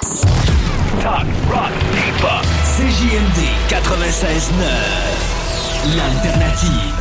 Talk, 0.00 1.26
rock, 1.50 1.72
hip-hop. 1.92 2.44
CJMD 2.76 3.40
96.9. 3.68 5.96
L'alternative. 5.96 6.94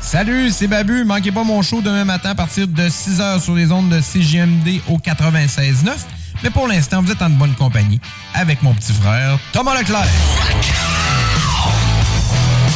Salut, 0.00 0.50
c'est 0.50 0.66
Babu. 0.66 1.04
Manquez 1.04 1.32
pas 1.32 1.44
mon 1.44 1.62
show 1.62 1.80
demain 1.80 2.04
matin 2.04 2.30
à 2.30 2.34
partir 2.34 2.68
de 2.68 2.88
6h 2.88 3.40
sur 3.40 3.54
les 3.54 3.72
ondes 3.72 3.88
de 3.88 4.00
CJMD 4.00 4.82
au 4.88 4.98
96.9. 4.98 5.92
Mais 6.42 6.50
pour 6.50 6.68
l'instant, 6.68 7.02
vous 7.02 7.10
êtes 7.10 7.22
en 7.22 7.30
bonne 7.30 7.54
compagnie 7.54 8.00
avec 8.34 8.62
mon 8.62 8.74
petit 8.74 8.92
frère 8.92 9.38
Thomas 9.52 9.78
Leclerc. 9.78 10.04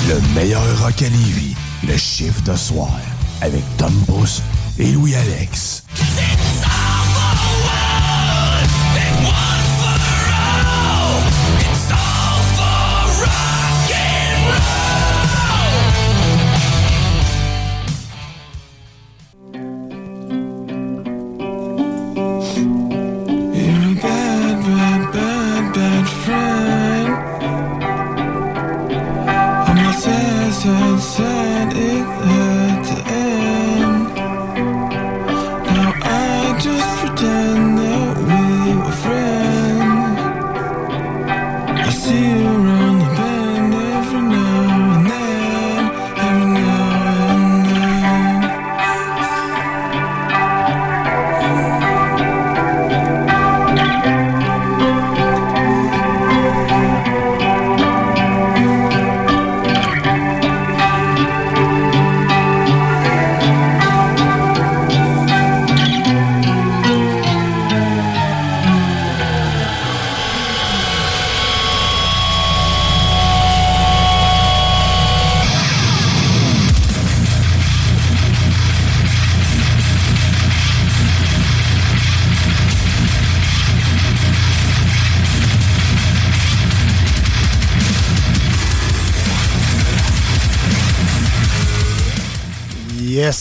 Le 0.09 0.21
meilleur 0.35 0.63
rock 0.81 1.03
à 1.03 1.09
Lévis, 1.09 1.55
le 1.87 1.97
chiffre 1.99 2.41
de 2.43 2.57
soir, 2.57 2.97
avec 3.43 3.63
Tom 3.77 3.93
Pousse 4.07 4.41
et 4.79 4.93
Louis-Alex. 4.93 5.83
You're 5.99 6.48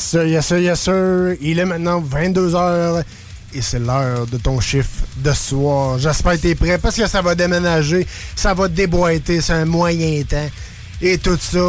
sir, 0.07 0.25
yes, 0.25 0.45
sir, 0.45 0.59
yes, 0.59 0.79
sir. 0.79 1.35
Il 1.41 1.59
est 1.59 1.65
maintenant 1.65 2.01
22h 2.01 3.03
et 3.53 3.61
c'est 3.61 3.79
l'heure 3.79 4.25
de 4.27 4.37
ton 4.37 4.59
chiffre 4.59 5.03
de 5.17 5.33
soir. 5.33 5.99
J'espère 5.99 6.33
que 6.33 6.37
t'es 6.37 6.55
prêt 6.55 6.77
parce 6.77 6.95
que 6.95 7.07
ça 7.07 7.21
va 7.21 7.35
déménager, 7.35 8.07
ça 8.35 8.53
va 8.53 8.67
déboîter, 8.67 9.41
c'est 9.41 9.53
un 9.53 9.65
moyen 9.65 10.23
temps. 10.23 10.49
Et 11.01 11.17
tout 11.17 11.37
ça 11.39 11.59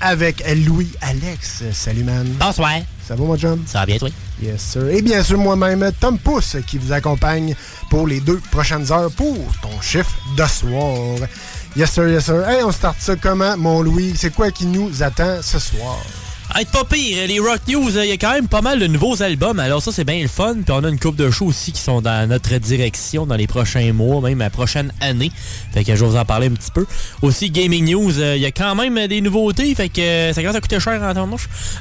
avec 0.00 0.42
Louis-Alex. 0.66 1.62
Salut, 1.72 2.04
man. 2.04 2.26
Bonsoir. 2.38 2.80
Ça 3.06 3.14
va, 3.14 3.24
mon 3.24 3.36
chum? 3.36 3.62
Ça 3.66 3.80
va 3.80 3.86
bien, 3.86 3.98
toi? 3.98 4.08
Yes, 4.42 4.60
sir. 4.60 4.88
Et 4.88 5.00
bien 5.00 5.22
sûr, 5.22 5.38
moi-même, 5.38 5.90
Tom 6.00 6.18
Pousse, 6.18 6.56
qui 6.66 6.78
vous 6.78 6.92
accompagne 6.92 7.54
pour 7.90 8.06
les 8.06 8.20
deux 8.20 8.40
prochaines 8.50 8.90
heures 8.90 9.10
pour 9.12 9.36
ton 9.62 9.80
chiffre 9.80 10.16
de 10.36 10.44
soir. 10.46 11.28
Yes, 11.76 11.92
sir, 11.92 12.08
yes, 12.08 12.24
sir. 12.24 12.48
Hey, 12.48 12.62
on 12.64 12.72
start 12.72 12.96
ça 12.98 13.14
comment, 13.16 13.56
mon 13.56 13.82
Louis? 13.82 14.14
C'est 14.16 14.34
quoi 14.34 14.50
qui 14.50 14.66
nous 14.66 15.02
attend 15.02 15.40
ce 15.42 15.58
soir? 15.58 15.98
Hey, 16.56 16.66
pas 16.66 16.84
pire, 16.84 17.26
les 17.26 17.40
Rock 17.40 17.62
News, 17.66 17.98
il 17.98 18.04
y 18.04 18.12
a 18.12 18.16
quand 18.16 18.32
même 18.32 18.46
pas 18.46 18.60
mal 18.60 18.78
de 18.78 18.86
nouveaux 18.86 19.20
albums, 19.24 19.58
alors 19.58 19.82
ça 19.82 19.90
c'est 19.90 20.04
bien 20.04 20.22
le 20.22 20.28
fun. 20.28 20.54
Puis 20.54 20.70
on 20.70 20.84
a 20.84 20.88
une 20.88 21.00
coupe 21.00 21.16
de 21.16 21.28
shows 21.28 21.46
aussi 21.46 21.72
qui 21.72 21.80
sont 21.80 22.00
dans 22.00 22.28
notre 22.28 22.56
direction 22.58 23.26
dans 23.26 23.34
les 23.34 23.48
prochains 23.48 23.92
mois, 23.92 24.20
même 24.20 24.38
la 24.38 24.50
prochaine 24.50 24.92
année. 25.00 25.32
Fait 25.72 25.82
que 25.82 25.96
je 25.96 26.04
vais 26.04 26.10
vous 26.12 26.16
en 26.16 26.24
parler 26.24 26.46
un 26.46 26.52
petit 26.52 26.70
peu. 26.70 26.86
Aussi, 27.22 27.50
Gaming 27.50 27.90
News, 27.90 28.20
euh, 28.20 28.36
il 28.36 28.42
y 28.42 28.46
a 28.46 28.52
quand 28.52 28.76
même 28.76 29.08
des 29.08 29.20
nouveautés, 29.20 29.74
fait 29.74 29.88
que 29.88 30.00
euh, 30.00 30.32
ça 30.32 30.42
commence 30.42 30.54
à 30.54 30.60
coûter 30.60 30.78
cher 30.78 31.02
en 31.02 31.12
temps. 31.12 31.28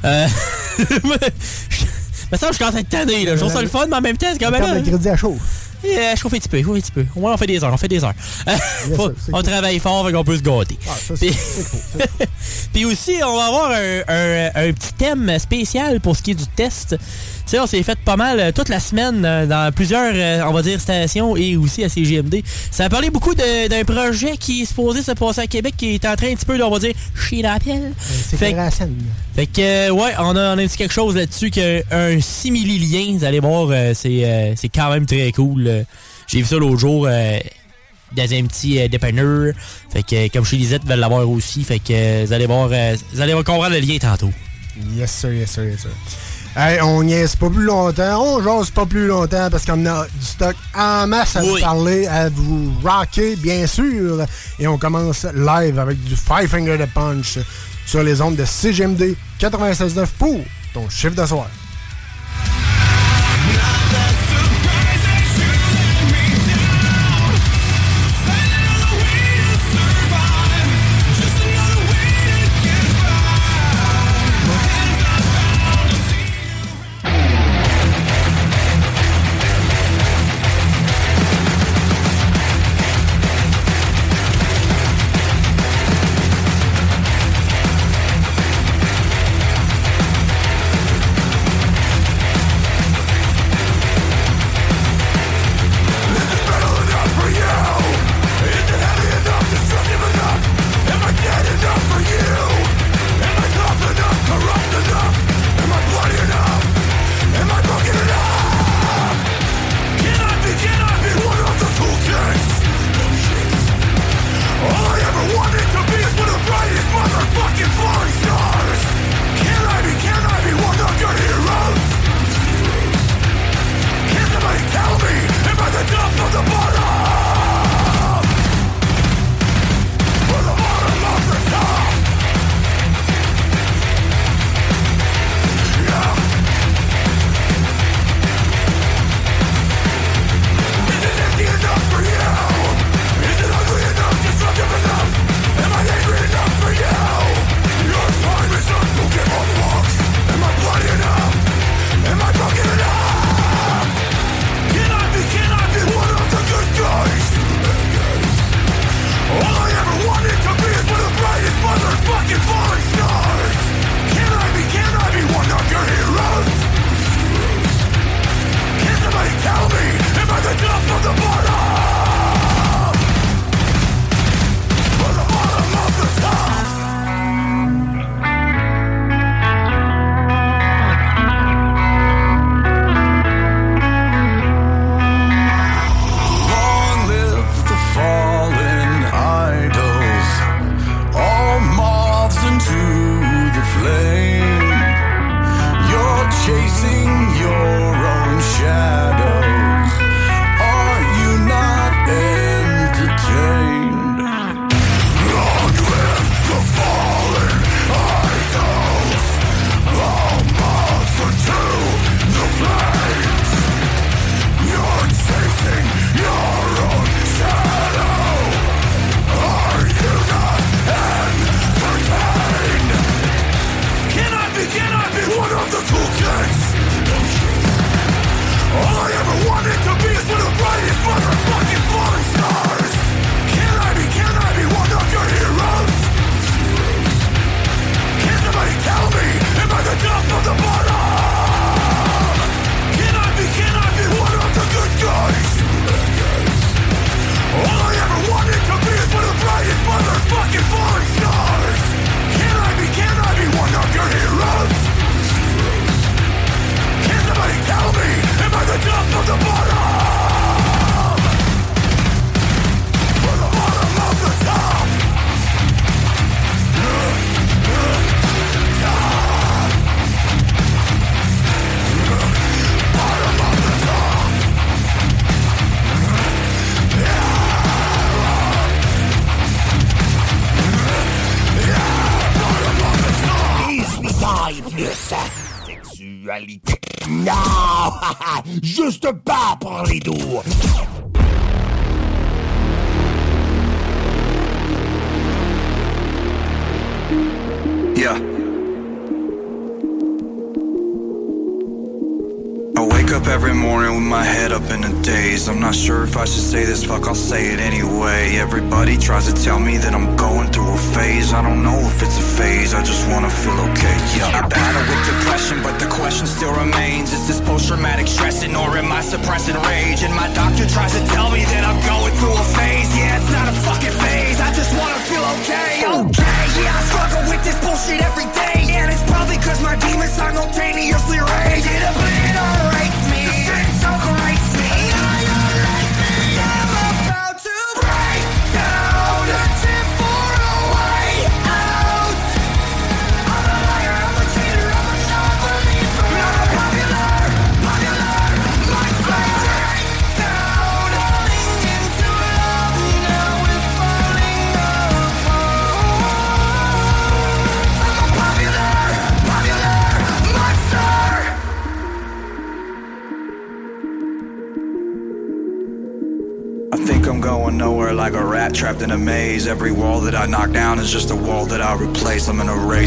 Euh... 0.05 0.27
Mais 2.31 2.37
ça, 2.39 2.49
je 2.51 2.57
commence 2.57 2.73
à 2.73 2.79
être 2.79 2.89
tanné, 2.89 3.25
là. 3.25 3.35
Je 3.35 3.41
trouve 3.41 3.53
ça 3.53 3.61
le 3.61 3.67
fun, 3.67 3.85
mais 3.87 3.97
en 3.97 4.01
même 4.01 4.17
temps, 4.17 4.25
c'est 4.33 4.39
quand 4.39 4.49
même... 4.49 4.63
Perdre 4.63 4.79
le 4.79 4.89
crédit 4.89 5.09
à 5.09 5.15
chaud. 5.15 5.37
Yeah, 5.83 6.15
je 6.15 6.21
chauffe 6.21 6.33
un 6.33 6.37
petit 6.39 6.47
peu, 6.49 6.57
je 6.59 6.63
chauffe 6.63 6.77
un 6.77 6.79
petit 6.81 6.91
peu. 6.91 7.05
Au 7.15 7.19
moins, 7.19 7.33
on 7.33 7.37
fait 7.37 7.47
des 7.47 7.63
heures, 7.63 7.73
on 7.73 7.77
fait 7.77 7.87
des 7.87 8.03
heures. 8.03 8.13
Faut- 8.95 9.11
c'est 9.19 9.33
on 9.33 9.37
cool. 9.37 9.43
travaille 9.43 9.79
fort, 9.79 10.05
fait 10.05 10.13
qu'on 10.13 10.23
peut 10.23 10.37
se 10.37 10.41
gâter. 10.41 10.77
Ah, 10.87 10.91
ça, 11.07 11.13
Puis- 11.15 11.29
cool. 11.31 12.01
cool. 12.73 12.85
Aussi, 12.91 13.15
on 13.25 13.35
va 13.35 13.45
avoir 13.45 13.71
un, 13.71 14.01
un- 14.07 14.67
un 14.69 14.73
petit 14.73 14.93
thème 14.97 15.37
spécial 15.39 15.99
pour 16.01 16.15
ce 16.15 16.21
qui 16.21 16.31
est 16.31 16.35
du 16.35 16.47
test. 16.47 16.95
Sais, 17.45 17.59
on 17.59 17.67
s'est 17.67 17.83
fait 17.83 17.97
pas 17.99 18.15
mal 18.15 18.39
euh, 18.39 18.51
toute 18.51 18.69
la 18.69 18.79
semaine 18.79 19.23
euh, 19.25 19.45
dans 19.45 19.71
plusieurs, 19.73 20.13
euh, 20.15 20.41
on 20.47 20.53
va 20.53 20.61
dire, 20.61 20.79
stations 20.79 21.35
et 21.35 21.57
aussi 21.57 21.83
à 21.83 21.89
CGMD. 21.89 22.41
Ça 22.71 22.85
a 22.85 22.89
parlé 22.89 23.09
beaucoup 23.09 23.35
d'un 23.35 23.83
projet 23.85 24.37
qui 24.37 24.61
est 24.61 24.65
supposé 24.65 25.01
se 25.03 25.11
passer 25.11 25.41
à 25.41 25.47
Québec 25.47 25.75
qui 25.77 25.93
est 25.95 26.05
en 26.05 26.15
train 26.15 26.31
un 26.31 26.35
petit 26.35 26.45
peu, 26.45 26.61
on 26.63 26.69
va 26.71 26.79
dire, 26.79 26.93
chier 27.15 27.41
la 27.41 27.59
pelle. 27.59 27.93
C'est 27.99 28.37
Fait- 28.37 28.53
la 28.53 28.71
scène. 28.71 28.95
Fait 29.35 29.47
que, 29.47 29.89
ouais, 29.91 30.13
on 30.19 30.35
a, 30.35 30.55
on 30.55 30.57
a 30.57 30.65
dit 30.65 30.77
quelque 30.77 30.93
chose 30.93 31.15
là-dessus 31.15 31.51
qu'un 31.51 32.19
simili-lien, 32.21 33.17
vous 33.17 33.23
allez 33.23 33.39
voir, 33.39 33.69
c'est 33.93 34.69
quand 34.73 34.89
même 34.91 35.05
très 35.05 35.31
cool. 35.31 35.85
J'ai 36.27 36.39
vu 36.39 36.45
ça 36.45 36.55
l'autre 36.57 36.79
jour 36.79 37.07
dans 38.15 38.33
un 38.33 38.45
petit 38.45 38.79
euh, 38.79 38.87
dépanneur. 38.87 39.53
Fait 39.91 40.03
que, 40.03 40.15
euh, 40.15 40.27
comme 40.31 40.45
chez 40.45 40.57
Lisette, 40.57 40.85
veulent 40.85 40.99
l'avoir 40.99 41.27
aussi. 41.29 41.63
Fait 41.63 41.79
que, 41.79 41.91
euh, 41.91 42.23
vous 42.25 42.33
allez 42.33 42.45
voir, 42.45 42.67
vous 42.67 43.21
allez 43.21 43.33
comprendre 43.33 43.69
le 43.69 43.79
lien 43.79 43.97
tantôt. 43.97 44.31
Yes, 44.95 45.11
sir, 45.11 45.33
yes, 45.33 45.51
sir, 45.51 45.65
yes, 45.65 45.81
sir. 45.81 45.91
Hey, 46.55 46.79
on 46.81 47.01
niaise 47.01 47.35
pas 47.35 47.49
plus 47.49 47.63
longtemps, 47.63 48.21
on 48.21 48.43
jase 48.43 48.69
pas 48.69 48.85
plus 48.85 49.07
longtemps 49.07 49.49
parce 49.49 49.65
qu'on 49.65 49.87
a 49.87 50.05
du 50.05 50.25
stock 50.25 50.55
en 50.75 51.07
masse 51.07 51.35
à 51.35 51.41
vous 51.41 51.57
parler, 51.59 52.05
à 52.05 52.29
vous 52.29 52.71
rocker, 52.83 53.35
bien 53.37 53.65
sûr. 53.65 54.23
Et 54.59 54.67
on 54.67 54.77
commence 54.77 55.25
live 55.33 55.79
avec 55.79 56.03
du 56.03 56.15
Five 56.15 56.47
Finger 56.47 56.77
de 56.77 56.85
Punch 56.85 57.39
sur 57.87 58.03
les 58.03 58.21
ondes 58.21 58.35
de 58.35 58.45
CGMD 58.45 59.15
96.9 59.39 60.05
pour 60.19 60.41
ton 60.75 60.87
chiffre 60.89 61.15
de 61.15 61.25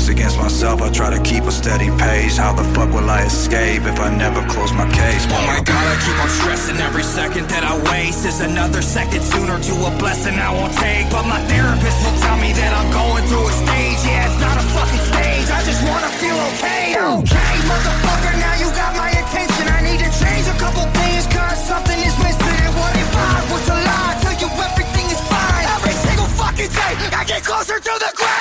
Race 0.06 0.14
against 0.14 0.38
myself, 0.38 0.82
I 0.82 0.90
try 0.90 1.10
to 1.10 1.20
keep 1.22 1.44
a 1.44 1.50
steady 1.50 1.90
pace. 1.98 2.36
How 2.38 2.52
the 2.52 2.62
fuck 2.75 2.90
will 2.94 3.10
I 3.10 3.22
escape 3.25 3.82
if 3.82 3.98
I 3.98 4.14
never 4.14 4.38
close 4.46 4.72
my 4.72 4.86
case? 4.86 5.26
Oh 5.26 5.42
my 5.50 5.58
god, 5.66 5.82
I 5.82 5.96
keep 5.98 6.14
on 6.22 6.30
stressing 6.30 6.78
every 6.78 7.02
second 7.02 7.48
that 7.50 7.64
I 7.66 7.75
waste. 7.90 8.25
Is 8.25 8.40
another 8.40 8.82
second 8.82 9.22
sooner 9.22 9.58
to 9.58 9.75
a 9.82 9.90
blessing 9.98 10.38
I 10.38 10.54
won't 10.54 10.75
take. 10.78 11.10
But 11.10 11.26
my 11.26 11.42
therapist 11.50 11.98
will 12.06 12.14
tell 12.22 12.38
me 12.38 12.54
that 12.54 12.70
I'm 12.70 12.86
going 12.94 13.25
through 13.26 13.50
a 13.50 13.54
stage. 13.66 13.98
Yeah, 14.06 14.30
it's 14.30 14.38
not 14.38 14.54
a 14.54 14.66
fucking 14.78 15.04
stage. 15.10 15.46
I 15.50 15.60
just 15.66 15.82
wanna 15.82 16.10
feel 16.22 16.38
okay. 16.54 16.94
Okay, 16.94 17.54
motherfucker, 17.66 18.34
now 18.38 18.54
you 18.62 18.68
got 18.78 18.94
my 18.94 19.10
attention. 19.10 19.64
I 19.75 19.80
need 19.82 19.98
to 20.06 20.10
change 20.22 20.46
a 20.46 20.54
couple 20.62 20.86
things, 21.02 21.26
cause 21.34 21.58
something 21.66 21.98
is 21.98 22.14
missing. 22.22 22.56
And 22.62 22.75
what 22.78 22.94
if 22.94 23.10
I 23.10 23.42
was 23.50 23.64
a 23.75 23.78
lie? 23.82 24.14
Tell 24.22 24.38
you 24.38 24.48
everything 24.54 25.06
is 25.10 25.22
fine. 25.26 25.66
Every 25.75 25.94
single 25.98 26.30
fucking 26.38 26.70
day, 26.70 26.94
I 27.10 27.26
get 27.26 27.42
closer 27.42 27.82
to 27.82 27.94
the 27.98 28.12
ground. 28.14 28.35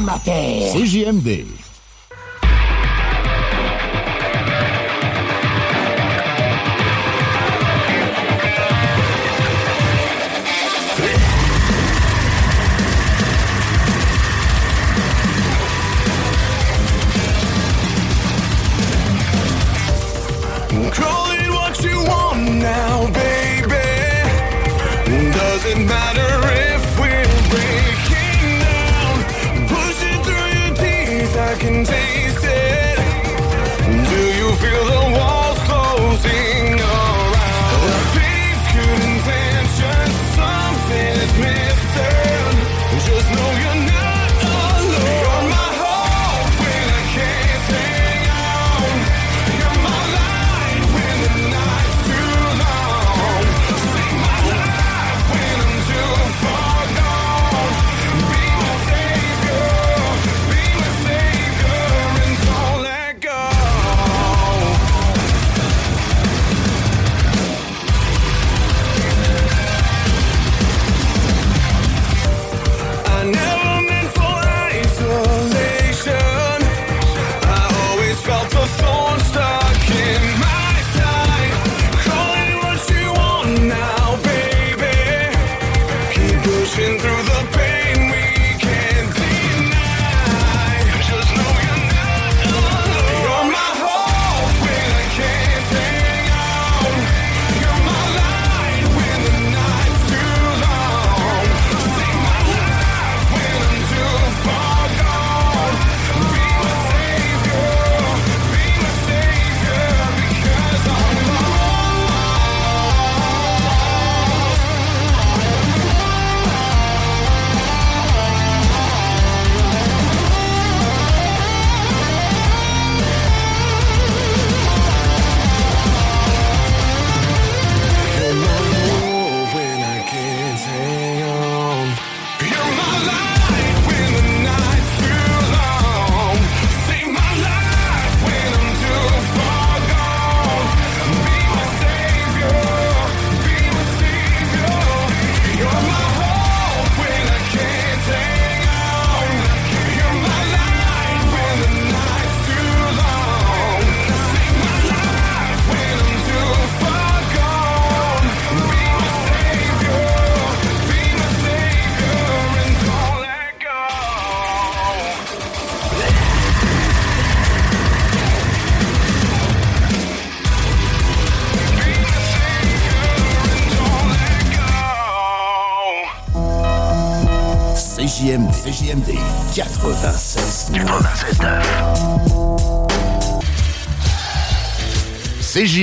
Mater. 0.00 0.72
CJMD. 0.72 1.59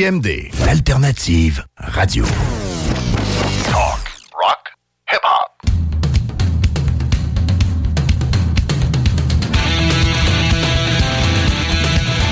CJMD, 0.07 0.51
l'alternative 0.65 1.65
radio. 1.75 2.23
Talk, 3.65 3.99
rock, 4.33 4.71
hip-hop. 5.11 5.51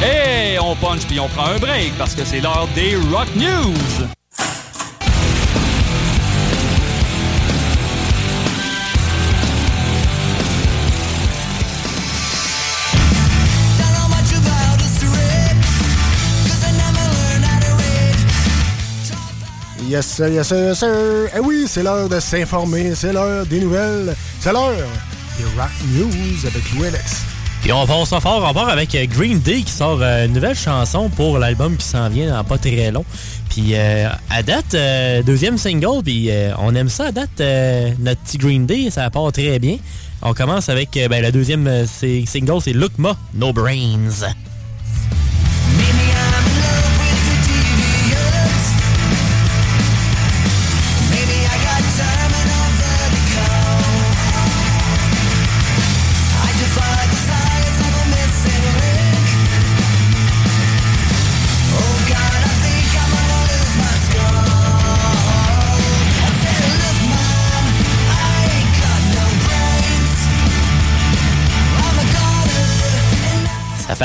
Hey, 0.01 0.57
on 0.57 0.75
punch 0.75 1.05
puis 1.05 1.19
on 1.19 1.27
prend 1.27 1.47
un 1.47 1.59
break 1.59 1.91
parce 1.97 2.15
que 2.15 2.23
c'est 2.23 2.39
l'heure 2.39 2.69
des 2.75 2.95
Rock 3.11 3.27
News. 3.35 4.14
Yes, 19.95 20.07
sir, 20.07 20.27
yes, 20.27 20.49
sir. 20.49 21.29
Eh 21.33 21.39
oui, 21.39 21.67
c'est 21.69 21.81
l'heure 21.81 22.09
de 22.09 22.19
s'informer, 22.19 22.93
c'est 22.95 23.13
l'heure 23.13 23.45
des 23.45 23.61
nouvelles, 23.61 24.13
c'est 24.41 24.51
l'heure 24.51 24.75
des 25.37 25.45
Rock 25.57 25.71
News 25.93 26.45
avec 26.45 26.69
Louis 26.73 26.87
Alex. 26.87 27.21
Puis 27.61 27.71
on 27.71 27.85
va 27.85 28.05
ça 28.05 28.19
fort, 28.19 28.45
on 28.45 28.53
part 28.53 28.67
avec 28.67 28.93
euh, 28.93 29.05
Green 29.05 29.39
Day 29.39 29.61
qui 29.61 29.71
sort 29.71 29.99
euh, 30.01 30.25
une 30.25 30.33
nouvelle 30.33 30.57
chanson 30.57 31.07
pour 31.07 31.39
l'album 31.39 31.77
qui 31.77 31.85
s'en 31.85 32.09
vient 32.09 32.29
dans 32.29 32.43
pas 32.43 32.57
très 32.57 32.91
long. 32.91 33.05
Puis 33.49 33.69
euh, 33.71 34.09
à 34.29 34.43
date, 34.43 34.75
deuxième 35.25 35.57
single, 35.57 36.03
puis 36.03 36.29
on 36.57 36.75
aime 36.75 36.89
ça 36.89 37.05
à 37.05 37.11
date, 37.13 37.39
notre 37.99 38.19
petit 38.19 38.37
Green 38.37 38.65
Day, 38.65 38.89
ça 38.89 39.09
part 39.09 39.31
très 39.31 39.59
bien. 39.59 39.77
On 40.21 40.33
commence 40.33 40.67
avec 40.67 40.89
ben, 41.09 41.21
la 41.21 41.31
deuxième 41.31 41.85
single, 41.87 42.61
c'est 42.61 42.73
Look 42.73 42.97
Ma, 42.97 43.15
No 43.33 43.53
Brains. 43.53 44.09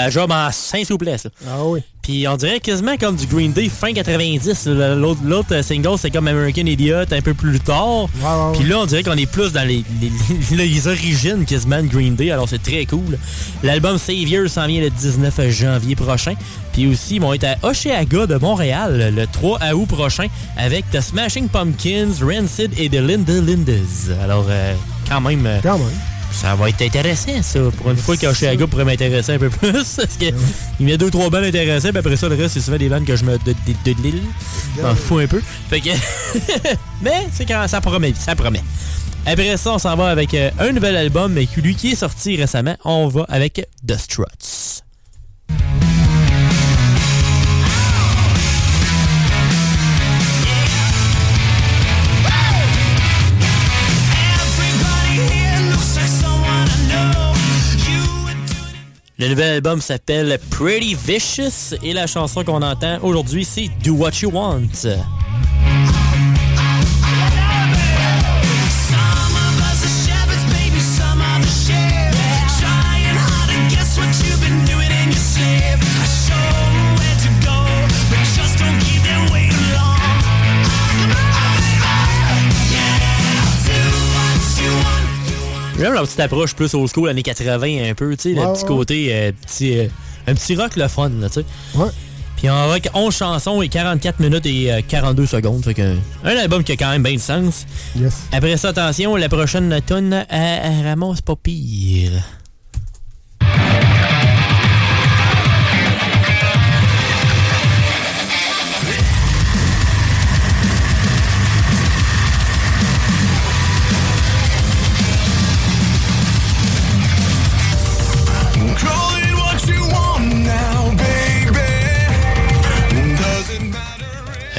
Un 0.06 0.10
job 0.10 0.30
en 0.32 0.50
saint 0.52 0.84
souplesse. 0.84 1.26
Ah 1.48 1.64
oui. 1.64 1.80
Puis 2.02 2.26
on 2.26 2.36
dirait 2.36 2.60
quasiment 2.60 2.96
comme 2.96 3.14
du 3.14 3.26
Green 3.26 3.52
Day 3.52 3.68
fin 3.68 3.92
90. 3.92 4.66
là. 4.66 4.94
L'autre 4.94 5.20
l'autre, 5.22 5.48
euh, 5.54 5.62
single, 5.62 5.98
c'est 5.98 6.10
comme 6.10 6.26
American 6.28 6.64
Idiot 6.64 6.96
un 7.12 7.20
peu 7.20 7.34
plus 7.34 7.60
tard. 7.60 8.06
Puis 8.54 8.64
là, 8.68 8.78
on 8.80 8.86
dirait 8.86 9.02
qu'on 9.02 9.16
est 9.18 9.30
plus 9.30 9.52
dans 9.52 9.66
les, 9.66 9.84
les- 10.00 10.56
les 10.66 10.88
origines 10.88 11.44
quasiment 11.44 11.82
de 11.82 11.88
Green 11.88 12.14
Day. 12.16 12.30
Alors 12.30 12.48
c'est 12.48 12.62
très 12.62 12.86
cool. 12.86 13.18
L'album 13.62 13.98
Savior 13.98 14.48
s'en 14.48 14.66
vient 14.66 14.80
le 14.80 14.90
19 14.90 15.50
janvier 15.50 15.94
prochain. 15.94 16.34
Puis 16.72 16.86
aussi, 16.86 17.16
ils 17.16 17.20
vont 17.20 17.34
être 17.34 17.44
à 17.44 17.56
Oceaga 17.68 18.26
de 18.26 18.36
Montréal 18.36 19.12
le 19.14 19.26
3 19.26 19.58
août 19.74 19.86
prochain 19.86 20.26
avec 20.56 20.90
The 20.90 21.00
Smashing 21.02 21.48
Pumpkins, 21.48 22.12
Rancid 22.22 22.72
et 22.78 22.88
The 22.88 22.94
Linda 22.94 23.34
Lindas. 23.34 24.08
Alors, 24.22 24.46
euh, 24.48 24.74
quand 25.08 25.20
même... 25.20 25.44
euh, 25.46 25.58
ça 26.32 26.54
va 26.54 26.68
être 26.68 26.82
intéressant, 26.82 27.42
ça. 27.42 27.60
Pour 27.76 27.90
une 27.90 27.96
fois 27.96 28.16
qu'Oshiaga 28.16 28.66
pourrait 28.66 28.84
m'intéresser 28.84 29.32
un 29.32 29.38
peu 29.38 29.50
plus. 29.50 29.72
Parce 29.96 30.16
que 30.18 30.26
il 30.78 30.86
met 30.86 30.96
deux, 30.96 31.10
trois 31.10 31.30
bandes 31.30 31.44
intéressantes, 31.44 31.90
puis 31.90 31.98
après 31.98 32.16
ça, 32.16 32.28
le 32.28 32.36
reste, 32.36 32.54
c'est 32.54 32.60
souvent 32.60 32.78
des 32.78 32.88
bandes 32.88 33.04
que 33.04 33.16
je 33.16 33.24
me. 33.24 33.38
de, 33.38 33.52
de, 33.52 33.92
de 33.92 34.02
l'île. 34.02 34.22
M'en 34.82 34.94
fous 34.94 35.18
un 35.18 35.26
peu. 35.26 35.42
Fait 35.68 35.80
que. 35.80 35.90
Mais 37.02 37.26
c'est 37.32 37.46
quand 37.46 37.66
ça 37.68 37.80
promet, 37.80 38.14
ça 38.18 38.34
promet. 38.34 38.62
Après 39.26 39.56
ça, 39.56 39.74
on 39.74 39.78
s'en 39.78 39.96
va 39.96 40.08
avec 40.08 40.32
euh, 40.34 40.50
un 40.58 40.72
nouvel 40.72 40.96
album, 40.96 41.32
mais 41.34 41.46
lui 41.58 41.74
qui 41.74 41.92
est 41.92 41.94
sorti 41.94 42.36
récemment. 42.36 42.76
On 42.84 43.06
va 43.08 43.26
avec 43.28 43.66
The 43.86 43.98
Struts. 43.98 44.79
Le 59.20 59.28
nouvel 59.28 59.56
album 59.56 59.82
s'appelle 59.82 60.38
Pretty 60.48 60.94
Vicious 60.94 61.76
et 61.82 61.92
la 61.92 62.06
chanson 62.06 62.42
qu'on 62.42 62.62
entend 62.62 62.98
aujourd'hui, 63.02 63.44
c'est 63.44 63.68
Do 63.84 63.92
What 63.92 64.12
You 64.22 64.30
Want. 64.32 64.62
J'aime 85.80 85.94
la 85.94 86.02
petite 86.02 86.20
approche 86.20 86.54
plus 86.54 86.74
old 86.74 86.90
school, 86.94 87.08
années 87.08 87.22
80 87.22 87.88
un 87.90 87.94
peu, 87.94 88.14
tu 88.14 88.22
sais, 88.22 88.28
le 88.34 88.52
petit 88.52 88.62
ouais. 88.64 88.68
côté, 88.68 89.08
euh, 89.14 89.32
petit, 89.32 89.78
euh, 89.78 89.86
un 90.26 90.34
petit 90.34 90.54
rock 90.54 90.76
le 90.76 90.88
fun, 90.88 91.08
tu 91.08 91.28
sais. 91.30 91.44
Ouais. 91.74 91.88
Puis 92.36 92.50
on 92.50 92.54
va 92.54 92.72
avec 92.72 92.90
11 92.92 93.16
chansons 93.16 93.62
et 93.62 93.68
44 93.70 94.20
minutes 94.20 94.44
et 94.44 94.70
euh, 94.70 94.80
42 94.86 95.24
secondes, 95.24 95.64
fait 95.64 95.72
que 95.72 95.96
un 96.22 96.36
album 96.36 96.64
qui 96.64 96.72
a 96.72 96.76
quand 96.76 96.90
même 96.90 97.02
bien 97.02 97.14
de 97.14 97.18
sens. 97.18 97.64
Yes. 97.98 98.14
Après 98.30 98.58
ça, 98.58 98.68
attention, 98.68 99.16
la 99.16 99.30
prochaine 99.30 99.80
tonne, 99.86 100.26
elle, 100.28 100.60
elle 100.64 100.86
ramasse 100.86 101.22
pas 101.22 101.36
pire. 101.36 102.12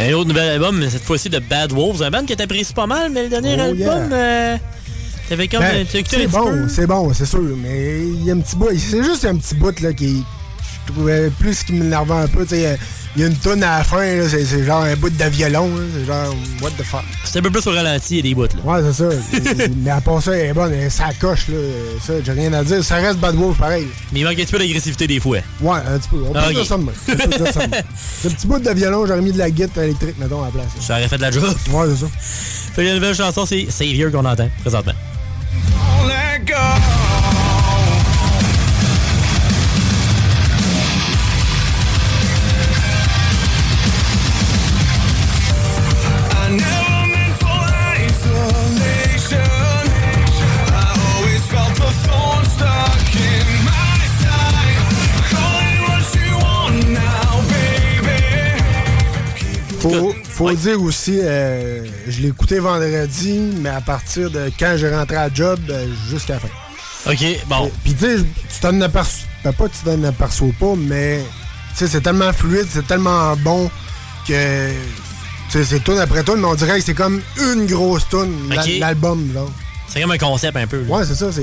Un 0.01 0.13
autre 0.13 0.27
nouvel 0.29 0.49
album, 0.49 0.79
mais 0.79 0.89
cette 0.89 1.03
fois-ci 1.03 1.29
de 1.29 1.37
Bad 1.39 1.71
Wolves, 1.73 2.01
un 2.01 2.09
band 2.09 2.25
que 2.25 2.33
t'apprécies 2.33 2.73
pas 2.73 2.87
mal, 2.87 3.11
mais 3.11 3.23
le 3.23 3.29
dernier 3.29 3.55
Oh, 3.57 3.61
album, 3.61 3.77
yeah. 4.09 4.17
euh, 4.17 4.57
t'avais 5.29 5.47
comme... 5.47 5.59
Ben, 5.59 5.85
t'as 5.89 5.99
écouté 5.99 6.15
un 6.15 6.19
c'est 6.21 6.27
bon, 6.27 6.67
c'est 6.67 6.87
bon, 6.87 7.13
c'est 7.13 7.25
sûr, 7.27 7.41
mais 7.57 7.99
il 7.99 8.25
y 8.25 8.31
a 8.31 8.33
un 8.33 8.39
petit 8.39 8.55
bout, 8.55 8.69
c'est 8.77 9.03
juste 9.03 9.25
un 9.25 9.35
petit 9.35 9.53
bout 9.55 9.79
là 9.79 9.93
qui 9.93 10.23
je 10.97 11.30
plus 11.30 11.63
qui 11.63 11.73
m'énervait 11.73 12.13
un 12.13 12.27
peu, 12.27 12.43
tu 12.43 12.56
sais, 12.56 12.77
il 13.15 13.21
y 13.21 13.25
a 13.25 13.27
une 13.27 13.36
tonne 13.36 13.62
à 13.63 13.80
la 13.80 13.84
fin 13.84 14.01
c'est 14.30 14.63
genre 14.65 14.84
un 14.84 14.95
bout 14.95 15.10
de 15.10 15.23
violon, 15.25 15.67
là, 15.67 15.84
c'est 15.93 16.06
genre 16.06 16.34
what 16.62 16.69
the 16.71 16.84
fuck. 16.84 17.04
C'est 17.25 17.39
un 17.39 17.41
peu 17.41 17.49
plus 17.49 17.65
au 17.67 17.71
ralenti, 17.71 18.13
il 18.13 18.17
y 18.17 18.19
a 18.19 18.23
des 18.23 18.36
bouts, 18.36 18.43
là. 18.43 18.49
Ouais, 18.63 18.91
c'est 18.91 19.04
ça. 19.04 19.67
mais 19.84 19.89
à 19.91 20.01
part 20.01 20.21
ça, 20.21 20.36
elle 20.36 20.49
est 20.49 20.54
bonne, 20.54 20.73
elle- 20.73 20.89
ça 20.91 21.10
coche 21.19 21.47
là, 21.49 21.58
ça, 22.06 22.13
j'ai 22.23 22.32
rien 22.32 22.54
à 22.54 22.63
dire, 22.63 22.84
ça 22.84 22.95
reste 22.95 23.19
Bad 23.19 23.36
Wolf 23.36 23.58
pareil. 23.58 23.88
Mais 24.12 24.21
il 24.21 24.25
manque 24.25 24.34
un 24.39 24.43
petit 24.43 24.51
peu 24.51 24.60
d'agressivité 24.60 25.08
des 25.08 25.19
fois. 25.19 25.38
Ouais, 25.62 25.80
un 25.88 25.97
petit 25.99 26.10
peu, 26.10 26.17
on 26.27 26.34
peut 26.34 26.54
dire 26.54 26.65
ça 26.65 26.77
de 26.77 28.30
petit 28.36 28.47
bout 28.47 28.60
de 28.60 28.69
violon, 28.71 29.06
j'aurais 29.06 29.21
mis 29.21 29.32
de 29.32 29.38
la 29.38 29.49
guitare 29.49 29.84
électrique 29.84 30.15
mettons 30.17 30.41
à 30.41 30.45
la 30.45 30.51
place. 30.51 30.67
Ça 30.80 30.93
aurait 30.93 31.08
fait 31.08 31.17
de 31.17 31.21
la 31.21 31.32
job. 31.32 31.43
Ouais, 31.71 31.86
c'est 31.89 32.06
ça. 32.06 32.12
Fait 32.73 32.84
que 32.84 32.88
la 32.88 32.95
nouvelle 32.95 33.15
chanson, 33.15 33.45
c'est 33.45 33.69
Savior 33.69 34.12
qu'on 34.12 34.25
entend 34.25 34.49
présentement. 34.62 34.93
Faut, 59.81 60.13
faut 60.23 60.51
dire 60.53 60.81
aussi, 60.81 61.19
euh, 61.21 61.85
je 62.07 62.21
l'ai 62.21 62.27
écouté 62.29 62.59
vendredi, 62.59 63.39
mais 63.61 63.69
à 63.69 63.81
partir 63.81 64.29
de 64.29 64.51
quand 64.59 64.75
j'ai 64.77 64.93
rentré 64.93 65.17
à 65.17 65.29
job 65.33 65.59
euh, 65.69 65.87
jusqu'à 66.09 66.33
la 66.35 66.39
fin. 66.39 66.47
OK, 67.11 67.23
bon. 67.47 67.71
Puis 67.83 67.93
tu 67.93 68.05
sais, 68.05 68.17
tu 68.17 68.59
t'en 68.61 68.79
aperçois, 68.81 69.27
ben, 69.43 69.53
pas 69.53 69.67
tu 69.69 69.77
t'en 69.83 70.03
aperçois 70.03 70.49
pas, 70.59 70.73
mais 70.77 71.21
c'est 71.73 72.01
tellement 72.01 72.31
fluide, 72.31 72.67
c'est 72.69 72.85
tellement 72.85 73.35
bon 73.37 73.71
que 74.27 74.69
c'est 75.49 75.83
tune 75.83 75.97
après 75.99 76.23
tune, 76.23 76.35
mais 76.37 76.45
on 76.45 76.55
dirait 76.55 76.79
que 76.79 76.85
c'est 76.85 76.93
comme 76.93 77.21
une 77.37 77.65
grosse 77.65 78.05
Ok. 78.13 78.69
l'album, 78.79 79.33
là. 79.33 79.41
C'est 79.93 80.01
comme 80.01 80.12
un 80.12 80.17
concept 80.17 80.56
un 80.58 80.67
peu. 80.67 80.84
là. 80.84 80.95
Ouais, 80.97 81.06
c'est 81.06 81.15
ça. 81.15 81.32
C'est 81.32 81.41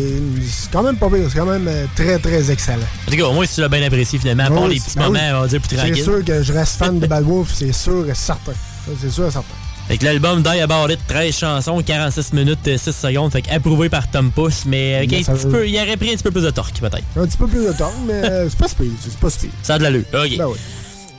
c'est 0.51 0.71
quand 0.71 0.83
même 0.83 0.97
pas 0.97 1.09
pire. 1.11 1.27
C'est 1.31 1.39
quand 1.39 1.47
même 1.47 1.67
euh, 1.69 1.85
très, 1.95 2.19
très 2.19 2.51
excellent. 2.51 2.79
En 3.07 3.11
tout 3.11 3.17
cas, 3.17 3.25
au 3.25 3.33
moins, 3.33 3.45
si 3.47 3.57
tu 3.57 3.61
l'as 3.61 3.69
bien 3.69 3.83
apprécié 3.83 4.19
finalement, 4.19 4.45
à 4.45 4.51
part 4.51 4.63
Ouais, 4.63 4.69
les 4.71 4.79
c'est- 4.79 4.85
petits 4.87 4.97
ben 4.99 5.05
moments, 5.05 5.19
oui. 5.19 5.33
on 5.35 5.41
va 5.43 5.47
dire, 5.49 5.61
plus 5.61 5.69
C'est 5.71 5.77
tranquilles. 5.77 6.05
sûr 6.05 6.25
que 6.25 6.43
je 6.43 6.53
reste 6.53 6.77
fan 6.79 6.99
de 6.99 7.07
Bad 7.07 7.25
Wolf, 7.25 7.51
c'est 7.55 7.73
sûr 7.73 8.09
et 8.09 8.15
certain. 8.15 8.53
C'est 9.01 9.11
sûr 9.11 9.27
et 9.27 9.31
certain. 9.31 9.47
Fait 9.89 9.97
que 9.97 10.05
l'album 10.05 10.43
Die 10.43 10.49
About 10.61 10.91
It, 10.91 10.99
13 11.09 11.35
chansons, 11.37 11.83
46 11.83 12.33
minutes, 12.35 12.59
euh, 12.69 12.77
6 12.79 12.93
secondes. 12.95 13.33
Fait 13.33 13.41
que 13.43 13.51
approuvé 13.51 13.89
par 13.89 14.11
Tom 14.11 14.31
Puss, 14.31 14.65
mais 14.67 14.97
avec 14.97 15.13
un 15.15 15.17
petit 15.35 15.45
veut- 15.47 15.51
peu, 15.51 15.69
il 15.69 15.77
aurait 15.79 15.97
pris 15.97 16.11
un 16.11 16.15
petit 16.15 16.23
peu 16.23 16.31
plus 16.31 16.43
de 16.43 16.51
torque, 16.51 16.79
peut-être. 16.79 17.03
Un 17.17 17.27
petit 17.27 17.37
peu 17.39 17.47
plus 17.47 17.65
de 17.67 17.73
temps, 17.73 17.93
mais 18.07 18.13
euh, 18.15 18.49
c'est 18.51 18.59
pas 18.59 18.67
pire. 18.69 18.91
C'est 19.03 19.17
pas 19.19 19.29
pire. 19.31 19.51
Ça 19.63 19.75
a 19.75 19.79
de 19.79 19.83
l'allure. 19.85 20.05
OK. 20.13 20.37
Ben 20.39 20.47
oui. 20.47 20.57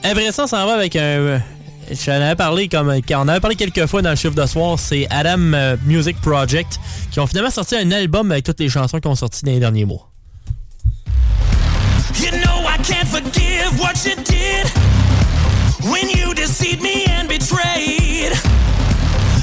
Après 0.04 0.32
ça, 0.32 0.44
on 0.44 0.48
s'en 0.48 0.66
va 0.66 0.74
avec 0.76 0.96
un. 0.96 1.42
J'en 1.92 2.14
avais 2.14 2.36
parlé 2.36 2.68
comme. 2.68 2.90
On 2.90 3.28
avait 3.28 3.40
parlé 3.40 3.56
quelques 3.56 3.88
fois 3.88 4.02
dans 4.02 4.12
le 4.12 4.16
chiffre 4.16 4.36
de 4.36 4.46
soir, 4.46 4.78
c'est 4.78 5.08
Adam 5.10 5.54
euh, 5.54 5.76
Music 5.86 6.20
Project 6.22 6.80
qui 7.12 7.20
ont 7.20 7.26
finalement 7.28 7.50
sorti 7.50 7.76
un 7.76 7.92
album 7.92 8.32
avec 8.32 8.46
toutes 8.46 8.60
les 8.60 8.70
chansons 8.70 9.00
qui 9.00 9.08
ont 9.08 9.16
sorti 9.16 9.44
dans 9.44 9.52
les 9.52 9.60
derniers 9.60 9.86
mois. 9.86 10.10
You 12.20 12.32
know 12.32 12.68
I 12.68 12.78
can't 12.84 13.08
forgive 13.08 13.80
what 13.80 14.06
you 14.06 14.16
did 14.24 14.68
when 15.90 16.10
you 16.10 16.34
deceived 16.36 16.82
me 16.82 17.06
and 17.08 17.28
betrayed. 17.28 18.34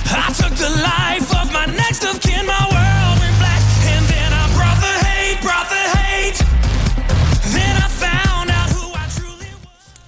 I 0.09 0.33
took 0.37 0.55
the 0.55 0.71
life 0.71 1.31
of 1.43 1.53
my 1.53 1.67
next 1.75 2.05
of 2.05 2.21
kin, 2.21 2.47
my 2.47 2.69
world 2.71 3.19
went 3.19 3.39
black, 3.39 3.63
and 3.91 4.07
then 4.07 4.33
I 4.33 4.47
brought 4.55 4.79
the 4.81 4.95
hate, 5.07 5.41
brought 5.43 5.69
the 5.69 5.99
hate. 5.99 6.39
Then 7.53 7.77
I 7.77 7.89
found 7.89 8.51
out 8.51 8.71
who 8.71 8.93
I 8.95 9.09
truly 9.17 9.51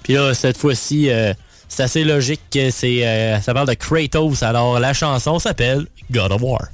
Puis 0.05 0.15
là, 0.15 0.35
cette 0.35 0.59
fois-ci, 0.59 1.11
euh, 1.11 1.33
c'est 1.69 1.83
assez 1.85 2.05
logique 2.05 2.41
que 2.51 2.71
c'est. 2.71 3.07
euh, 3.07 3.41
ça 3.41 3.55
parle 3.55 3.69
de 3.69 3.75
Kratos, 3.75 4.43
alors 4.43 4.79
la 4.81 4.93
chanson 4.95 5.39
s'appelle 5.39 5.87
God 6.11 6.33
of 6.33 6.43
War. 6.43 6.69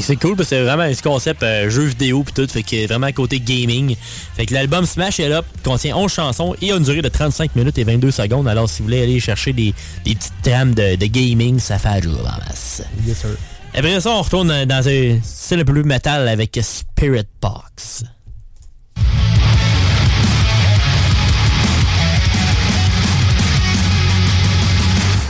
C'est 0.00 0.16
cool 0.16 0.36
parce 0.36 0.48
que 0.48 0.56
c'est 0.56 0.62
vraiment 0.62 0.92
ce 0.92 1.02
concept 1.02 1.42
euh, 1.42 1.68
jeu 1.68 1.84
vidéo 1.84 2.22
puis 2.24 2.32
tout, 2.32 2.50
fait 2.50 2.62
que 2.62 2.86
vraiment 2.86 3.12
côté 3.12 3.40
gaming. 3.40 3.96
Fait 4.34 4.46
que 4.46 4.54
l'album 4.54 4.86
Smash 4.86 5.18
It 5.18 5.30
Up 5.30 5.44
contient 5.62 5.96
11 5.96 6.10
chansons 6.12 6.54
et 6.62 6.72
a 6.72 6.76
une 6.76 6.82
durée 6.82 7.02
de 7.02 7.08
35 7.08 7.54
minutes 7.56 7.76
et 7.78 7.84
22 7.84 8.10
secondes. 8.10 8.48
Alors 8.48 8.68
si 8.68 8.78
vous 8.78 8.86
voulez 8.86 9.02
aller 9.02 9.20
chercher 9.20 9.52
des, 9.52 9.74
des 10.04 10.14
petites 10.14 10.32
trames 10.42 10.74
de, 10.74 10.96
de 10.96 11.06
gaming, 11.06 11.58
ça 11.60 11.78
fait 11.78 11.88
un 11.88 12.00
jour 12.00 12.20
en 12.20 12.38
masse. 12.48 12.82
Yes, 13.06 13.18
sir. 13.18 13.30
Après 13.74 14.00
ça, 14.00 14.10
on 14.10 14.22
retourne 14.22 14.64
dans 14.66 14.88
un 14.88 15.18
style 15.22 15.64
plus 15.64 15.84
metal 15.84 16.28
avec 16.28 16.58
Spirit 16.62 17.26
Box. 17.40 18.04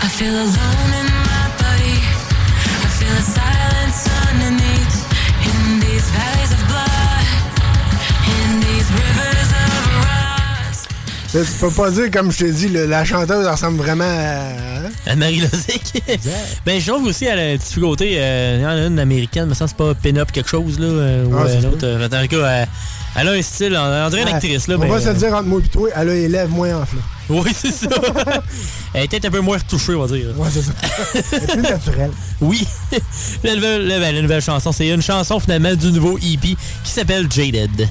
I 0.05 0.09
feel 0.09 0.35
alone 0.35 1.02
Tu 11.33 11.39
peux 11.61 11.71
pas 11.71 11.91
dire, 11.91 12.11
comme 12.11 12.31
je 12.31 12.39
t'ai 12.39 12.53
dit, 12.53 12.69
le- 12.69 12.85
la 12.85 13.05
chanteuse 13.07 13.47
ressemble 13.47 13.79
vraiment 13.79 14.05
à. 14.05 14.85
hein? 14.85 14.91
Anne-Marie 15.07 15.41
Lozic. 15.41 16.03
ben, 16.67 16.79
je 16.79 16.87
trouve 16.91 17.07
aussi, 17.07 17.25
elle 17.25 17.39
a 17.39 17.53
un 17.55 17.57
petit 17.57 17.81
côté. 17.81 18.17
euh, 18.19 18.57
il 18.59 18.63
y 18.63 18.67
en 18.67 18.71
a 18.71 18.87
une 18.87 18.99
américaine, 18.99 19.47
mais 19.49 19.55
ça, 19.55 19.67
c'est 19.67 19.77
pas 19.77 19.95
pin-up 19.95 20.31
quelque 20.31 20.51
chose, 20.51 20.79
là. 20.79 20.87
euh, 20.87 21.25
ou 21.25 21.35
Ah, 21.39 21.45
c'est 21.49 21.57
euh, 21.57 21.71
l'autre. 21.71 21.85
euh, 21.87 22.07
en 22.07 22.09
tout 22.29 22.37
cas, 22.37 22.67
elle, 23.17 23.29
a 23.29 23.31
un 23.33 23.41
style, 23.43 23.75
on, 23.79 24.09
dirait 24.11 24.23
une 24.23 24.29
Ah, 24.29 24.35
actrice, 24.37 24.69
là. 24.69 24.75
On 24.77 24.79
mais, 24.81 24.89
va 24.89 25.01
se 25.01 25.09
le 25.09 25.15
dire 25.15 25.33
entre 25.35 25.45
moi 25.49 25.61
et 25.65 25.69
toi, 25.69 25.89
elle 25.97 26.09
a 26.11 26.13
les 26.15 26.29
lèvres 26.29 26.51
moins 26.51 26.77
enflées. 26.83 26.99
Oui, 27.31 27.51
c'est 27.57 27.73
ça. 27.73 27.89
elle 28.95 29.05
est 29.05 29.09
peut-être 29.09 29.25
un 29.25 29.31
peu 29.31 29.41
moins 29.41 29.57
retouchée, 29.57 29.95
on 29.95 30.05
va 30.05 30.15
dire. 30.15 30.27
Ouais, 30.37 30.49
c'est 30.53 30.63
ça. 30.63 30.73
Elle 31.33 31.45
est 31.45 31.47
plus 31.47 31.63
naturelle. 31.63 32.11
Oui. 32.43 32.67
la, 33.43 33.55
nouvelle, 33.55 33.89
ben, 33.89 34.15
la 34.15 34.21
nouvelle 34.23 34.43
chanson, 34.43 34.71
c'est 34.71 34.89
une 34.89 35.01
chanson 35.03 35.41
finalement 35.41 35.75
du 35.75 35.93
nouveau 35.93 36.19
EP 36.19 36.57
qui 36.85 36.91
s'appelle 36.91 37.27
Jaded. 37.31 37.89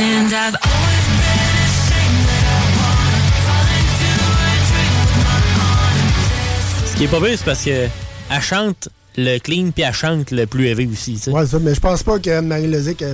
And 0.00 0.32
I've 0.32 0.56
always 0.56 1.06
been 1.12 1.44
ashamed 1.60 2.24
that 2.24 2.44
I 2.48 2.64
wanna 2.80 3.20
fall 3.44 3.68
into 3.76 4.10
a 4.32 4.56
dream 4.70 4.92
with 4.96 5.12
my 5.20 5.38
arms. 5.60 6.86
Ce 6.86 6.96
qui 6.96 7.04
est 7.04 7.08
pas 7.08 7.20
bien, 7.20 7.36
c'est 7.36 7.44
parce 7.44 7.62
que 7.62 7.88
elle 8.30 8.40
chante 8.40 8.88
le 9.18 9.38
clean 9.38 9.72
puis 9.72 9.82
elle 9.82 9.92
chante 9.92 10.30
le 10.30 10.46
plus 10.46 10.68
élevé 10.68 10.88
aussi. 10.90 11.20
Ouais, 11.26 11.44
ça, 11.46 11.58
mais 11.58 11.74
je 11.74 11.80
pense 11.80 12.02
pas 12.02 12.18
que 12.18 12.40
Marie 12.40 12.68
Lozic 12.68 13.04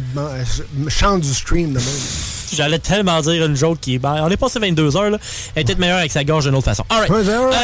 chante 0.88 1.22
du 1.22 1.34
stream 1.34 1.70
de 1.72 1.78
même. 1.78 1.88
J'allais 2.52 2.78
tellement 2.78 3.20
dire 3.20 3.44
une 3.44 3.56
joke 3.56 3.80
qui 3.80 3.94
est. 3.96 3.98
Ben, 3.98 4.20
on 4.22 4.30
est 4.30 4.36
passé 4.36 4.60
22 4.60 4.96
heures, 4.96 5.10
là. 5.10 5.18
Elle 5.56 5.62
est 5.62 5.64
peut-être 5.64 5.80
meilleure 5.80 5.98
avec 5.98 6.12
sa 6.12 6.22
gorge 6.22 6.44
d'une 6.44 6.54
autre 6.54 6.66
façon. 6.66 6.84
Ouais, 6.88 7.08
c'est 7.24 7.36
vrai. 7.36 7.56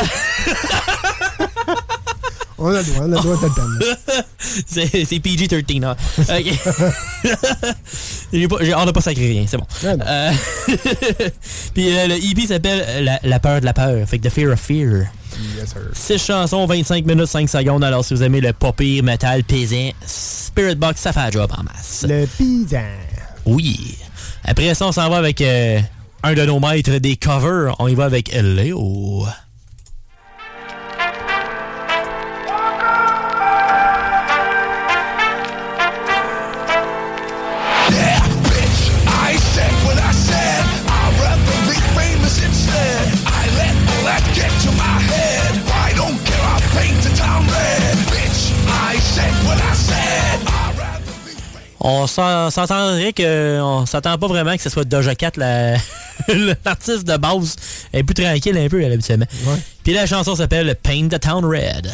On 2.58 2.68
a 2.68 2.78
le 2.78 2.84
droit, 2.84 3.00
on 3.00 3.12
a 3.12 3.16
le 3.16 3.22
droit 3.22 3.36
de 3.36 3.84
le 3.84 3.96
c'est 4.66 5.04
c'est 5.04 5.18
PG-13, 5.18 5.84
hein. 5.84 5.96
OK. 6.30 7.66
J'ai 8.32 8.74
on 8.74 8.84
n'a 8.84 8.92
pas 8.92 9.00
sacré 9.00 9.28
rien, 9.28 9.44
c'est 9.46 9.58
bon. 9.58 9.66
Euh, 9.84 10.32
Puis 11.74 11.96
euh, 11.96 12.06
le 12.06 12.14
EP 12.16 12.46
s'appelle 12.46 13.04
la, 13.04 13.20
la 13.22 13.38
peur 13.40 13.60
de 13.60 13.66
la 13.66 13.74
peur. 13.74 14.08
Fait 14.08 14.18
que 14.18 14.28
The 14.28 14.32
Fear 14.32 14.52
of 14.52 14.60
Fear. 14.60 15.06
Yes, 15.56 15.70
sir. 15.70 16.18
6 16.18 16.18
chansons, 16.26 16.66
25 16.66 17.06
minutes, 17.06 17.26
5 17.26 17.48
secondes. 17.48 17.84
Alors, 17.84 18.04
si 18.04 18.14
vous 18.14 18.22
aimez 18.22 18.40
le 18.40 18.52
pop 18.52 18.80
metal 18.80 19.44
pesant, 19.44 19.90
Spirit 20.06 20.76
Box, 20.76 21.00
ça 21.00 21.12
fait 21.12 21.20
un 21.20 21.30
job 21.30 21.50
en 21.56 21.62
masse. 21.62 22.04
Le 22.08 22.26
pizza. 22.26 22.80
Oui. 23.44 23.96
Après 24.44 24.74
ça, 24.74 24.86
on 24.86 24.92
s'en 24.92 25.08
va 25.08 25.16
avec 25.18 25.40
euh, 25.40 25.80
un 26.22 26.34
de 26.34 26.44
nos 26.44 26.60
maîtres 26.60 26.98
des 26.98 27.16
covers. 27.16 27.74
On 27.78 27.88
y 27.88 27.94
va 27.94 28.04
avec 28.04 28.32
Léo. 28.32 29.26
On 51.84 52.06
s'en- 52.06 52.48
s'entendrait 52.50 53.12
que 53.12 53.60
on 53.60 53.86
s'attend 53.86 54.16
pas 54.16 54.28
vraiment 54.28 54.56
que 54.56 54.62
ce 54.62 54.70
soit 54.70 54.84
Doja 54.84 55.16
Cat 55.16 55.32
la- 55.36 55.74
l'artiste 56.64 57.04
de 57.04 57.16
base. 57.16 57.56
Elle 57.92 58.00
est 58.00 58.04
plus 58.04 58.14
tranquille 58.14 58.56
un 58.56 58.68
peu, 58.68 58.80
elle, 58.82 58.92
habituellement. 58.92 59.26
Puis 59.82 59.92
la 59.92 60.06
chanson 60.06 60.36
s'appelle 60.36 60.76
Paint 60.80 61.08
the 61.08 61.18
Town 61.20 61.44
Red. 61.44 61.90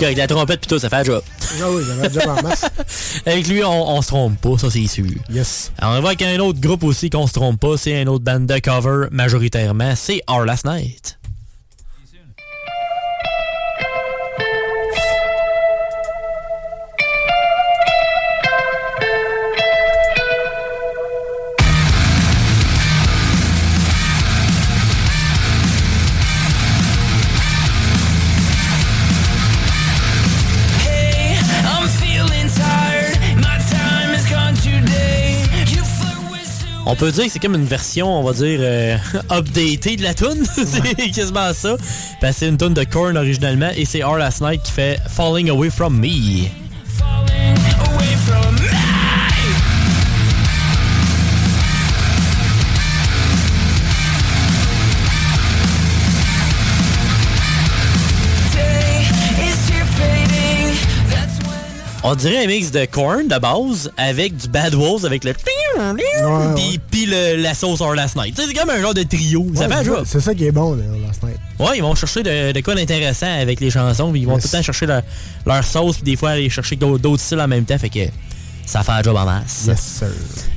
Puis 0.00 0.06
Avec 0.06 0.16
la 0.16 0.26
trompette, 0.26 0.60
plutôt, 0.60 0.78
ça 0.78 0.88
fait 0.88 1.04
job. 1.04 1.22
Ah 1.60 1.70
oui, 1.70 1.82
ça 1.84 2.08
job 2.08 2.22
en 2.26 2.42
masse. 2.42 2.64
Avec 3.26 3.46
lui, 3.48 3.62
on, 3.62 3.90
on 3.90 4.00
se 4.00 4.06
trompe 4.06 4.40
pas, 4.40 4.56
ça 4.56 4.70
c'est 4.70 4.86
sûr. 4.86 5.04
Yes. 5.28 5.72
Alors, 5.76 5.98
on 5.98 6.00
va 6.00 6.08
avec 6.08 6.22
un 6.22 6.38
autre 6.38 6.58
groupe 6.58 6.84
aussi 6.84 7.10
qu'on 7.10 7.26
se 7.26 7.34
trompe 7.34 7.60
pas, 7.60 7.76
c'est 7.76 8.00
un 8.00 8.06
autre 8.06 8.24
band 8.24 8.40
de 8.40 8.58
cover 8.60 9.08
majoritairement, 9.10 9.92
c'est 9.96 10.22
Our 10.26 10.46
Last 10.46 10.64
Night. 10.64 11.19
On 36.92 36.96
peut 36.96 37.12
dire 37.12 37.26
que 37.26 37.30
c'est 37.30 37.38
comme 37.38 37.54
une 37.54 37.64
version, 37.64 38.18
on 38.18 38.24
va 38.24 38.32
dire, 38.32 38.58
euh, 38.60 38.96
updatée 39.30 39.94
de 39.94 40.02
la 40.02 40.12
tune. 40.12 40.44
c'est 40.56 41.12
quasiment 41.12 41.54
ça. 41.54 41.76
Que 42.20 42.32
c'est 42.32 42.48
une 42.48 42.56
tune 42.56 42.74
de 42.74 42.82
Korn 42.82 43.16
originalement 43.16 43.70
et 43.76 43.84
c'est 43.84 44.02
Our 44.02 44.16
Last 44.16 44.40
Night 44.40 44.60
qui 44.64 44.72
fait 44.72 44.98
Falling 45.08 45.50
Away 45.50 45.70
From 45.70 45.96
Me. 45.96 46.48
On 62.02 62.14
dirait 62.14 62.44
un 62.44 62.46
mix 62.46 62.70
de 62.70 62.86
Korn 62.86 63.28
de 63.28 63.38
base 63.38 63.92
avec 63.98 64.34
du 64.34 64.48
Bad 64.48 64.74
Wolves 64.74 65.04
avec 65.04 65.22
le 65.22 65.34
puis 65.34 66.80
puis 66.90 67.06
le- 67.06 67.36
la 67.36 67.52
sauce 67.54 67.80
Our 67.82 67.94
Last 67.94 68.16
Night. 68.16 68.40
C'est 68.42 68.54
comme 68.54 68.70
un 68.70 68.80
genre 68.80 68.94
de 68.94 69.02
trio. 69.02 69.46
Ça 69.54 69.62
Ouais, 69.62 69.68
fait 69.68 69.74
un 69.74 69.84
c'est 69.84 69.90
ça- 69.90 70.02
C'est 70.06 70.20
ça 70.20 70.34
qui 70.34 70.46
est 70.46 70.50
bon, 70.52 70.74
là, 70.76 70.84
Last 71.06 71.22
Night. 71.22 71.36
Ouais, 71.58 71.76
ils 71.76 71.82
vont 71.82 71.94
chercher 71.94 72.22
de, 72.22 72.52
de 72.52 72.60
quoi 72.62 72.74
d'intéressant 72.74 73.26
avec 73.40 73.60
les 73.60 73.70
chansons, 73.70 74.10
puis 74.12 74.22
ils 74.22 74.26
vont 74.26 74.34
Yes. 74.36 74.44
tout 74.44 74.48
le 74.52 74.58
temps 74.58 74.62
chercher 74.64 74.86
leur, 74.86 75.02
leur 75.44 75.62
sauce, 75.64 75.96
puis 75.96 76.04
des 76.04 76.16
fois 76.16 76.30
aller 76.30 76.48
chercher 76.48 76.76
d'autres 76.76 77.02
d'autres 77.02 77.22
styles 77.22 77.40
en 77.40 77.48
même 77.48 77.64
temps, 77.66 77.78
fait 77.78 77.90
que 77.90 78.00
ça 78.66 78.82
fait 78.82 78.92
un 78.92 79.02
job 79.02 79.16
en 79.16 79.26
masse. 79.26 79.64
Yes, 79.68 79.80
sir. 79.80 80.08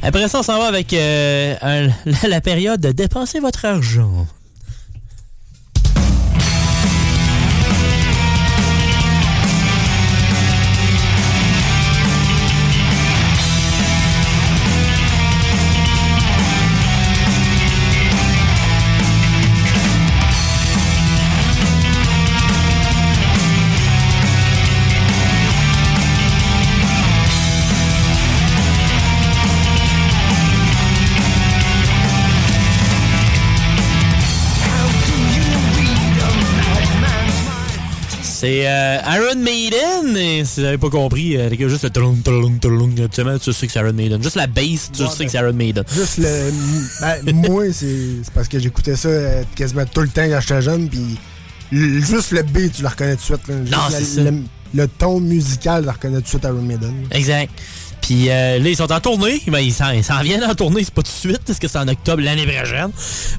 Après 0.01 0.27
ça, 0.29 0.39
on 0.39 0.43
s'en 0.43 0.57
va 0.59 0.67
avec 0.67 0.93
euh, 0.93 1.55
un- 1.61 1.87
la, 2.05 2.29
la 2.29 2.41
période 2.41 2.79
de 2.79 2.91
dépenser 2.93 3.39
votre 3.41 3.65
argent. 3.65 4.25
C'est 38.43 38.67
euh, 38.67 38.97
Iron 39.07 39.39
Maiden, 39.39 40.17
et 40.17 40.43
si 40.43 40.59
vous 40.59 40.65
n'avez 40.65 40.77
pas 40.77 40.89
compris, 40.89 41.37
euh, 41.37 41.47
les 41.47 41.55
gars, 41.55 41.69
juste 41.69 41.85
le 41.85 41.89
trlung, 41.91 42.17
trlung, 42.23 42.91
habituellement, 42.99 43.39
tu 43.39 43.53
sais 43.53 43.67
que 43.67 43.71
c'est 43.71 43.79
Iron 43.79 43.93
Maiden. 43.93 44.21
Juste 44.21 44.35
la 44.35 44.47
bass, 44.47 44.91
tu 44.91 45.07
sais 45.07 45.23
que 45.25 45.31
c'est 45.31 45.37
Iron 45.37 45.53
Maiden. 45.53 45.85
Juste 45.89 46.17
le. 46.17 46.51
ben, 46.99 47.35
moi, 47.35 47.63
c'est 47.71 47.95
parce 48.33 48.49
que 48.49 48.59
j'écoutais 48.59 48.97
ça 48.97 49.07
euh, 49.07 49.43
quasiment 49.55 49.85
tout 49.85 50.01
le 50.01 50.09
temps 50.09 50.27
quand 50.27 50.41
j'étais 50.41 50.61
jeune, 50.61 50.89
puis 50.89 51.17
juste 51.71 52.31
le 52.31 52.43
B, 52.43 52.69
tu 52.69 52.81
le 52.81 52.89
reconnais 52.89 53.15
tout 53.15 53.21
de 53.33 53.37
suite. 53.37 53.47
là. 53.47 53.55
Juste 53.61 53.71
Non, 53.71 53.77
la- 53.89 53.97
c'est 53.97 54.03
ça. 54.03 54.21
le, 54.23 54.33
le 54.75 54.87
ton 54.89 55.19
musical, 55.21 55.79
tu 55.81 55.85
le 55.85 55.91
reconnais 55.91 56.15
tout 56.17 56.23
de 56.23 56.27
suite 56.27 56.43
Iron 56.43 56.61
Maiden. 56.61 56.93
Exact. 57.11 57.49
Puis 58.03 58.29
euh, 58.29 58.59
là, 58.59 58.69
ils 58.69 58.75
sont 58.75 58.91
en 58.91 58.99
tournée. 58.99 59.41
Ben, 59.47 59.59
ils 59.59 59.71
s'en 59.71 60.21
viennent 60.21 60.43
en 60.43 60.53
tournée, 60.55 60.83
c'est 60.83 60.93
pas 60.93 61.03
tout 61.03 61.11
de 61.11 61.31
suite, 61.31 61.41
parce 61.47 61.57
que 61.57 61.69
c'est 61.69 61.77
en 61.77 61.87
octobre 61.87 62.21
l'année 62.21 62.45
prochaine. 62.45 62.91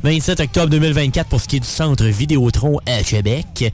27 0.02 0.40
octobre 0.40 0.68
2024 0.70 1.28
pour 1.28 1.40
ce 1.40 1.46
qui 1.46 1.56
est 1.56 1.60
du 1.60 1.68
centre 1.68 2.04
Vidéotron 2.06 2.78
à 2.86 3.02
Québec. 3.02 3.70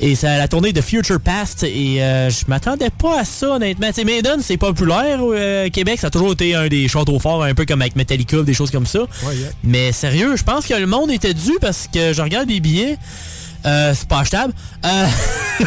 Et 0.00 0.14
c'est 0.14 0.38
la 0.38 0.48
tournée 0.48 0.72
de 0.72 0.80
Future 0.80 1.20
Past. 1.20 1.64
Et 1.64 2.02
euh, 2.02 2.30
je 2.30 2.46
m'attendais 2.48 2.88
pas 2.88 3.20
à 3.20 3.24
ça, 3.24 3.50
honnêtement. 3.50 3.88
Tu 3.88 3.94
sais, 3.94 4.04
Maiden, 4.04 4.40
c'est 4.42 4.56
populaire 4.56 5.22
au 5.22 5.34
euh, 5.34 5.68
Québec. 5.68 6.00
Ça 6.00 6.06
a 6.06 6.10
toujours 6.10 6.32
été 6.32 6.54
un 6.54 6.68
des 6.68 6.88
châteaux 6.88 7.18
forts, 7.18 7.44
un 7.44 7.54
peu 7.54 7.66
comme 7.66 7.82
avec 7.82 7.94
Metallica, 7.94 8.42
des 8.42 8.54
choses 8.54 8.70
comme 8.70 8.86
ça. 8.86 9.00
Ouais, 9.00 9.36
yeah. 9.36 9.48
Mais 9.62 9.92
sérieux, 9.92 10.36
je 10.36 10.42
pense 10.42 10.66
que 10.66 10.74
le 10.74 10.86
monde 10.86 11.10
était 11.10 11.34
dû 11.34 11.52
parce 11.60 11.86
que 11.92 12.14
je 12.14 12.22
regarde 12.22 12.48
les 12.48 12.60
billets. 12.60 12.96
Euh, 13.66 13.92
c'est 13.94 14.08
pas 14.08 14.20
achetable. 14.20 14.52
Euh, 14.84 15.06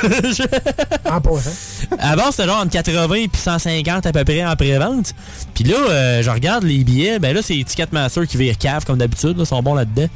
En 1.09 1.21
passant. 1.21 1.51
avant, 1.99 2.31
c'était 2.31 2.45
genre 2.47 2.61
entre 2.61 2.71
80 2.71 3.13
et 3.15 3.29
150 3.31 4.05
à 4.05 4.11
peu 4.11 4.23
près 4.23 4.43
en 4.45 4.55
pré-vente. 4.55 5.13
Puis 5.53 5.63
là, 5.63 5.75
euh, 5.89 6.23
je 6.23 6.29
regarde 6.29 6.63
les 6.63 6.83
billets. 6.83 7.19
Ben 7.19 7.35
là, 7.35 7.41
c'est 7.43 7.61
Ticketmaster 7.63 8.25
qui 8.27 8.37
vire 8.37 8.57
cave 8.57 8.85
comme 8.85 8.97
d'habitude. 8.97 9.37
là, 9.37 9.43
Ils 9.43 9.45
sont 9.45 9.61
bons 9.61 9.75
là-dedans. 9.75 10.07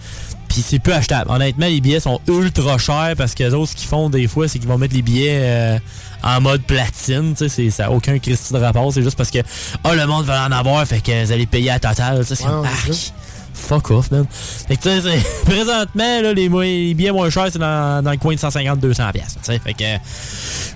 Puis 0.48 0.64
c'est 0.68 0.80
peu 0.80 0.94
achetable. 0.94 1.30
Honnêtement, 1.30 1.68
les 1.68 1.82
billets 1.82 2.00
sont 2.00 2.20
ultra 2.28 2.78
chers 2.78 3.14
parce 3.18 3.36
que 3.36 3.44
les 3.44 3.54
autres, 3.54 3.72
ce 3.72 3.76
qu'ils 3.76 3.88
font 3.90 4.10
des 4.10 4.28
fois, 4.28 4.48
c'est 4.48 4.58
qu'ils 4.60 4.68
vont 4.70 4.78
mettre 4.78 4.96
les 4.96 5.02
billets 5.02 5.40
euh, 5.42 5.78
en 6.24 6.42
mode 6.42 6.62
platine. 6.64 7.36
C'est- 7.36 7.70
ça 7.70 7.84
n'a 7.84 7.92
aucun 7.92 8.18
Christy 8.18 8.54
de 8.54 8.58
rapport. 8.60 8.92
C'est 8.94 9.04
juste 9.04 9.18
parce 9.18 9.30
que, 9.30 9.40
oh, 9.84 9.90
le 9.94 10.06
monde 10.08 10.26
va 10.26 10.46
en 10.48 10.52
avoir, 10.52 10.84
fait 10.88 11.02
que 11.02 11.26
vous 11.26 11.32
allez 11.32 11.46
payer 11.46 11.70
à 11.72 11.80
total. 11.80 12.26
C'est 12.26 12.36
arc. 12.64 13.14
Fuck 13.58 13.92
off, 13.92 14.12
man. 14.12 14.26
Fait 14.32 14.78
que, 14.78 14.82
tu 14.84 14.90
sais, 14.90 15.02
c'est- 15.02 15.46
présentement, 15.46 16.22
les, 16.34 16.94
les 16.94 17.12
moins 17.12 17.30
chers, 17.30 17.50
c'est 17.52 17.60
dans, 17.60 18.02
le 18.10 18.18
coin 18.18 18.36
de 18.36 18.40
150-200$. 18.40 19.12
piastres, 19.12 19.40
tu 19.42 19.52
sais. 19.52 19.60
Fait 19.60 19.74
que, 19.74 19.84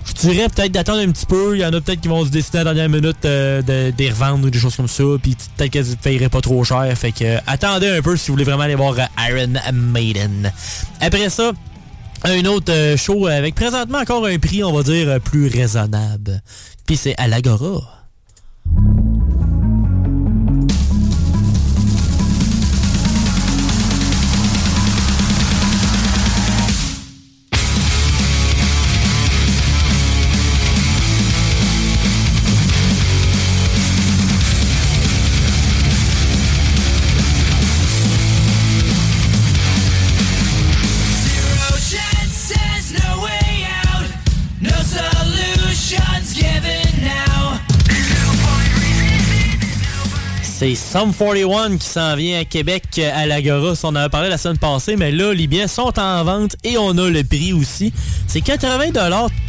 je 0.04 0.28
dirais 0.28 0.48
peut-être 0.48 0.72
d'attendre 0.72 1.00
un 1.00 1.10
petit 1.10 1.24
peu. 1.26 1.56
Il 1.56 1.60
y 1.60 1.64
en 1.64 1.68
a 1.72 1.80
peut-être 1.80 2.00
qui 2.00 2.08
vont 2.08 2.24
se 2.24 2.30
décider 2.30 2.58
à 2.58 2.64
la 2.64 2.74
dernière 2.74 3.00
minute 3.00 3.24
euh, 3.24 3.62
de, 3.62 3.90
de 3.90 3.98
les 3.98 4.10
revendre 4.10 4.46
ou 4.46 4.50
des 4.50 4.58
choses 4.58 4.76
comme 4.76 4.88
ça. 4.88 5.04
Puis 5.22 5.36
peut-être 5.56 5.70
qu'elles 5.70 5.88
ne 5.88 5.94
payeraient 5.94 6.28
pas 6.28 6.40
trop 6.40 6.62
cher. 6.64 6.92
Fait 6.96 7.12
que, 7.12 7.38
attendez 7.46 7.88
un 7.88 8.02
peu 8.02 8.16
si 8.16 8.26
vous 8.28 8.34
voulez 8.34 8.44
vraiment 8.44 8.64
aller 8.64 8.74
voir 8.74 8.94
euh, 8.98 9.30
Iron 9.30 9.54
Maiden. 9.72 10.52
Après 11.00 11.30
ça, 11.30 11.52
un 12.24 12.44
autre 12.44 12.72
euh, 12.72 12.96
show 12.96 13.26
avec 13.26 13.54
présentement 13.54 13.98
encore 13.98 14.26
un 14.26 14.38
prix, 14.38 14.62
on 14.62 14.72
va 14.72 14.82
dire, 14.82 15.20
plus 15.20 15.48
raisonnable. 15.48 16.42
Puis 16.86 16.96
c'est 16.96 17.14
à 17.16 17.26
l'Agora. 17.28 17.80
C'est 50.62 50.76
Sum 50.76 51.12
41 51.12 51.76
qui 51.76 51.88
s'en 51.88 52.14
vient 52.14 52.38
à 52.38 52.44
Québec 52.44 52.84
euh, 52.98 53.10
à 53.12 53.26
l'Agora. 53.26 53.72
On 53.82 53.88
en 53.88 53.96
a 53.96 54.08
parlé 54.08 54.28
la 54.28 54.38
semaine 54.38 54.58
passée, 54.58 54.94
mais 54.94 55.10
là, 55.10 55.34
les 55.34 55.48
billets 55.48 55.66
sont 55.66 55.92
en 55.98 56.22
vente 56.22 56.54
et 56.62 56.78
on 56.78 56.96
a 56.98 57.10
le 57.10 57.24
prix 57.24 57.52
aussi. 57.52 57.92
C'est 58.28 58.42
80 58.42 58.92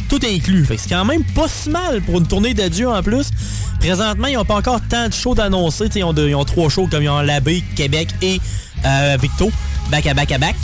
tout 0.08 0.18
inclus. 0.26 0.66
C'est 0.76 0.88
quand 0.88 1.04
même 1.04 1.22
pas 1.22 1.46
si 1.46 1.70
mal 1.70 2.02
pour 2.02 2.18
une 2.18 2.26
tournée 2.26 2.52
d'adieu 2.52 2.88
en 2.88 3.00
plus. 3.00 3.30
Présentement, 3.78 4.26
ils 4.26 4.34
n'ont 4.34 4.44
pas 4.44 4.56
encore 4.56 4.80
tant 4.90 5.06
de 5.06 5.12
shows 5.12 5.36
d'annoncer. 5.36 5.84
Ils 5.94 6.02
ont, 6.02 6.44
trois 6.44 6.68
shows 6.68 6.88
comme 6.90 7.04
ils 7.04 7.08
ont 7.08 7.20
Labbé, 7.20 7.62
Québec 7.76 8.08
et 8.20 8.40
euh, 8.84 9.16
Victo. 9.22 9.52
Back 9.92 10.08
à 10.08 10.14
back 10.14 10.32
à 10.32 10.38
back. 10.38 10.56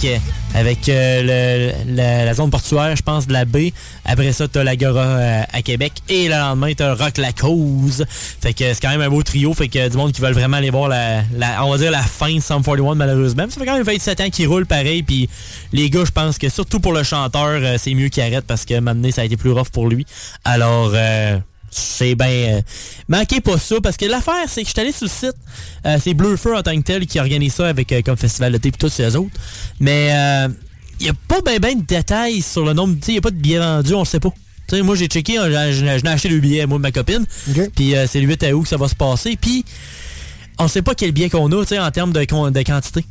Avec 0.54 0.88
euh, 0.88 1.72
le- 1.86 1.94
la, 1.96 2.34
zone 2.34 2.50
portuaire, 2.50 2.96
je 2.96 3.02
pense, 3.02 3.26
de 3.26 3.32
la 3.32 3.44
baie. 3.44 3.72
Après 4.04 4.32
ça, 4.32 4.48
t'as 4.48 4.64
l'Agora 4.64 5.00
euh, 5.04 5.42
à 5.52 5.62
Québec. 5.62 5.92
Et 6.08 6.28
le 6.28 6.34
lendemain, 6.34 6.72
t'as 6.76 6.94
Rock 6.94 7.18
la 7.18 7.32
cause. 7.32 8.04
Fait 8.08 8.52
que 8.52 8.74
c'est 8.74 8.80
quand 8.80 8.90
même 8.90 9.00
un 9.00 9.08
beau 9.08 9.22
trio. 9.22 9.54
Fait 9.54 9.68
que 9.68 9.88
du 9.88 9.96
monde 9.96 10.12
qui 10.12 10.20
veulent 10.20 10.34
vraiment 10.34 10.56
aller 10.56 10.70
voir 10.70 10.88
la, 10.88 11.22
on 11.64 11.70
va 11.70 11.78
dire 11.78 11.92
la 11.92 12.02
fin 12.02 12.34
de 12.34 12.40
Sum 12.40 12.62
41 12.64 12.96
malheureusement. 12.96 13.44
Ça 13.48 13.60
fait 13.60 13.66
quand 13.66 13.74
même 13.74 13.84
27 13.84 14.20
ans 14.20 14.30
qu'il 14.30 14.48
roule 14.48 14.66
pareil. 14.66 15.02
Puis 15.04 15.28
les 15.72 15.88
gars, 15.88 16.04
je 16.04 16.10
pense 16.10 16.36
que 16.36 16.48
surtout 16.48 16.80
pour 16.80 16.92
le 16.92 17.04
chanteur, 17.04 17.46
euh, 17.62 17.76
c'est 17.78 17.94
mieux 17.94 18.08
qu'il 18.08 18.22
arrête 18.22 18.44
parce 18.44 18.64
que 18.64 18.78
maintenant, 18.80 19.10
ça 19.12 19.22
a 19.22 19.24
été 19.24 19.36
plus 19.36 19.52
rough 19.52 19.68
pour 19.72 19.88
lui. 19.88 20.04
Alors, 20.44 20.90
euh, 20.94 21.38
c'est 21.70 22.14
bien... 22.14 22.26
euh, 22.28 22.60
manquez 23.08 23.40
pas 23.40 23.58
ça, 23.58 23.76
parce 23.82 23.96
que 23.96 24.04
l'affaire, 24.06 24.44
c'est 24.48 24.62
que 24.62 24.66
je 24.68 24.72
suis 24.72 24.80
allé 24.80 24.92
sur 24.92 25.04
le 25.06 25.10
site. 25.10 25.36
euh, 25.86 25.98
c'est 26.02 26.14
Bleu 26.14 26.36
Feu 26.36 26.56
en 26.56 26.62
tant 26.62 26.74
que 26.76 26.82
tel 26.82 27.06
qui 27.06 27.18
organise 27.20 27.54
ça 27.54 27.68
avec 27.68 27.92
euh, 27.92 28.02
comme 28.02 28.16
Festival 28.16 28.52
de 28.52 28.58
thé 28.58 28.68
et 28.68 28.72
tous 28.72 28.88
ces 28.88 29.14
autres. 29.16 29.30
Mais 29.78 30.08
il 30.98 31.04
n'y 31.04 31.08
a 31.10 31.14
pas 31.28 31.40
bien 31.42 31.58
ben 31.58 31.78
de 31.80 31.84
détails 31.86 32.42
sur 32.42 32.64
le 32.64 32.72
nombre... 32.72 32.96
Il 33.08 33.12
n'y 33.12 33.18
a 33.18 33.22
pas 33.22 33.30
de 33.30 33.36
billets 33.36 33.58
vendus, 33.58 33.94
on 33.94 34.00
le 34.00 34.04
sait 34.04 34.20
pas. 34.20 34.30
Tu 34.68 34.76
sais, 34.76 34.82
moi, 34.82 34.94
j'ai 34.96 35.06
checké, 35.06 35.38
hein, 35.38 35.48
j'ai- 35.50 35.72
j'ai 35.72 35.98
j'ai 35.98 36.06
acheté 36.08 36.28
deux 36.28 36.40
billets, 36.40 36.66
moi 36.66 36.76
et 36.78 36.80
ma 36.80 36.92
copine. 36.92 37.24
Puis 37.74 37.94
c'est 38.06 38.20
le 38.20 38.26
8 38.26 38.44
août 38.52 38.62
que 38.62 38.68
ça 38.68 38.76
va 38.76 38.86
se 38.88 38.94
passer. 38.94 39.36
Puis 39.40 39.64
on 40.58 40.68
sait 40.68 40.82
pas 40.82 40.94
quel 40.94 41.12
billet 41.12 41.30
qu'on 41.30 41.50
a, 41.52 41.62
tu 41.62 41.68
sais, 41.68 41.78
en 41.78 41.90
termes 41.90 42.12
de 42.12 42.24
quantité. 42.24 43.04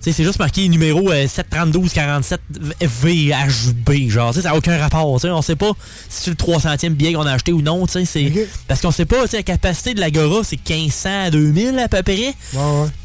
C'est 0.00 0.24
juste 0.24 0.38
marqué 0.38 0.68
numéro 0.68 1.10
euh, 1.10 1.26
732-47 1.26 2.38
VHB, 2.80 4.08
genre, 4.10 4.30
tu 4.30 4.36
sais, 4.36 4.42
ça 4.42 4.50
n'a 4.50 4.56
aucun 4.56 4.78
rapport, 4.78 5.20
tu 5.20 5.26
sais, 5.26 5.30
on 5.30 5.42
sait 5.42 5.56
pas 5.56 5.72
si 6.08 6.24
c'est 6.24 6.30
le 6.30 6.36
300e 6.36 6.90
billet 6.90 7.12
qu'on 7.12 7.26
a 7.26 7.32
acheté 7.32 7.52
ou 7.52 7.62
non, 7.62 7.84
tu 7.86 7.92
sais, 7.92 8.04
c'est... 8.04 8.20
Parce 8.68 8.80
qu'on 8.80 8.90
sait 8.92 9.04
pas, 9.06 9.22
tu 9.24 9.30
sais, 9.30 9.36
la 9.38 9.42
capacité 9.42 9.94
de 9.94 10.00
l'Agora, 10.00 10.42
c'est 10.44 10.56
1500 10.68 11.08
à 11.26 11.30
2000 11.30 11.78
à 11.78 11.88
peu 11.88 12.02
près, 12.02 12.34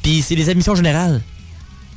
puis 0.01 0.21
c'est 0.21 0.35
les 0.35 0.49
admissions 0.49 0.75
générales. 0.75 1.21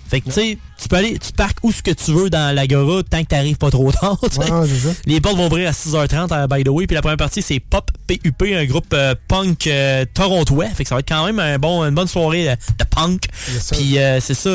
Fait 0.08 0.20
que, 0.20 0.26
tu 0.26 0.32
sais, 0.32 0.58
tu 0.80 0.88
peux 0.88 0.96
aller, 0.96 1.18
tu 1.18 1.32
parques 1.32 1.58
où 1.62 1.72
ce 1.72 1.82
que 1.82 1.90
tu 1.90 2.12
veux 2.12 2.28
dans 2.28 2.54
l'Agora 2.54 3.02
tant 3.02 3.22
que 3.22 3.28
t'arrives 3.28 3.56
pas 3.56 3.70
trop 3.70 3.90
tard. 3.92 4.18
Ouais. 4.22 4.68
Les 5.06 5.20
portes 5.20 5.36
vont 5.36 5.46
ouvrir 5.46 5.68
à 5.68 5.72
6h30, 5.72 6.32
euh, 6.32 6.46
by 6.46 6.64
the 6.64 6.68
way. 6.68 6.86
Puis 6.86 6.94
la 6.94 7.00
première 7.02 7.16
partie, 7.16 7.40
c'est 7.42 7.60
Pop 7.60 7.90
PUP, 8.06 8.42
un 8.54 8.64
groupe 8.66 8.92
euh, 8.92 9.14
punk 9.28 9.66
euh, 9.66 10.04
torontois. 10.12 10.68
Fait 10.68 10.82
que 10.84 10.88
ça 10.88 10.94
va 10.94 11.00
être 11.00 11.08
quand 11.08 11.24
même 11.24 11.38
un 11.38 11.58
bon, 11.58 11.82
une 11.82 11.94
bonne 11.94 12.08
soirée 12.08 12.50
euh, 12.50 12.56
de 12.78 12.84
punk. 12.84 13.26
Puis 13.72 13.96
c'est 14.20 14.34
ça. 14.34 14.50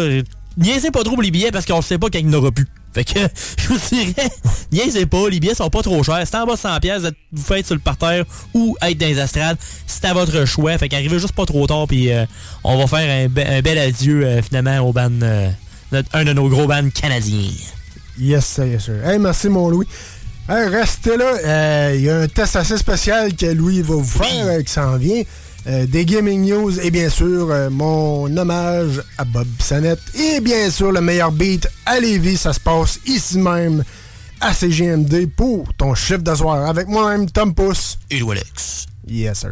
Niaisez 0.58 0.92
pas 0.92 1.04
trop 1.04 1.14
pour 1.14 1.24
les 1.24 1.32
billets 1.32 1.52
parce 1.52 1.66
qu'on 1.66 1.82
sait 1.82 1.98
pas 1.98 2.08
quand 2.12 2.20
il 2.20 2.28
n'y 2.28 2.36
en 2.36 2.40
aura 2.40 2.52
plus. 2.52 2.68
Fait 2.94 3.06
que 3.06 3.20
je 3.58 3.68
vous 3.70 3.80
dirais, 3.90 4.30
niaisez 4.72 5.06
pas, 5.06 5.30
les 5.30 5.40
billets 5.40 5.56
sont 5.56 5.70
pas 5.70 5.82
trop 5.82 6.04
chers. 6.04 6.22
C'est 6.26 6.36
en 6.36 6.46
bas 6.46 6.56
de 6.56 6.60
100$, 6.60 6.80
pièces, 6.82 7.04
vous 7.32 7.42
faites 7.44 7.66
sur 7.66 7.74
le 7.76 7.80
parterre 7.82 8.26
ou 8.54 8.76
être 8.82 8.98
dans 8.98 9.08
les 9.08 9.18
astrales. 9.18 9.56
C'est 9.88 10.04
à 10.06 10.14
votre 10.14 10.46
choix. 10.46 10.78
Fait 10.78 10.90
qu'arrivez 10.90 11.18
juste 11.20 11.34
pas 11.34 11.46
trop 11.46 11.66
tard. 11.68 11.88
Puis 11.88 12.10
on 12.66 12.78
va 12.78 12.86
faire 12.88 13.10
un, 13.26 13.28
be- 13.28 13.48
un 13.50 13.62
bel 13.62 13.78
adieu 13.78 14.42
finalement 14.42 14.80
au 14.88 14.94
euh, 14.98 15.50
notre- 15.92 16.10
un 16.16 16.24
de 16.24 16.34
nos 16.34 16.50
gros 16.50 16.68
bands 16.68 16.90
canadiens. 16.94 17.52
Yes, 18.20 18.46
sir, 18.46 18.66
yes, 18.66 18.86
sir. 18.86 19.06
Hey, 19.06 19.20
merci, 19.20 19.50
mon 19.50 19.70
Louis. 19.70 19.88
Hey, 20.50 20.68
restez 20.68 21.18
là. 21.18 21.34
Euh, 21.46 21.94
Il 21.96 22.02
y 22.04 22.10
a 22.10 22.20
un 22.20 22.28
test 22.28 22.56
assez 22.56 22.78
spécial 22.78 23.36
que 23.36 23.46
Louis 23.48 23.82
va 23.82 23.96
vous 23.96 24.04
faire 24.04 24.46
euh, 24.48 24.62
qui 24.62 24.72
s'en 24.74 24.98
vient. 24.98 25.24
Euh, 25.68 25.86
des 25.86 26.06
Gaming 26.06 26.44
News 26.50 26.80
et 26.80 26.90
bien 26.90 27.08
sûr 27.08 27.48
euh, 27.52 27.70
mon 27.70 28.36
hommage 28.36 29.00
à 29.20 29.24
Bob 29.26 29.46
Bissonnette 29.48 30.02
et 30.16 30.40
bien 30.42 30.72
sûr 30.72 30.92
le 30.92 31.02
meilleur 31.02 31.32
beat 31.32 31.68
à 31.86 32.00
Lévis. 32.00 32.38
Ça 32.38 32.52
se 32.54 32.60
passe 32.60 33.00
ici 33.06 33.38
même 33.38 33.84
à 34.40 34.56
CGMD 34.56 35.28
pour 35.28 35.72
ton 35.78 35.94
chiffre 35.94 36.24
de 36.24 36.34
soir 36.34 36.68
avec 36.68 36.88
moi-même 36.88 37.30
Tom 37.30 37.54
Pousse 37.54 38.00
et 38.10 38.22
Alex. 38.28 38.88
Yes, 39.08 39.42
sir. 39.42 39.52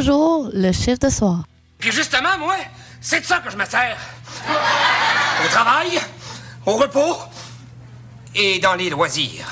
Toujours 0.00 0.48
le 0.54 0.72
chiffre 0.72 0.98
de 0.98 1.10
soir. 1.10 1.40
Puis 1.78 1.92
justement, 1.92 2.38
moi, 2.38 2.54
c'est 3.02 3.20
de 3.20 3.26
ça 3.26 3.38
que 3.40 3.50
je 3.50 3.56
me 3.56 3.66
sers. 3.66 3.98
Au 5.44 5.48
travail, 5.48 6.00
au 6.64 6.76
repos 6.76 7.18
et 8.34 8.58
dans 8.60 8.76
les 8.76 8.88
loisirs. 8.88 9.46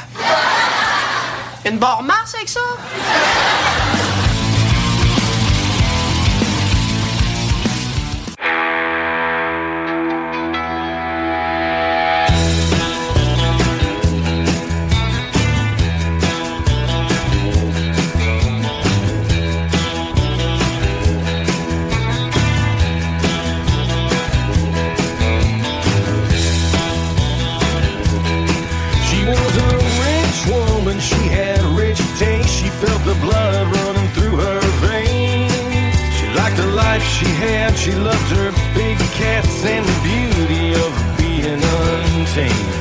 Une 1.66 1.78
barre 1.78 2.02
Mars 2.02 2.34
avec 2.34 2.48
ça? 2.48 2.60
She 37.88 37.94
loved 37.94 38.30
her 38.36 38.50
big 38.74 38.98
cats 39.16 39.64
and 39.64 39.84
the 39.86 39.98
beauty 40.08 40.74
of 40.84 40.92
being 41.16 41.60
untamed. 41.78 42.72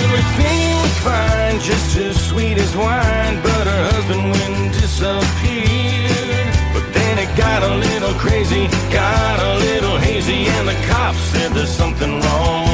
Everything 0.00 0.68
was 0.84 0.96
fine, 1.08 1.60
just 1.60 1.98
as 1.98 2.16
sweet 2.30 2.56
as 2.56 2.74
wine, 2.74 3.36
but 3.42 3.64
her 3.72 3.82
husband 3.92 4.22
went 4.32 4.72
disappeared. 4.72 6.48
But 6.72 6.86
then 6.94 7.18
it 7.18 7.30
got 7.36 7.62
a 7.62 7.74
little 7.74 8.14
crazy, 8.14 8.66
got 8.90 9.38
a 9.38 9.52
little 9.66 9.98
hazy, 9.98 10.46
and 10.46 10.66
the 10.66 10.78
cops 10.88 11.18
said 11.18 11.52
there's 11.52 11.68
something 11.68 12.20
wrong 12.20 12.65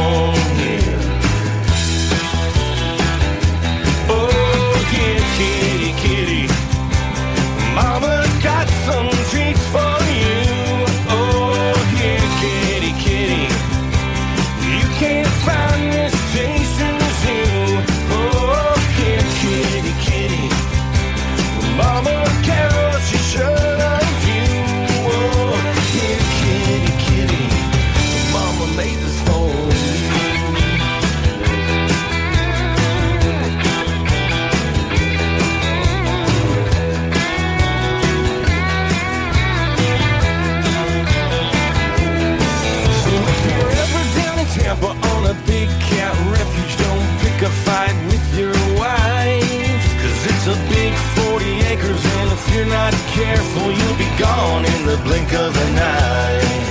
you're 52.54 52.66
not 52.66 52.92
careful, 53.16 53.72
you'll 53.72 53.96
be 53.96 54.10
gone 54.18 54.64
in 54.64 54.86
the 54.86 54.96
blink 55.04 55.32
of 55.32 55.56
an 55.56 55.78
eye. 55.78 56.62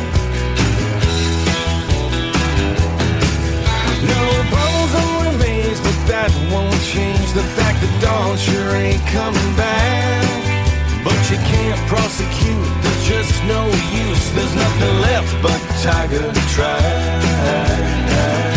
No 4.05 4.21
or 4.99 5.31
remains, 5.31 5.79
but 5.81 5.97
that 6.07 6.31
won't 6.51 6.81
change 6.83 7.33
the 7.33 7.45
fact 7.57 7.81
that 7.81 7.93
Dawn 8.01 8.37
sure 8.37 8.75
ain't 8.75 9.05
coming 9.07 9.55
back. 9.55 10.21
But 11.03 11.17
you 11.31 11.37
can't 11.37 11.81
prosecute, 11.87 12.67
there's 12.83 13.03
just 13.07 13.43
no 13.45 13.65
use. 14.05 14.25
There's 14.35 14.55
nothing 14.55 14.93
left 15.01 15.33
but 15.41 15.59
Tiger 15.81 16.31
to 16.31 16.41
try. 16.53 18.50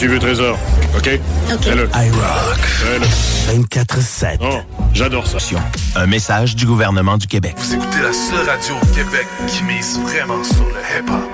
Tu 0.00 0.08
veux, 0.08 0.18
Trésor. 0.18 0.58
OK? 0.96 1.20
Fais-le. 1.60 1.88
iRock. 1.94 2.58
Fais-le. 2.58 3.06
24-7. 3.60 4.38
Oh, 4.40 4.60
j'adore 4.94 5.26
ça. 5.26 5.36
Un 5.94 6.06
message 6.06 6.56
du 6.56 6.64
gouvernement 6.64 7.18
du 7.18 7.26
Québec. 7.26 7.54
Vous 7.58 7.74
écoutez 7.74 8.00
la 8.02 8.12
seule 8.12 8.48
radio 8.48 8.76
au 8.82 8.86
Québec 8.94 9.26
qui 9.46 9.62
mise 9.64 10.00
vraiment 10.00 10.42
sur 10.42 10.64
le 10.64 10.80
hip-hop. 10.96 11.28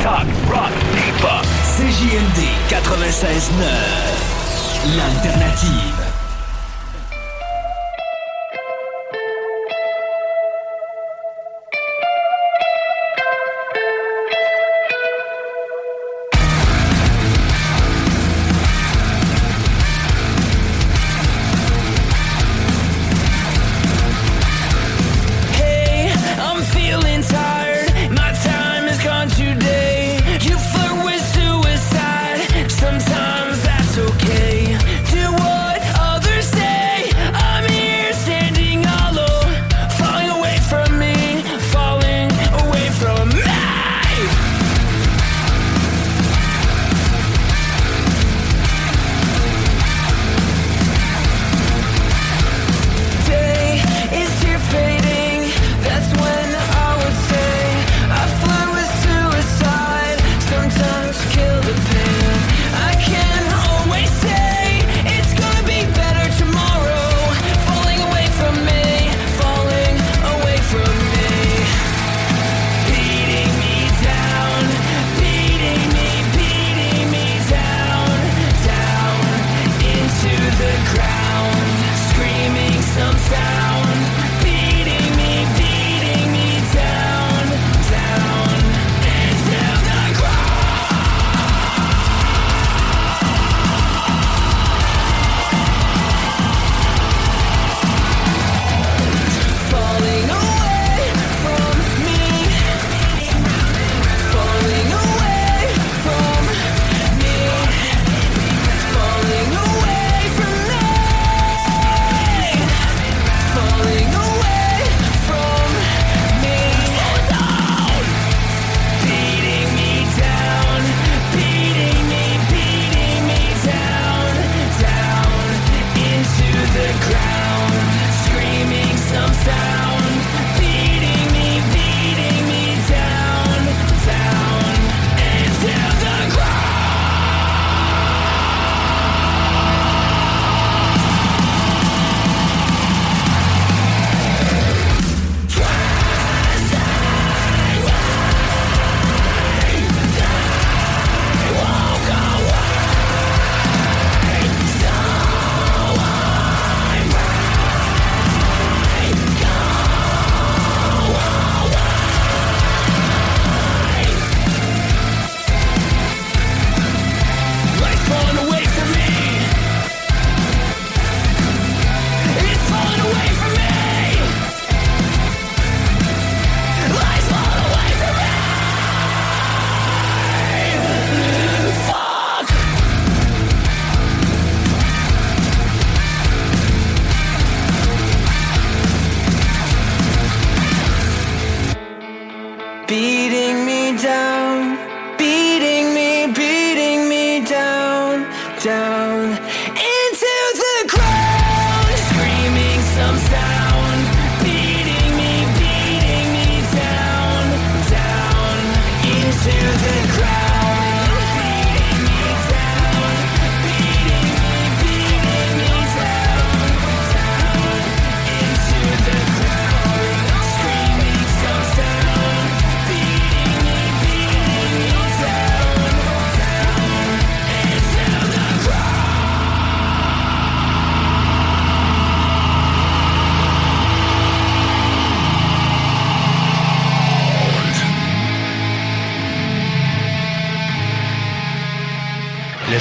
Talk, 0.00 0.28
rock, 0.48 0.72
hip-hop. 0.94 1.44
CJMD 1.76 2.40
96.9. 2.70 4.96
L'alternative. 4.96 5.97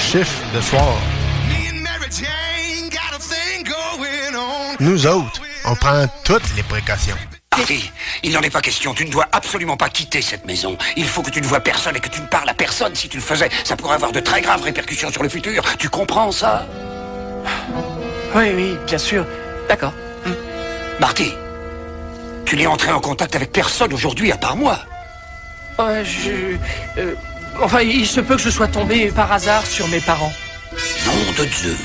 chiffre 0.08 0.42
le 0.54 0.62
soir. 0.62 0.96
Nous 4.80 5.06
autres, 5.06 5.42
on 5.66 5.76
prend 5.76 6.06
toutes 6.24 6.56
les 6.56 6.64
précautions. 6.64 7.18
Harry, 7.52 7.92
il 8.24 8.32
n'en 8.32 8.40
est 8.40 8.50
pas 8.50 8.62
question. 8.62 8.94
Tu 8.94 9.06
ne 9.06 9.12
dois 9.12 9.28
absolument 9.34 9.76
pas 9.76 9.90
quitter 9.90 10.22
cette 10.22 10.46
maison. 10.46 10.78
Il 10.96 11.06
faut 11.06 11.24
que 11.24 11.30
tu 11.30 11.42
ne 11.42 11.46
vois 11.46 11.60
personne 11.60 11.98
et 11.98 12.00
que 12.00 12.08
tu 12.08 12.22
ne 12.22 12.28
parles 12.28 12.48
à 12.48 12.54
personne. 12.54 12.96
Si 12.96 13.10
tu 13.10 13.18
le 13.18 13.24
faisais, 13.24 13.50
ça 13.66 13.76
pourrait 13.76 13.96
avoir 13.96 14.14
de 14.14 14.22
très 14.22 14.40
graves 14.40 14.62
répercussions 14.62 15.12
sur 15.12 15.24
le 15.24 15.30
futur. 15.30 15.62
Tu 15.78 15.90
comprends 15.90 16.32
ça? 16.32 16.66
Oui, 18.34 18.52
oui, 18.56 18.78
bien 18.86 18.98
sûr. 18.98 19.26
D'accord. 19.68 19.94
Hmm. 20.26 20.32
Marty, 21.02 21.34
tu 22.46 22.56
n'es 22.56 22.68
entré 22.68 22.94
en 22.94 23.02
contact 23.02 23.36
avec 23.36 23.52
personne 23.52 23.92
aujourd'hui 23.92 24.32
à 24.32 24.38
part 24.38 24.56
moi. 24.56 24.80
Euh, 25.80 26.04
je... 26.06 26.56
Euh, 26.98 27.16
Enfin, 27.62 27.82
il 27.82 28.06
se 28.06 28.22
peut 28.22 28.36
que 28.36 28.42
je 28.42 28.50
sois 28.50 28.68
tombé 28.68 29.12
par 29.12 29.32
hasard 29.32 29.66
sur 29.66 29.88
mes 29.88 30.00
parents. 30.00 30.34
Nom 31.06 31.44
de 31.44 31.46
Dieu 31.46 31.76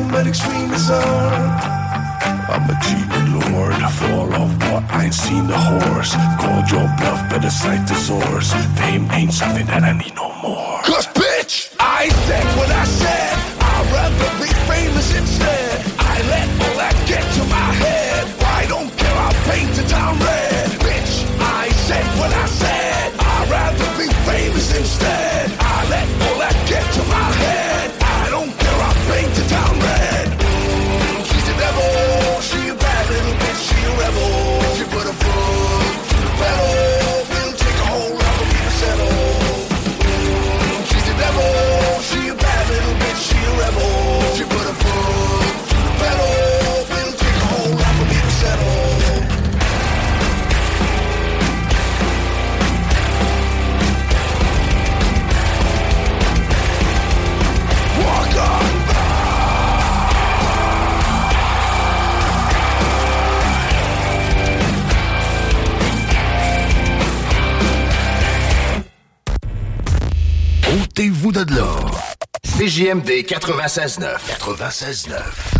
am 0.00 0.14
an 0.14 0.26
extremist. 0.28 0.90
I'm 0.90 2.68
a 2.68 2.76
demon 2.82 3.26
lord, 3.52 3.74
fall 3.98 4.32
of 4.34 4.50
what 4.64 4.84
I 4.90 5.04
ain't 5.04 5.14
seen 5.14 5.46
the 5.46 5.58
horse. 5.58 6.14
Called 6.40 6.70
your 6.70 6.88
bluff, 6.98 7.20
better 7.30 7.50
cite 7.50 7.86
the 7.86 7.94
source. 7.94 8.52
Fame 8.78 9.10
ain't 9.12 9.32
something 9.32 9.66
that 9.66 9.82
I 9.82 9.92
need 9.92 10.14
no 10.14 10.28
more. 10.42 10.80
Cause 10.82 11.06
bitch, 11.08 11.74
I 11.78 12.08
said 12.26 12.46
what 12.58 12.70
I 12.70 12.84
said. 12.84 13.34
I'd 13.72 13.86
rather 13.98 14.30
be 14.42 14.50
famous 14.70 15.08
instead. 15.14 15.76
I 15.98 16.14
let 16.34 16.48
all 16.64 16.76
that 16.82 16.96
get 17.06 17.24
to 17.36 17.42
my 17.56 17.68
head. 17.84 18.24
I 18.58 18.66
don't 18.66 18.90
care, 19.00 19.18
I 19.28 19.32
paint 19.48 19.70
painted 19.70 19.88
down 19.90 20.18
red. 20.18 20.70
Bitch, 20.86 21.14
I 21.40 21.68
said 21.86 22.06
what 22.18 22.32
I 22.32 22.46
said. 22.46 23.12
I'd 23.18 23.46
rather 23.50 23.88
be 23.98 24.08
famous 24.28 24.76
instead. 24.76 25.29
Fous 71.08 71.32
de 71.32 71.54
l'or. 71.54 71.98
CJMD 72.44 73.24
96.9. 73.24 74.20
96.9. 74.38 75.59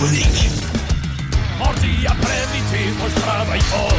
radiophonique. 0.00 0.50
Mardi 1.58 2.06
après-midi, 2.06 2.92
moi 2.98 3.08
je 3.14 3.20
travaille 3.20 3.60
fort. 3.60 3.92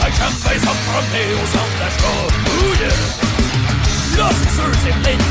Avec 0.00 0.14
jamais 0.14 0.58
promener 0.88 1.26
au 1.34 1.46
centre 1.52 1.76
d'achat. 1.78 2.22
Ouh 2.58 2.74
yeah! 2.80 3.22
De 4.12 4.20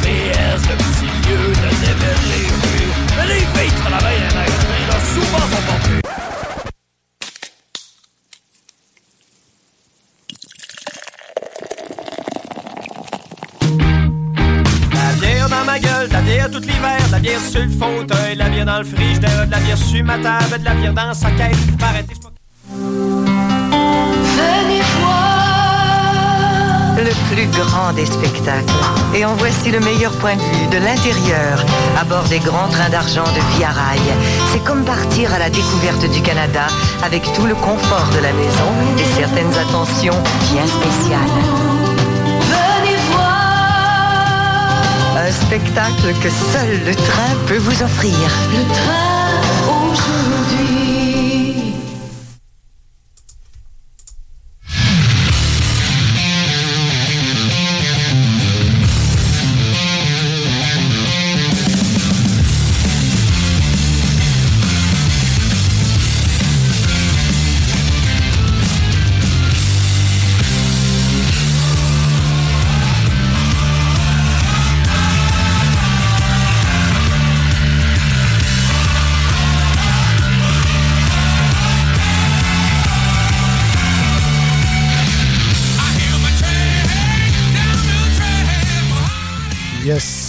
PS, 0.02 0.62
petits 0.76 1.14
lieux, 1.30 1.54
de. 1.62 2.82
Mais 3.18 3.28
les 3.28 3.46
à 3.86 3.90
la 3.90 4.00
sont. 4.00 4.22
Tout 16.50 16.60
l'hiver, 16.60 17.00
de 17.08 17.12
la 17.12 17.20
bière 17.20 17.40
sur 17.40 17.62
le 17.62 17.70
fauteuil, 17.70 18.34
de 18.36 18.40
la 18.40 18.50
bière 18.50 18.66
dans 18.66 18.80
le 18.80 18.86
frigidaire, 18.86 19.46
de 19.46 19.52
la 19.52 19.60
bière 19.60 19.78
sur 19.78 20.04
ma 20.04 20.18
table, 20.18 20.60
de 20.60 20.66
la 20.66 20.74
bière 20.74 20.94
dans 20.94 21.14
sa 21.14 21.32
caisse. 21.32 21.58
Arrêtez, 21.82 22.16
Venez 24.38 24.82
voir 25.00 25.42
le 27.04 27.34
plus 27.34 27.48
grand 27.60 27.94
des 27.94 28.06
spectacles. 28.06 28.74
Et 29.16 29.26
en 29.26 29.34
voici 29.36 29.72
le 29.72 29.80
meilleur 29.80 30.12
point 30.14 30.36
de 30.36 30.42
vue 30.42 30.68
de 30.72 30.78
l'intérieur, 30.86 31.66
à 32.00 32.04
bord 32.04 32.24
des 32.30 32.40
grands 32.40 32.68
trains 32.70 32.90
d'argent 32.90 33.24
de 33.24 33.58
Via 33.58 33.70
Rail. 33.70 34.02
C'est 34.52 34.64
comme 34.64 34.84
partir 34.84 35.34
à 35.34 35.40
la 35.40 35.50
découverte 35.50 36.10
du 36.12 36.22
Canada 36.22 36.68
avec 37.04 37.24
tout 37.34 37.46
le 37.46 37.56
confort 37.56 38.10
de 38.14 38.20
la 38.20 38.34
maison 38.34 38.72
et 39.00 39.20
certaines 39.20 39.54
attentions 39.54 40.22
bien 40.52 40.66
spéciales. 40.68 41.71
Spectacle 45.32 46.14
que 46.22 46.30
seul 46.30 46.80
le 46.86 46.96
train 46.96 47.36
peut 47.48 47.58
vous 47.58 47.84
offrir. 47.84 48.14
Le 48.52 48.64
train 48.74 49.21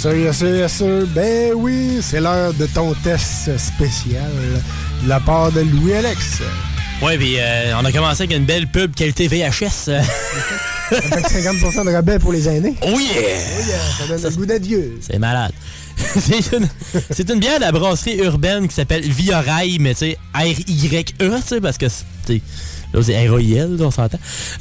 Yes, 0.05 0.11
sir, 0.11 0.16
yes, 0.16 0.36
sir, 0.38 0.57
yes, 0.57 0.72
sir. 0.72 1.07
Ben 1.14 1.53
oui, 1.55 1.98
c'est 2.03 2.18
l'heure 2.20 2.53
de 2.55 2.66
ton 2.66 2.92
test 3.05 3.57
spécial 3.57 4.30
de 5.05 5.09
la 5.09 5.20
part 5.20 5.53
de 5.53 5.61
Louis-Alex. 5.61 6.40
Ouais, 7.00 7.16
puis 7.16 7.36
euh, 7.38 7.72
on 7.80 7.84
a 7.84 7.92
commencé 7.92 8.24
avec 8.24 8.36
une 8.36 8.44
belle 8.44 8.66
pub 8.66 8.96
qualité 8.96 9.28
VHS. 9.28 9.90
Avec 10.90 11.24
50% 11.26 11.86
de 11.86 11.92
rabais 11.92 12.18
pour 12.18 12.32
les 12.32 12.48
aînés. 12.48 12.74
Oh 12.82 12.98
yeah! 12.98 12.98
Oh 12.98 13.62
yeah, 13.68 13.78
ça 13.96 14.07
donne 14.09 14.22
le 14.22 14.30
goût 14.30 14.46
d'adieu. 14.46 14.98
C'est 15.00 15.20
malade. 15.20 15.53
c'est 15.96 16.53
une, 16.53 16.68
une 17.34 17.38
bière 17.40 17.59
de 17.59 17.61
la 17.61 17.70
brasserie 17.70 18.16
urbaine 18.18 18.66
qui 18.66 18.74
s'appelle 18.74 19.03
Via 19.09 19.40
Rail, 19.40 19.78
mais 19.78 19.94
tu 19.94 20.00
sais, 20.00 20.18
R-Y-E, 20.34 21.03
tu 21.20 21.46
sais, 21.46 21.61
parce 21.61 21.78
que, 21.78 21.86
c'est- 21.88 22.40
là, 22.92 23.00
c'est 23.03 23.28
R-O-I-L, 23.28 23.76
on 23.80 23.90
s'entend. 23.92 24.18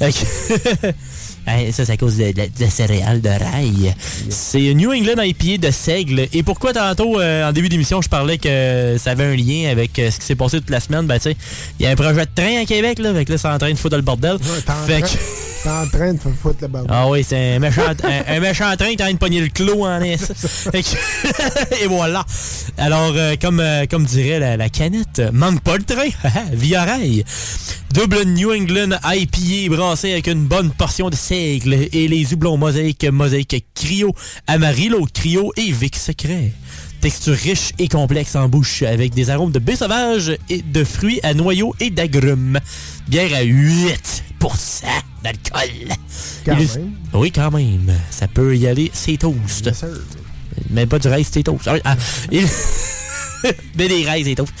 Hey, 1.46 1.72
ça, 1.72 1.84
c'est 1.84 1.92
à 1.92 1.96
cause 1.96 2.16
de, 2.16 2.32
de, 2.32 2.42
de 2.58 2.70
céréales 2.70 3.20
de 3.20 3.28
rail. 3.28 3.94
C'est 4.28 4.74
New 4.74 4.92
England 4.92 5.20
IPA 5.22 5.66
de 5.66 5.70
seigle. 5.72 6.28
Et 6.32 6.42
pourquoi 6.42 6.72
tantôt, 6.72 7.20
euh, 7.20 7.48
en 7.48 7.52
début 7.52 7.68
d'émission, 7.68 8.00
je 8.00 8.08
parlais 8.08 8.38
que 8.38 8.96
ça 8.98 9.10
avait 9.12 9.24
un 9.24 9.36
lien 9.36 9.70
avec 9.70 9.98
euh, 9.98 10.10
ce 10.10 10.18
qui 10.18 10.26
s'est 10.26 10.36
passé 10.36 10.60
toute 10.60 10.70
la 10.70 10.80
semaine? 10.80 11.06
Ben, 11.06 11.16
tu 11.16 11.30
sais, 11.30 11.36
il 11.78 11.84
y 11.84 11.86
a 11.86 11.90
un 11.90 11.96
projet 11.96 12.26
de 12.26 12.30
train 12.34 12.62
à 12.62 12.64
Québec, 12.64 12.98
là, 12.98 13.12
fait 13.12 13.24
que 13.24 13.32
là, 13.32 13.38
c'est 13.38 13.48
en 13.48 13.58
train 13.58 13.72
de 13.72 13.78
foutre 13.78 13.96
le 13.96 14.02
bordel. 14.02 14.38
Fait 14.86 15.02
que... 15.02 15.08
t'es 15.62 15.68
en 15.68 15.86
train 15.86 16.12
de 16.14 16.20
faire 16.20 16.32
foutre 16.40 16.58
le 16.62 16.68
bordel. 16.68 16.90
Ah 16.92 17.08
oui, 17.08 17.24
c'est 17.24 17.54
un 17.54 17.58
méchant, 17.58 17.82
un, 17.82 18.36
un 18.36 18.40
méchant 18.40 18.74
train 18.76 18.86
qui 18.86 18.92
est 18.92 19.02
en 19.02 19.06
train 19.06 19.12
de 19.12 19.18
pogner 19.18 19.40
le 19.40 19.48
clos 19.48 19.84
en 19.84 20.00
est. 20.00 20.32
Et 21.82 21.86
voilà. 21.86 22.24
Alors, 22.78 23.12
euh, 23.16 23.36
comme, 23.40 23.60
euh, 23.60 23.86
comme 23.86 24.04
dirait 24.04 24.38
la, 24.38 24.56
la 24.56 24.68
canette, 24.68 25.22
manque 25.32 25.62
pas 25.62 25.76
le 25.76 25.84
train. 25.84 26.08
Via 26.52 26.84
rail. 26.84 27.24
Double 27.92 28.24
New 28.24 28.50
England 28.52 28.96
IPA 29.04 29.74
brassé 29.74 30.12
avec 30.12 30.26
une 30.26 30.46
bonne 30.46 30.70
portion 30.70 31.10
de 31.10 31.14
seigle 31.14 31.74
et 31.92 32.08
les 32.08 32.32
houblons 32.32 32.56
mosaïque, 32.56 33.04
mosaïque 33.04 33.66
Cryo, 33.74 34.14
Amarillo 34.46 35.06
Cryo 35.12 35.52
et 35.58 35.70
Vic 35.70 35.96
Secret. 35.96 36.52
Texture 37.02 37.34
riche 37.36 37.72
et 37.80 37.88
complexe 37.88 38.36
en 38.36 38.48
bouche 38.48 38.82
avec 38.82 39.12
des 39.12 39.28
arômes 39.28 39.50
de 39.50 39.58
baie 39.58 39.74
sauvage 39.74 40.36
et 40.48 40.62
de 40.62 40.84
fruits 40.84 41.18
à 41.24 41.34
noyaux 41.34 41.74
et 41.80 41.90
d'agrumes. 41.90 42.60
Bière 43.08 43.34
à 43.36 43.42
8 43.42 44.22
d'alcool. 45.24 45.88
Quand 46.44 46.56
Illus- 46.56 46.78
même. 46.78 46.92
Oui, 47.12 47.32
quand 47.32 47.50
même. 47.50 47.92
Ça 48.10 48.28
peut 48.28 48.56
y 48.56 48.66
aller, 48.68 48.88
c'est 48.94 49.16
toast. 49.16 49.70
Mais 50.70 50.86
pas 50.86 50.98
du 51.00 51.08
rice, 51.08 51.28
c'est 51.32 51.42
toast. 51.42 51.66
Ah, 51.66 51.74
ah, 51.84 51.96
il- 52.30 52.46
Mais 53.76 53.88
des 53.88 54.04
c'est 54.24 54.34
toast. 54.34 54.52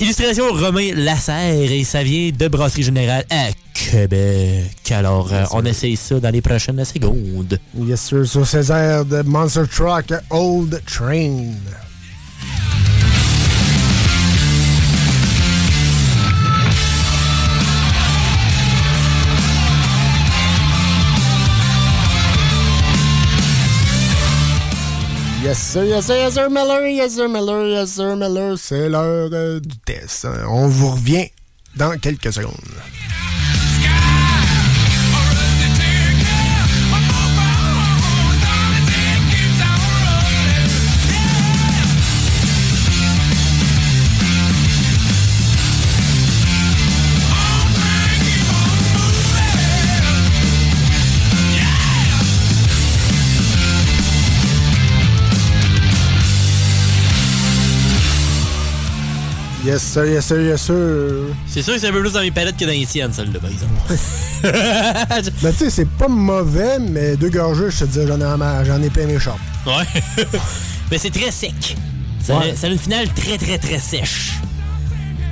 Illustration 0.00 0.52
Romain 0.52 0.92
Lasserre 0.94 1.70
et 1.70 1.84
ça 1.84 2.02
vient 2.02 2.30
de 2.30 2.48
Brasserie 2.48 2.82
Générale 2.82 3.24
à 3.30 3.48
Québec. 3.72 4.90
Alors, 4.90 5.32
euh, 5.32 5.44
on 5.52 5.64
essaye 5.64 5.96
ça 5.96 6.18
dans 6.18 6.30
les 6.30 6.40
prochaines 6.40 6.84
secondes. 6.84 7.58
Yes, 7.78 8.00
sir, 8.00 8.26
sur 8.26 8.46
Césaire 8.46 9.04
de 9.04 9.22
Monster 9.22 9.62
Truck 9.70 10.12
Old 10.30 10.82
Train. 10.86 11.52
Yes, 25.48 25.72
sir, 25.72 25.84
yes, 25.84 26.04
sir, 26.04 26.16
yes, 26.16 26.34
sir, 26.34 26.50
Miller, 26.50 26.86
yes, 26.88 27.14
sir, 27.14 27.26
Miller, 27.26 27.66
yes, 27.68 27.92
sir, 27.92 28.14
Miller. 28.16 28.58
C'est 28.58 28.90
l'heure 28.90 29.30
euh, 29.32 29.58
du 29.58 29.78
test. 29.78 30.26
On 30.46 30.68
vous 30.68 30.90
revient 30.90 31.30
dans 31.74 31.96
quelques 31.98 32.30
secondes. 32.30 32.52
Yes, 59.68 59.82
sir, 59.82 60.06
yes, 60.06 60.24
sir, 60.24 60.40
yes, 60.40 60.62
sir. 60.62 60.74
C'est 61.46 61.60
sûr 61.60 61.74
que 61.74 61.80
c'est 61.80 61.88
un 61.88 61.92
peu 61.92 62.00
plus 62.00 62.12
dans 62.14 62.20
mes 62.22 62.30
palettes 62.30 62.56
que 62.56 62.64
dans 62.64 62.70
les 62.70 62.86
tiennes, 62.86 63.12
celle-là, 63.12 63.38
par 63.38 63.50
exemple. 63.50 63.74
Ben, 65.42 65.52
tu 65.52 65.58
sais, 65.58 65.68
c'est 65.70 65.88
pas 65.90 66.08
mauvais, 66.08 66.78
mais 66.78 67.16
deux 67.16 67.28
gorgées, 67.28 67.70
je 67.70 67.80
te 67.80 67.84
dis, 67.84 67.98
j'en 68.06 68.18
ai, 68.18 68.64
j'en 68.64 68.80
ai 68.82 68.88
plein 68.88 69.04
mes 69.06 69.18
shorts. 69.18 69.38
Ouais. 69.66 69.84
Mais 70.90 70.96
c'est 70.96 71.10
très 71.10 71.30
sec. 71.30 71.76
Ça, 72.24 72.38
Ouais. 72.38 72.52
a, 72.52 72.56
ça 72.56 72.68
a 72.68 72.70
une 72.70 72.78
finale 72.78 73.08
très, 73.14 73.36
très, 73.36 73.58
très 73.58 73.78
sèche. 73.78 74.34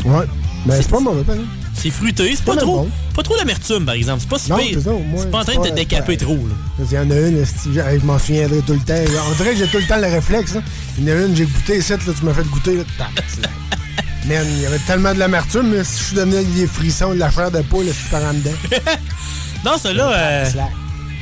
Ouais. 0.05 0.27
Mais 0.67 0.83
c'est 0.83 0.91
pas 0.91 1.01
mauvais, 1.01 1.23
par 1.23 1.37
exemple. 1.37 1.51
C'est 1.87 1.93
fruité, 1.93 2.33
c'est 2.35 2.45
pas 2.45 2.55
Pas 2.55 2.63
trop. 2.63 2.79
bon. 2.83 2.91
Pas 3.15 3.23
trop 3.23 3.37
d'amertume, 3.37 3.85
par 3.87 3.95
exemple. 3.95 4.21
C'est 4.23 4.29
pas 4.29 4.39
si 4.39 4.51
pire. 4.73 4.81
c'est 5.17 5.31
pas 5.31 5.39
en 5.39 5.45
train 5.45 5.55
de 5.55 5.63
te 5.63 5.69
pas- 5.69 5.75
décaper 5.75 6.17
trop, 6.17 6.35
là. 6.35 6.55
Il 6.81 6.93
y 6.93 6.99
en 6.99 7.09
a 7.11 7.15
une, 7.15 7.45
je 7.45 8.05
m'en 8.05 8.19
souviendrai 8.19 8.61
tout 8.67 8.73
le 8.73 8.81
temps. 8.81 8.95
On 9.31 9.35
dirait 9.37 9.53
que 9.53 9.59
j'ai 9.59 9.69
tout 9.69 9.79
le 9.79 9.87
temps 9.87 9.97
le 9.97 10.09
réflexe. 10.09 10.55
là. 10.55 10.63
Il 10.99 11.09
y 11.09 11.13
en 11.13 11.17
a 11.17 11.21
une, 11.27 11.37
j'ai 11.37 11.45
goûté 11.45 11.79
ici, 11.79 11.93
là, 11.93 11.99
tu 11.99 12.25
m'as 12.25 12.35
fait 12.35 12.43
goûter. 12.45 12.77
Là. 12.77 12.83
Man, 14.27 14.45
il 14.57 14.63
y 14.63 14.67
avait 14.67 14.81
tellement 14.81 15.15
de 15.15 15.21
l'amertume, 15.21 15.69
mais 15.71 15.85
si 15.85 15.99
je 16.01 16.05
suis 16.07 16.17
devenu 16.17 16.45
des 16.57 16.67
frissons, 16.67 17.15
de 17.15 17.19
la 17.21 17.31
chair 17.31 17.53
de 17.53 17.61
poule, 17.63 17.87
je 17.87 17.93
suis 17.93 18.09
par 18.11 18.23
en 18.25 18.35
dedans. 18.35 18.51
Non, 19.65 19.73
celle-là, 19.81 20.13
euh, 20.13 20.45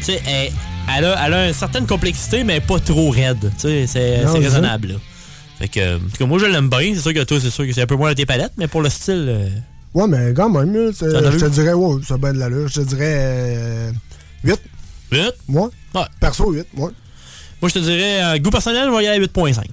tu 0.01 0.05
sais, 0.05 0.23
elle, 0.27 0.53
elle 0.99 1.05
a, 1.07 1.27
elle 1.27 1.35
a 1.35 1.49
une 1.49 1.55
certaine 1.55 1.87
complexité, 1.87 2.45
mais 2.45 2.61
pas 2.61 2.79
trop 2.81 3.11
raide. 3.11 3.51
Tu 3.57 3.69
sais, 3.69 3.87
c'est 3.87 4.25
raisonnable, 4.25 4.89
là. 4.89 4.95
Fait 5.59 5.69
que, 5.69 5.97
en 5.97 6.01
tout 6.01 6.17
cas, 6.19 6.27
moi, 6.27 6.39
je 6.39 6.47
l'aime 6.47 6.69
bien. 6.69 6.93
C'est 6.95 7.01
sûr 7.01 7.15
que 7.15 7.23
toi, 7.25 7.39
c'est 7.41 7.51
sûr 7.51 7.67
que 7.67 7.73
c'est 7.73 7.83
un 7.83 7.87
peu 7.87 7.95
moins 7.97 8.11
à 8.11 8.15
tes 8.15 8.27
palettes, 8.27 8.53
mais 8.57 8.67
pour 8.67 8.83
le 8.83 8.91
style, 8.91 9.27
euh, 9.29 9.49
Ouais, 9.95 10.09
mais 10.09 10.35
quand 10.35 10.51
même, 10.51 10.93
Ça 10.93 11.07
je 11.31 11.39
te 11.39 11.47
dirais, 11.47 11.73
ouais, 11.73 12.01
ça 12.07 12.15
a 12.15 12.19
bien 12.19 12.33
de 12.33 12.39
l'allure. 12.39 12.67
Je 12.69 12.81
te 12.81 12.87
dirais 12.87 13.15
euh, 13.17 13.93
8. 14.43 14.61
8? 15.13 15.21
Moi? 15.49 15.71
Ouais. 15.95 16.03
Perso, 16.21 16.51
8, 16.53 16.67
ouais. 16.77 16.91
moi, 17.61 17.69
je 17.69 17.75
te 17.75 17.79
dirais, 17.79 18.23
euh, 18.25 18.39
goût 18.39 18.51
personnel, 18.51 18.89
je 18.91 18.97
vais 18.97 19.05
y 19.05 19.07
aller 19.07 19.17
à 19.25 19.27
8.5. 19.27 19.65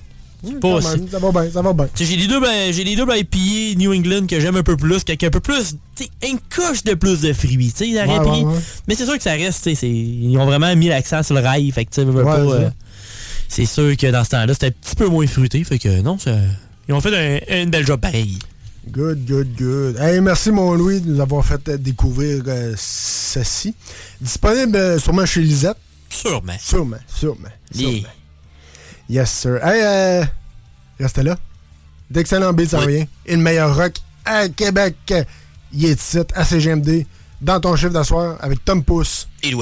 C'est 0.44 0.60
pas 0.60 0.68
aussi- 0.70 0.88
même, 1.00 1.08
ça 1.10 1.20
va 1.20 1.32
bien, 1.32 1.52
ça 1.52 1.62
va 1.62 1.74
bien. 1.74 1.88
J'ai 1.96 2.16
les 2.16 2.28
doubles, 2.28 2.48
euh, 2.48 2.72
j'ai 2.72 2.96
doubles 2.96 3.14
IPA 3.16 3.78
New 3.80 3.94
England 3.94 4.26
que 4.28 4.40
j'aime 4.40 4.56
un 4.56 4.64
peu 4.64 4.76
plus, 4.76 4.96
avec 5.08 5.24
un 5.24 5.30
peu 5.30 5.40
plus, 5.40 5.76
tu 5.96 6.06
une 6.28 6.40
couche 6.40 6.84
de 6.84 6.96
plus 6.96 7.22
de 7.22 7.32
fruits, 7.34 7.72
tu 7.76 7.86
sais, 7.86 7.92
Ouais, 7.94 8.08
ouais, 8.20 8.44
ouais. 8.46 8.60
Mais 8.88 8.96
c'est 8.96 9.06
sûr 9.06 9.18
que 9.18 9.24
ça 9.24 9.34
reste, 9.34 9.64
tu 9.64 9.76
sais, 9.76 9.88
ils 9.90 10.36
ont 10.40 10.46
vraiment 10.46 10.76
mis 10.76 10.88
l'accent 10.88 11.22
sur 11.22 11.36
le 11.36 11.42
rail, 11.42 11.70
fait 11.72 11.86
que 11.86 11.92
tu 11.92 12.02
sais, 12.02 12.08
euh, 12.08 12.70
c'est 13.48 13.66
sûr 13.66 13.96
que 13.98 14.08
dans 14.12 14.24
ce 14.24 14.30
temps-là, 14.32 14.54
c'était 14.54 14.68
un 14.68 14.72
petit 14.72 14.96
peu 14.96 15.08
moins 15.08 15.28
fruité, 15.28 15.64
fait 15.64 15.78
que 15.78 16.02
non, 16.02 16.18
ça, 16.18 16.32
ils 16.88 16.94
ont 16.96 17.02
fait 17.02 17.16
un, 17.50 17.62
une 17.62 17.70
belle 17.70 17.86
job 17.86 18.00
pareil. 18.00 18.40
Good, 18.90 19.26
good, 19.28 19.56
good. 19.56 19.98
Hey, 20.00 20.20
merci, 20.22 20.52
mon 20.52 20.74
Louis, 20.74 21.02
de 21.02 21.12
nous 21.12 21.20
avoir 21.22 21.46
fait 21.46 21.70
euh, 21.70 21.78
découvrir 21.78 22.44
euh, 22.48 22.74
ceci. 22.78 23.76
Disponible 24.20 24.76
euh, 24.76 24.98
sûrement 25.00 25.26
chez 25.26 25.42
Lisette? 25.42 25.78
Sûrement. 26.10 26.58
Sûrement, 26.60 26.98
sûrement. 27.08 27.48
Yeah. 27.76 27.92
sûrement. 27.92 28.08
Yes, 29.08 29.32
sir. 29.32 29.60
Hey, 29.64 29.82
euh, 29.84 30.26
restez 31.00 31.22
là. 31.22 31.38
D'excellents 32.10 32.54
beats 32.54 32.74
en 32.76 32.86
vient. 32.86 33.06
Et 33.26 33.36
le 33.36 33.42
meilleur 33.42 33.76
rock 33.76 33.94
à 34.26 34.50
Québec. 34.50 34.96
Il 35.74 35.86
est 35.86 36.18
à 36.34 36.44
CGMD, 36.44 37.06
dans 37.40 37.60
ton 37.60 37.76
chiffre 37.76 37.94
d'asseoir, 37.94 38.38
avec 38.42 38.66
Tom 38.66 38.84
Pousse. 38.84 39.28
Et 39.44 39.54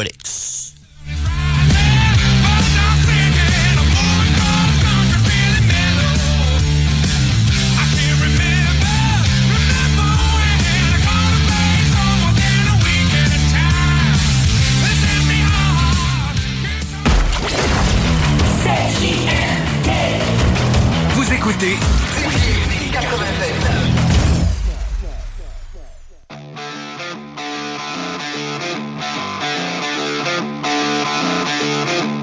l'été. 21.60 21.78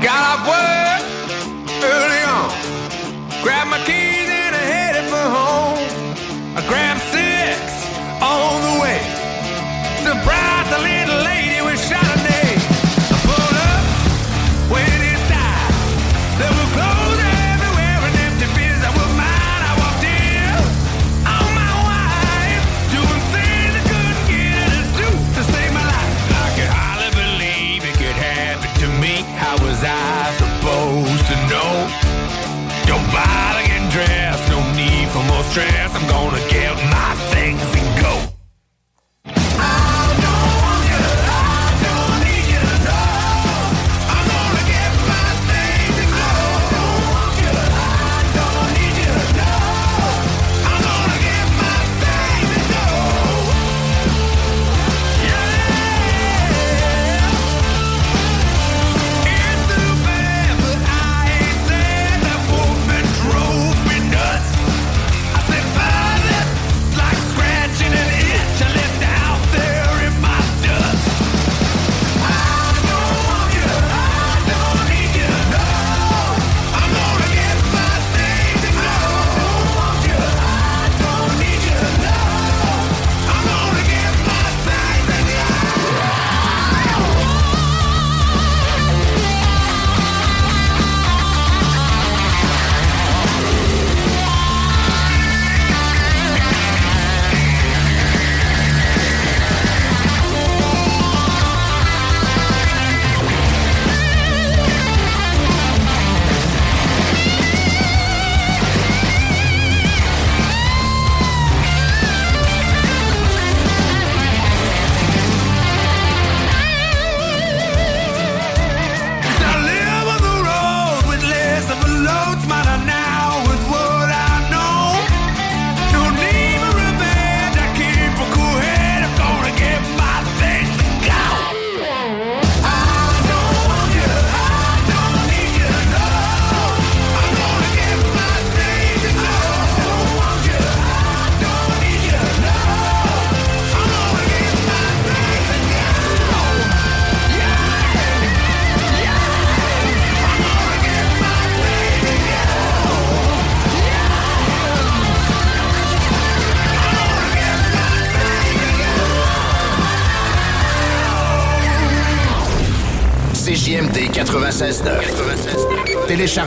Got 0.03 0.23
off 0.23 0.47
work 0.47 1.03
early 1.83 2.23
on. 2.25 2.51
Grab 3.43 3.69
my 3.69 3.79
keys. 3.85 4.06
stress, 35.57 35.95
I'm 35.95 36.07
gonna 36.07 36.51
get 36.51 36.96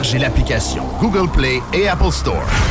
Téléchargez 0.00 0.18
l'application 0.18 0.84
Google 0.98 1.28
Play 1.30 1.60
et 1.74 1.86
Apple 1.86 2.10
Store. 2.10 2.69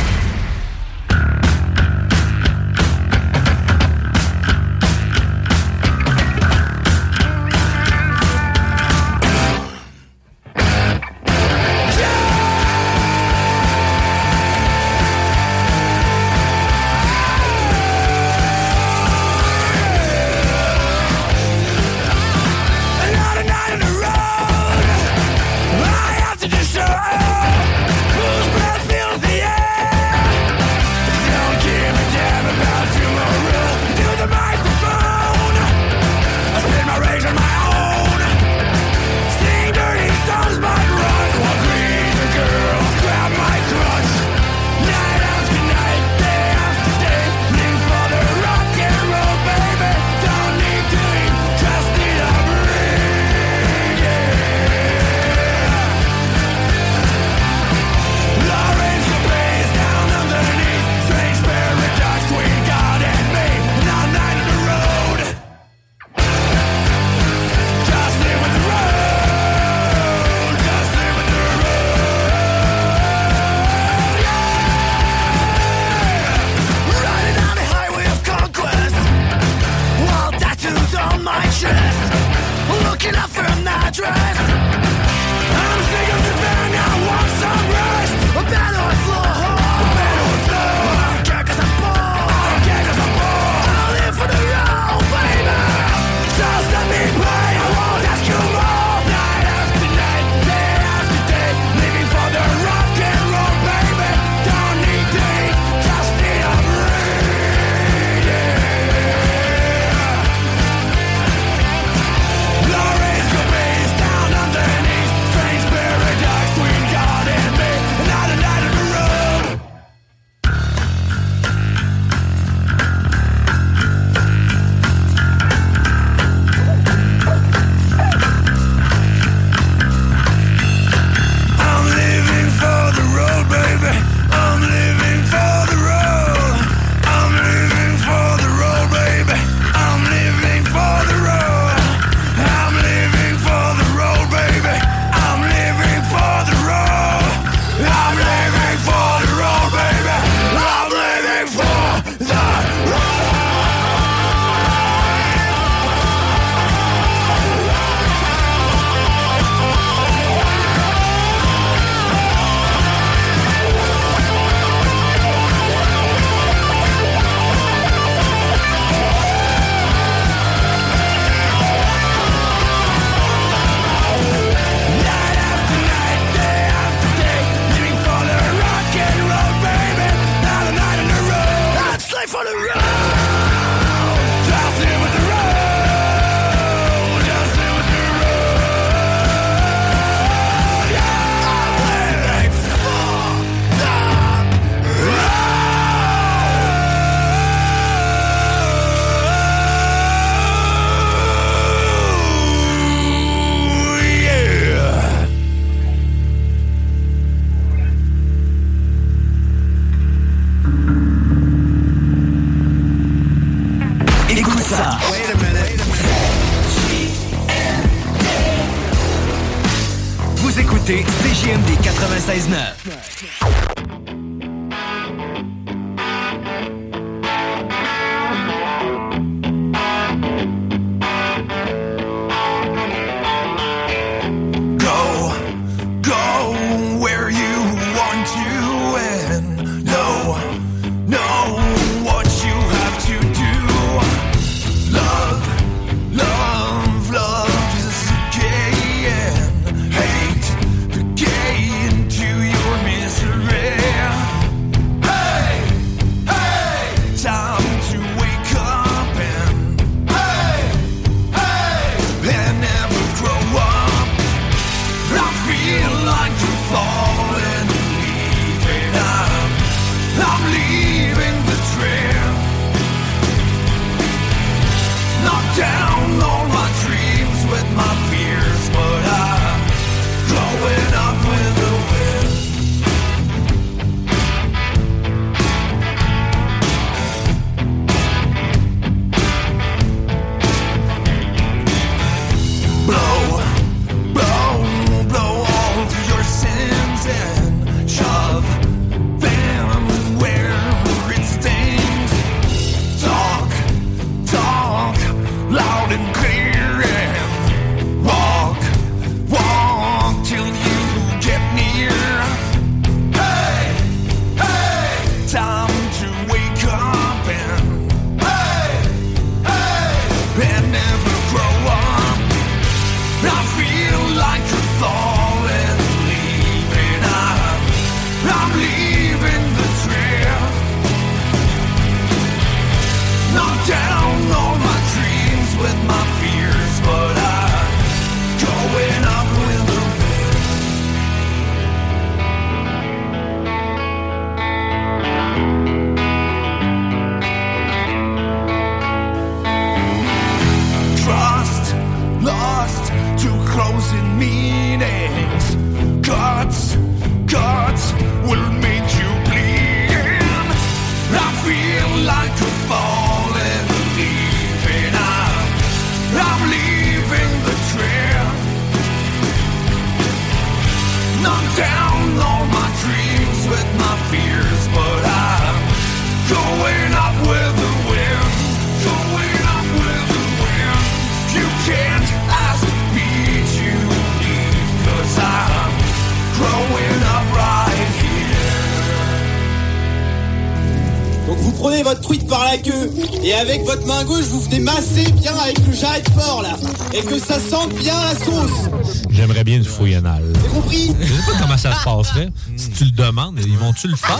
Venez 394.50 394.60
masser 394.60 395.10
bien 395.12 395.34
avec 395.36 395.58
le 395.66 395.72
jarret 395.72 396.00
de 396.02 396.10
porc 396.10 396.42
là 396.42 396.56
et 396.92 397.02
que 397.02 397.18
ça 397.18 397.38
sente 397.38 397.74
bien 397.74 397.94
la 397.94 398.14
sauce. 398.24 398.68
J'aimerais 399.10 399.44
bien 399.44 399.56
une 399.56 399.64
fouille 399.64 399.94
anale. 399.94 400.24
compris? 400.52 400.94
Je 401.00 401.06
sais 401.06 401.32
pas 401.32 401.38
comment 401.40 401.56
ça 401.56 401.72
se 401.72 401.84
passerait. 401.84 402.28
Si 402.56 402.70
tu 402.70 402.84
le 402.84 402.90
demandes, 402.90 403.38
ils 403.44 403.56
vont-tu 403.56 403.88
le 403.88 403.96
faire? 403.96 404.18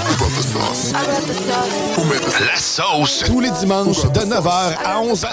La 2.40 2.56
sauce. 2.56 3.24
Tous 3.26 3.40
les 3.40 3.50
dimanches 3.50 4.02
de 4.02 4.20
9h 4.20 4.76
à 4.84 5.02
11h. 5.02 5.26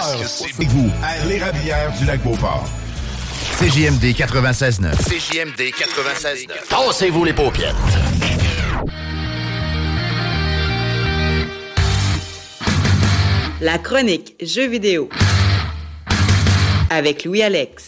Avec 0.56 0.68
vous, 0.68 0.90
à 1.02 1.24
l'Érablière 1.26 1.92
du 1.98 2.04
Lac-Beauport. 2.04 2.64
CJMD 3.58 4.04
96.9. 4.14 4.92
CJMD 4.96 5.60
96.9. 5.60 6.46
Tassez-vous 6.68 7.24
les 7.24 7.32
paupières. 7.32 7.74
La 13.60 13.76
chronique 13.76 14.36
Jeux 14.40 14.68
vidéo 14.68 15.08
avec 16.90 17.24
Louis-Alex. 17.24 17.87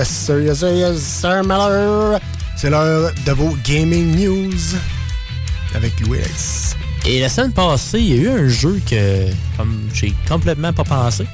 Yes, 0.00 0.08
sir, 0.08 0.40
yes, 0.40 0.60
sir, 0.60 0.96
sir. 0.96 2.20
C'est 2.56 2.70
l'heure 2.70 3.12
de 3.26 3.32
vos 3.32 3.54
gaming 3.62 4.16
news 4.16 4.56
avec 5.74 6.00
Louis. 6.00 6.20
Et 7.04 7.20
la 7.20 7.28
semaine 7.28 7.52
passée, 7.52 8.00
il 8.00 8.06
y 8.06 8.12
a 8.14 8.22
eu 8.22 8.28
un 8.30 8.48
jeu 8.48 8.80
que 8.88 9.26
comme 9.58 9.90
j'ai 9.92 10.14
complètement 10.26 10.72
pas 10.72 10.84
pensé. 10.84 11.26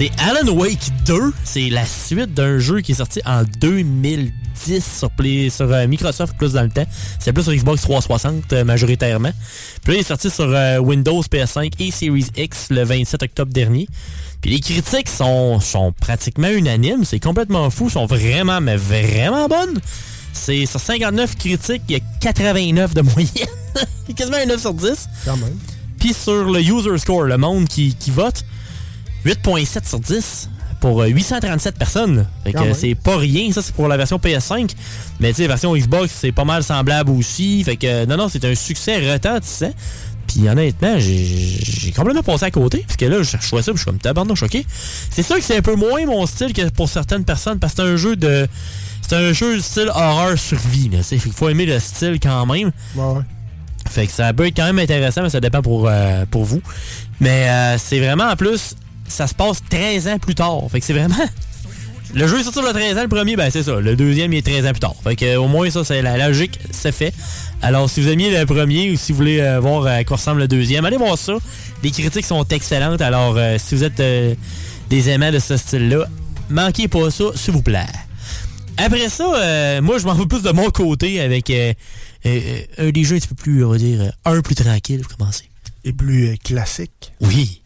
C'est 0.00 0.10
Alan 0.18 0.50
Wake 0.54 0.90
2. 1.04 1.30
C'est 1.44 1.68
la 1.68 1.84
suite 1.84 2.32
d'un 2.32 2.58
jeu 2.58 2.80
qui 2.80 2.92
est 2.92 2.94
sorti 2.94 3.20
en 3.26 3.42
2010 3.60 4.82
sur, 4.98 5.10
Play- 5.10 5.50
sur 5.50 5.70
euh, 5.70 5.86
Microsoft 5.86 6.38
plus 6.38 6.54
dans 6.54 6.62
le 6.62 6.70
temps. 6.70 6.86
C'est 7.18 7.34
plus 7.34 7.42
sur 7.42 7.52
Xbox 7.52 7.82
360 7.82 8.50
euh, 8.54 8.64
majoritairement. 8.64 9.30
Puis 9.84 9.92
là, 9.92 9.98
il 9.98 10.00
est 10.00 10.08
sorti 10.08 10.30
sur 10.30 10.46
euh, 10.46 10.78
Windows, 10.78 11.20
PS5 11.20 11.72
et 11.80 11.90
Series 11.90 12.28
X 12.34 12.68
le 12.70 12.82
27 12.82 13.24
octobre 13.24 13.52
dernier. 13.52 13.88
Puis 14.40 14.52
les 14.52 14.60
critiques 14.60 15.10
sont, 15.10 15.60
sont 15.60 15.92
pratiquement 15.92 16.48
unanimes. 16.48 17.04
C'est 17.04 17.20
complètement 17.20 17.68
fou. 17.68 17.90
sont 17.90 18.06
vraiment, 18.06 18.62
mais 18.62 18.76
vraiment 18.76 19.48
bonnes. 19.48 19.82
C'est 20.32 20.64
sur 20.64 20.80
59 20.80 21.36
critiques, 21.36 21.82
il 21.90 21.96
y 21.96 21.96
a 21.96 22.00
89 22.22 22.94
de 22.94 23.02
moyenne. 23.02 23.28
Quasiment 24.16 24.38
un 24.38 24.46
9 24.46 24.60
sur 24.62 24.72
10. 24.72 25.08
Quand 25.26 25.36
même. 25.36 25.58
Puis 25.98 26.14
sur 26.14 26.50
le 26.50 26.62
user 26.62 26.96
score, 26.96 27.24
le 27.24 27.36
monde 27.36 27.68
qui, 27.68 27.94
qui 27.94 28.10
vote, 28.10 28.46
8.7 29.24 29.88
sur 29.88 30.00
10 30.00 30.48
pour 30.80 31.02
euh, 31.02 31.06
837 31.06 31.76
personnes. 31.76 32.26
Fait 32.44 32.52
que 32.52 32.58
même. 32.58 32.74
c'est 32.74 32.94
pas 32.94 33.16
rien, 33.16 33.52
ça 33.52 33.62
c'est 33.62 33.74
pour 33.74 33.88
la 33.88 33.96
version 33.96 34.18
PS5. 34.18 34.70
Mais 35.20 35.30
tu 35.30 35.36
sais, 35.36 35.46
version 35.46 35.74
Xbox, 35.74 36.10
c'est 36.12 36.32
pas 36.32 36.44
mal 36.44 36.62
semblable 36.64 37.10
aussi. 37.10 37.62
Fait 37.64 37.76
que 37.76 38.06
non, 38.06 38.16
non, 38.16 38.28
c'est 38.28 38.44
un 38.44 38.54
succès 38.54 39.12
retentissant. 39.12 39.72
Puis 40.26 40.48
honnêtement, 40.48 40.96
j'ai 40.98 41.92
complètement 41.94 42.22
passé 42.22 42.44
à 42.46 42.50
côté. 42.50 42.84
Parce 42.86 42.96
que 42.96 43.04
là, 43.04 43.22
je, 43.22 43.36
vois 43.50 43.62
ça, 43.62 43.72
je 43.72 43.78
suis 43.78 43.84
comme 43.84 43.98
tabarnak 43.98 44.36
choqué. 44.36 44.64
C'est 45.10 45.22
sûr 45.22 45.36
que 45.36 45.42
c'est 45.42 45.56
un 45.56 45.62
peu 45.62 45.74
moins 45.74 46.06
mon 46.06 46.24
style 46.26 46.52
que 46.52 46.68
pour 46.70 46.88
certaines 46.88 47.24
personnes, 47.24 47.58
parce 47.58 47.74
que 47.74 47.82
c'est 47.82 47.88
un 47.88 47.96
jeu 47.96 48.16
de. 48.16 48.46
c'est 49.02 49.16
un 49.16 49.32
jeu 49.32 49.60
style 49.60 49.90
horreur 49.94 50.38
survie. 50.38 50.88
Là. 50.88 51.02
Fait 51.02 51.18
qu'il 51.18 51.32
faut 51.32 51.48
aimer 51.48 51.66
le 51.66 51.78
style 51.80 52.18
quand 52.22 52.46
même. 52.46 52.70
Ouais. 52.94 53.20
Fait 53.88 54.06
que 54.06 54.12
ça 54.12 54.32
peut 54.32 54.46
être 54.46 54.56
quand 54.56 54.66
même 54.66 54.78
intéressant, 54.78 55.22
mais 55.22 55.30
ça 55.30 55.40
dépend 55.40 55.62
pour, 55.62 55.88
euh, 55.88 56.24
pour 56.30 56.44
vous. 56.44 56.62
Mais 57.18 57.48
euh, 57.48 57.78
c'est 57.78 57.98
vraiment, 57.98 58.28
en 58.28 58.36
plus, 58.36 58.76
ça 59.10 59.26
se 59.26 59.34
passe 59.34 59.62
13 59.68 60.08
ans 60.08 60.18
plus 60.18 60.34
tard. 60.34 60.62
Fait 60.70 60.80
que 60.80 60.86
c'est 60.86 60.92
vraiment... 60.92 61.14
Le 62.12 62.26
jeu 62.26 62.40
est 62.40 62.42
sorti 62.42 62.58
le 62.60 62.72
13 62.72 62.98
ans, 62.98 63.02
le 63.02 63.08
premier, 63.08 63.36
ben 63.36 63.50
c'est 63.52 63.62
ça. 63.62 63.78
Le 63.78 63.94
deuxième, 63.94 64.32
il 64.32 64.38
est 64.38 64.42
13 64.42 64.66
ans 64.66 64.72
plus 64.72 64.80
tard. 64.80 64.96
Fait 65.04 65.14
que, 65.14 65.24
euh, 65.24 65.40
au 65.40 65.46
moins, 65.46 65.70
ça, 65.70 65.84
c'est 65.84 66.02
la 66.02 66.18
logique, 66.26 66.58
c'est 66.72 66.90
fait. 66.90 67.14
Alors, 67.62 67.88
si 67.88 68.00
vous 68.00 68.08
aimiez 68.08 68.36
le 68.36 68.46
premier 68.46 68.90
ou 68.90 68.96
si 68.96 69.12
vous 69.12 69.18
voulez 69.18 69.38
euh, 69.38 69.60
voir 69.60 69.86
à 69.86 70.02
quoi 70.02 70.16
ressemble 70.16 70.40
le 70.40 70.48
deuxième, 70.48 70.84
allez 70.84 70.96
voir 70.96 71.16
ça. 71.16 71.34
Les 71.84 71.92
critiques 71.92 72.24
sont 72.24 72.44
excellentes. 72.48 73.00
Alors, 73.00 73.36
euh, 73.36 73.58
si 73.64 73.76
vous 73.76 73.84
êtes 73.84 74.00
euh, 74.00 74.34
des 74.88 75.08
aimants 75.08 75.30
de 75.30 75.38
ce 75.38 75.56
style-là, 75.56 76.08
manquez 76.48 76.88
pas 76.88 77.12
ça, 77.12 77.26
s'il 77.36 77.52
vous 77.52 77.62
plaît. 77.62 77.86
Après 78.76 79.08
ça, 79.08 79.32
euh, 79.36 79.80
moi, 79.80 79.98
je 79.98 80.06
m'en 80.06 80.14
vais 80.14 80.26
plus 80.26 80.42
de 80.42 80.50
mon 80.50 80.70
côté 80.70 81.20
avec 81.20 81.48
euh, 81.50 81.74
euh, 82.26 82.40
euh, 82.78 82.88
un 82.88 82.90
des 82.90 83.04
jeux 83.04 83.16
un 83.16 83.18
petit 83.18 83.28
peu 83.28 83.34
plus, 83.34 83.64
on 83.64 83.70
va 83.70 83.78
dire, 83.78 84.00
euh, 84.00 84.10
un 84.36 84.40
plus 84.40 84.54
tranquille 84.56 85.02
pour 85.02 85.16
commencer. 85.16 85.44
Et 85.84 85.92
plus 85.92 86.30
euh, 86.30 86.34
classique. 86.42 87.12
Oui. 87.20 87.62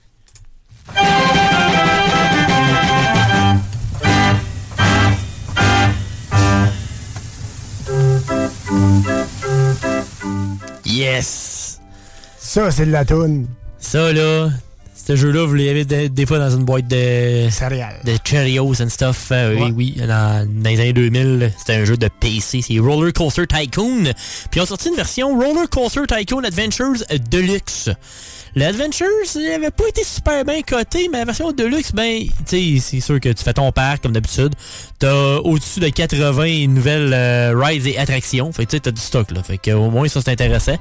Yes! 10.85 11.81
Ça, 12.39 12.71
c'est 12.71 12.87
de 12.87 12.91
la 12.93 13.05
toune. 13.05 13.47
Ça, 13.79 14.13
là, 14.13 14.49
ce 14.95 15.17
jeu-là, 15.17 15.47
vous 15.47 15.55
l'avez 15.55 15.85
des, 15.85 16.09
des 16.09 16.27
fois 16.27 16.39
dans 16.39 16.51
une 16.51 16.65
boîte 16.65 16.87
de... 16.89 17.49
Céréales. 17.51 18.01
De 18.05 18.13
Cheerios 18.25 18.81
and 18.83 18.89
stuff. 18.89 19.29
Euh, 19.33 19.55
Oui, 19.59 19.73
oui. 19.75 19.95
Dans, 20.07 20.47
dans 20.49 20.71
les 20.71 20.81
années 20.81 20.93
2000, 20.93 21.53
c'était 21.59 21.75
un 21.75 21.85
jeu 21.85 21.97
de 21.97 22.09
PC. 22.21 22.61
C'est 22.67 22.79
Roller 22.79 23.13
Coaster 23.13 23.47
Tycoon. 23.47 24.05
Puis 24.51 24.61
ils 24.61 24.61
ont 24.61 24.67
sorti 24.67 24.89
une 24.89 24.97
version 24.97 25.37
Roller 25.39 25.69
Coaster 25.71 26.03
Tycoon 26.07 26.45
Adventures 26.45 27.03
Deluxe. 27.31 27.91
L'Adventures, 28.57 29.07
il 29.35 29.53
avait 29.53 29.73
pas 29.73 29.89
été 29.89 30.05
super 30.05 30.45
bien 30.45 30.63
coté, 30.63 31.09
mais 31.11 31.19
la 31.19 31.25
version 31.25 31.51
Deluxe, 31.51 31.93
ben, 31.93 32.23
c'est 32.47 33.01
sûr 33.01 33.19
que 33.19 33.31
tu 33.31 33.43
fais 33.43 33.53
ton 33.53 33.73
parc 33.73 34.03
comme 34.03 34.13
d'habitude. 34.13 34.55
T'as 35.01 35.39
au-dessus 35.39 35.81
de 35.81 35.89
80 35.89 36.69
nouvelles 36.69 37.13
euh, 37.13 37.53
rides 37.57 37.85
et 37.87 37.99
attractions. 37.99 38.53
Fait 38.53 38.65
que 38.65 38.71
tu 38.71 38.77
sais, 38.77 38.81
t'as 38.81 38.93
du 38.93 39.01
stock, 39.01 39.33
là. 39.33 39.43
Fait 39.43 39.59
que 39.59 39.73
au 39.73 39.91
moins, 39.91 40.07
ça, 40.07 40.21
c'est 40.21 40.31
intéressant. 40.31 40.77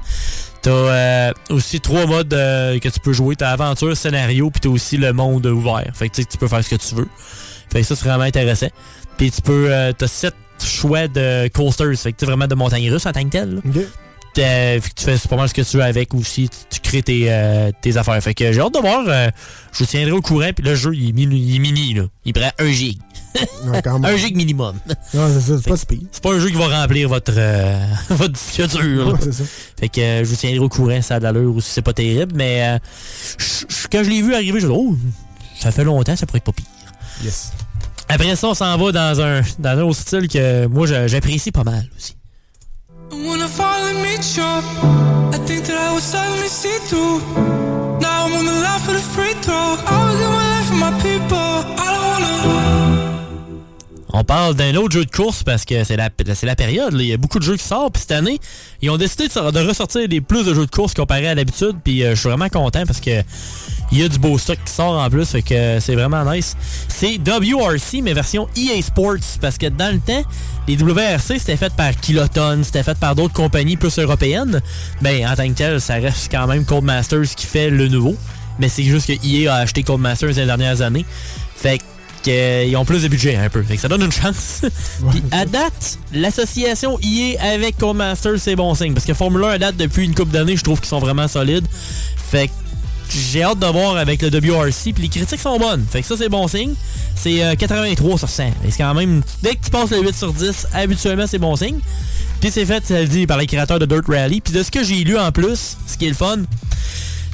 T'as 0.62 0.70
euh, 0.70 1.32
aussi 1.50 1.80
trois 1.80 2.06
modes 2.06 2.32
euh, 2.32 2.78
que 2.78 2.88
tu 2.88 3.00
peux 3.00 3.12
jouer. 3.12 3.34
T'as 3.34 3.50
aventure, 3.50 3.96
scénario, 3.96 4.50
puis 4.50 4.60
t'as 4.60 4.68
aussi 4.68 4.96
le 4.96 5.12
monde 5.12 5.44
ouvert. 5.46 5.90
Fait 5.94 6.08
que 6.08 6.22
tu 6.22 6.38
peux 6.38 6.46
faire 6.46 6.62
ce 6.62 6.70
que 6.70 6.76
tu 6.76 6.94
veux. 6.94 7.08
Fait 7.72 7.80
que 7.80 7.86
ça, 7.86 7.96
c'est 7.96 8.04
vraiment 8.04 8.22
intéressant. 8.22 8.68
Puis 9.16 9.32
tu 9.32 9.42
peux... 9.42 9.68
t'as 9.98 10.06
sept 10.06 10.34
choix 10.64 11.08
de 11.08 11.48
coasters. 11.48 11.98
Fait 11.98 12.12
que 12.12 12.18
tu 12.18 12.24
vraiment 12.24 12.46
de 12.46 12.54
montagne 12.54 12.88
russe 12.88 13.06
en 13.06 13.12
tant 13.12 13.24
que 13.24 13.30
tel. 13.30 13.60
Euh, 14.38 14.80
que 14.80 14.88
tu 14.94 15.04
fais 15.04 15.28
pas 15.28 15.36
mal 15.36 15.48
ce 15.48 15.54
que 15.54 15.62
tu 15.62 15.76
veux 15.76 15.82
avec 15.82 16.12
aussi. 16.14 16.48
Tu, 16.48 16.56
tu 16.70 16.80
crées 16.80 17.02
tes, 17.02 17.26
euh, 17.28 17.70
tes 17.80 17.96
affaires. 17.96 18.20
Fait 18.22 18.34
que 18.34 18.52
j'ai 18.52 18.60
hâte 18.60 18.74
de 18.74 18.80
voir. 18.80 19.04
euh, 19.06 19.30
je 19.72 19.78
vous 19.78 19.86
tiendrai 19.86 20.12
au 20.12 20.20
courant. 20.20 20.50
Puis 20.54 20.64
le 20.64 20.74
jeu, 20.74 20.94
il 20.94 21.10
est 21.10 21.12
mini, 21.12 21.38
il 21.40 21.56
est 21.56 21.58
mini 21.58 21.94
là. 21.94 22.02
Il 22.24 22.32
prend 22.32 22.50
1 22.58 22.66
gig. 22.72 22.98
Ouais. 23.66 23.82
1 23.86 24.16
gig 24.16 24.36
minimum. 24.36 24.76
C'est 25.10 25.18
ça, 25.18 25.40
c'est 25.40 25.68
pas. 25.68 25.76
C'est 25.76 26.22
pas 26.22 26.32
un 26.34 26.38
jeu 26.40 26.48
qui 26.48 26.56
va 26.56 26.68
remplir 26.82 27.08
votre, 27.08 27.32
votre 28.10 28.32
disque 28.32 28.68
dur. 28.78 29.06
là. 29.06 29.12
Ouais, 29.12 29.18
c'est 29.22 29.32
ça. 29.32 29.44
Fait 29.78 29.88
que 29.88 30.00
je 30.00 30.24
vous 30.24 30.36
tiendrai 30.36 30.58
au 30.60 30.68
courant 30.68 31.02
ça 31.02 31.16
a 31.16 31.18
de 31.18 31.24
l'allure 31.24 31.54
ou 31.54 31.60
si 31.60 31.70
c'est 31.70 31.82
pas 31.82 31.92
terrible. 31.92 32.32
Mais 32.34 32.78
quand 33.90 34.04
je 34.04 34.10
l'ai 34.10 34.22
vu 34.22 34.34
arriver, 34.34 34.60
je 34.60 34.66
me 34.66 34.72
suis 34.72 34.82
dit, 34.84 34.88
oh, 34.92 34.96
ça 35.58 35.70
fait 35.70 35.84
longtemps, 35.84 36.16
ça 36.16 36.26
pourrait 36.26 36.38
être 36.38 36.44
pas 36.44 36.52
pire. 36.52 36.66
Yes. 37.22 37.52
Après 38.08 38.34
ça, 38.36 38.48
on 38.48 38.54
s'en 38.54 38.76
va 38.76 38.92
dans 38.92 39.20
un, 39.20 39.40
dans 39.58 39.78
un 39.78 39.82
autre 39.82 39.98
style 40.00 40.28
que 40.28 40.66
moi, 40.66 40.86
j'apprécie 41.06 41.50
pas 41.52 41.64
mal 41.64 41.88
aussi. 41.96 42.16
I 43.14 43.26
wanna 43.26 43.46
finally 43.46 43.94
meet 44.02 44.36
you. 44.36 44.42
I 44.42 45.38
think 45.46 45.64
that 45.66 45.78
I 45.78 45.92
was 45.94 46.02
suddenly 46.02 46.48
see 46.48 46.78
through. 46.88 47.20
Now 48.00 48.24
I'm 48.24 48.34
on 48.34 48.44
the 48.44 48.56
line 48.64 48.80
for 48.80 48.92
the 48.92 49.04
free 49.14 49.34
throw. 49.34 50.13
On 54.16 54.22
parle 54.22 54.54
d'un 54.54 54.76
autre 54.76 54.92
jeu 54.92 55.04
de 55.04 55.10
course 55.10 55.42
parce 55.42 55.64
que 55.64 55.82
c'est 55.82 55.96
la, 55.96 56.08
période. 56.54 56.94
Il 56.94 57.06
y 57.06 57.12
a 57.12 57.16
beaucoup 57.16 57.40
de 57.40 57.44
jeux 57.44 57.56
qui 57.56 57.64
sortent. 57.64 57.96
Cette 57.96 58.12
année, 58.12 58.38
ils 58.80 58.88
ont 58.88 58.96
décidé 58.96 59.26
de, 59.26 59.32
sor- 59.32 59.50
de 59.50 59.58
ressortir 59.58 60.06
des 60.06 60.20
plus 60.20 60.46
de 60.46 60.54
jeux 60.54 60.66
de 60.66 60.70
course 60.70 60.94
comparé 60.94 61.26
à 61.26 61.34
d'habitude. 61.34 61.78
Puis 61.82 62.04
euh, 62.04 62.14
je 62.14 62.20
suis 62.20 62.28
vraiment 62.28 62.48
content 62.48 62.84
parce 62.86 63.00
que 63.00 63.22
il 63.90 63.98
y 63.98 64.04
a 64.04 64.08
du 64.08 64.20
beau 64.20 64.38
stock 64.38 64.56
qui 64.64 64.72
sort 64.72 65.00
en 65.02 65.10
plus. 65.10 65.26
Fait 65.26 65.42
que 65.42 65.80
c'est 65.80 65.96
vraiment 65.96 66.24
nice. 66.32 66.56
C'est 66.86 67.18
WRC, 67.18 68.02
mais 68.04 68.12
version 68.12 68.48
EA 68.56 68.80
Sports. 68.82 69.38
Parce 69.40 69.58
que 69.58 69.66
dans 69.66 69.92
le 69.92 69.98
temps, 69.98 70.22
les 70.68 70.76
WRC, 70.76 71.40
c'était 71.40 71.56
fait 71.56 71.72
par 71.72 71.96
Kiloton. 71.96 72.60
C'était 72.62 72.84
fait 72.84 72.96
par 72.96 73.16
d'autres 73.16 73.34
compagnies 73.34 73.76
plus 73.76 73.98
européennes. 73.98 74.62
Ben, 75.02 75.26
en 75.26 75.34
tant 75.34 75.48
que 75.48 75.54
tel, 75.54 75.80
ça 75.80 75.94
reste 75.94 76.30
quand 76.30 76.46
même 76.46 76.64
Codemasters 76.64 77.34
qui 77.34 77.46
fait 77.46 77.68
le 77.68 77.88
nouveau. 77.88 78.14
Mais 78.60 78.68
c'est 78.68 78.84
juste 78.84 79.08
que 79.08 79.26
EA 79.26 79.54
a 79.54 79.56
acheté 79.56 79.82
Codemasters 79.82 80.28
les 80.28 80.46
dernières 80.46 80.82
années. 80.82 81.04
Fait 81.56 81.78
que 81.78 81.84
euh, 82.28 82.64
ils 82.66 82.76
ont 82.76 82.84
plus 82.84 83.02
de 83.02 83.08
budget 83.08 83.36
un 83.36 83.48
peu. 83.48 83.62
Fait 83.62 83.76
que 83.76 83.80
ça 83.80 83.88
donne 83.88 84.02
une 84.02 84.12
chance. 84.12 84.62
Puis 85.10 85.22
à 85.30 85.44
date, 85.44 85.98
l'association 86.12 86.98
EA 87.02 87.54
avec 87.54 87.78
Codemasters, 87.78 88.38
c'est 88.38 88.56
bon 88.56 88.74
signe. 88.74 88.94
Parce 88.94 89.06
que 89.06 89.14
Formula 89.14 89.48
1 89.48 89.50
à 89.50 89.58
date 89.58 89.76
depuis 89.76 90.04
une 90.04 90.14
couple 90.14 90.32
d'années, 90.32 90.56
je 90.56 90.64
trouve 90.64 90.80
qu'ils 90.80 90.88
sont 90.88 91.00
vraiment 91.00 91.28
solides. 91.28 91.66
Fait 92.30 92.48
que 92.48 92.52
j'ai 93.10 93.42
hâte 93.42 93.58
de 93.58 93.66
voir 93.66 93.96
avec 93.96 94.22
le 94.22 94.28
WRC. 94.28 94.92
Puis 94.92 95.02
les 95.02 95.08
critiques 95.08 95.40
sont 95.40 95.58
bonnes. 95.58 95.84
Fait 95.88 96.00
que 96.00 96.06
ça, 96.06 96.16
c'est 96.16 96.28
bon 96.28 96.48
signe. 96.48 96.74
C'est 97.14 97.42
euh, 97.44 97.54
83 97.54 98.18
sur 98.18 98.28
100. 98.28 98.44
Et 98.44 98.70
c'est 98.70 98.78
quand 98.78 98.94
même. 98.94 99.22
Dès 99.42 99.54
que 99.54 99.64
tu 99.64 99.70
passes 99.70 99.90
le 99.90 100.00
8 100.00 100.14
sur 100.14 100.32
10, 100.32 100.68
habituellement, 100.72 101.26
c'est 101.26 101.38
bon 101.38 101.56
signe. 101.56 101.78
Puis 102.40 102.50
c'est 102.50 102.66
fait, 102.66 102.84
ça 102.84 103.00
le 103.00 103.08
dit, 103.08 103.26
par 103.26 103.38
les 103.38 103.46
créateurs 103.46 103.78
de 103.78 103.86
Dirt 103.86 104.06
Rally. 104.08 104.40
Puis 104.40 104.52
de 104.52 104.62
ce 104.62 104.70
que 104.70 104.82
j'ai 104.82 105.04
lu 105.04 105.18
en 105.18 105.32
plus, 105.32 105.76
ce 105.86 105.96
qui 105.96 106.06
est 106.06 106.10
le 106.10 106.14
fun, 106.14 106.38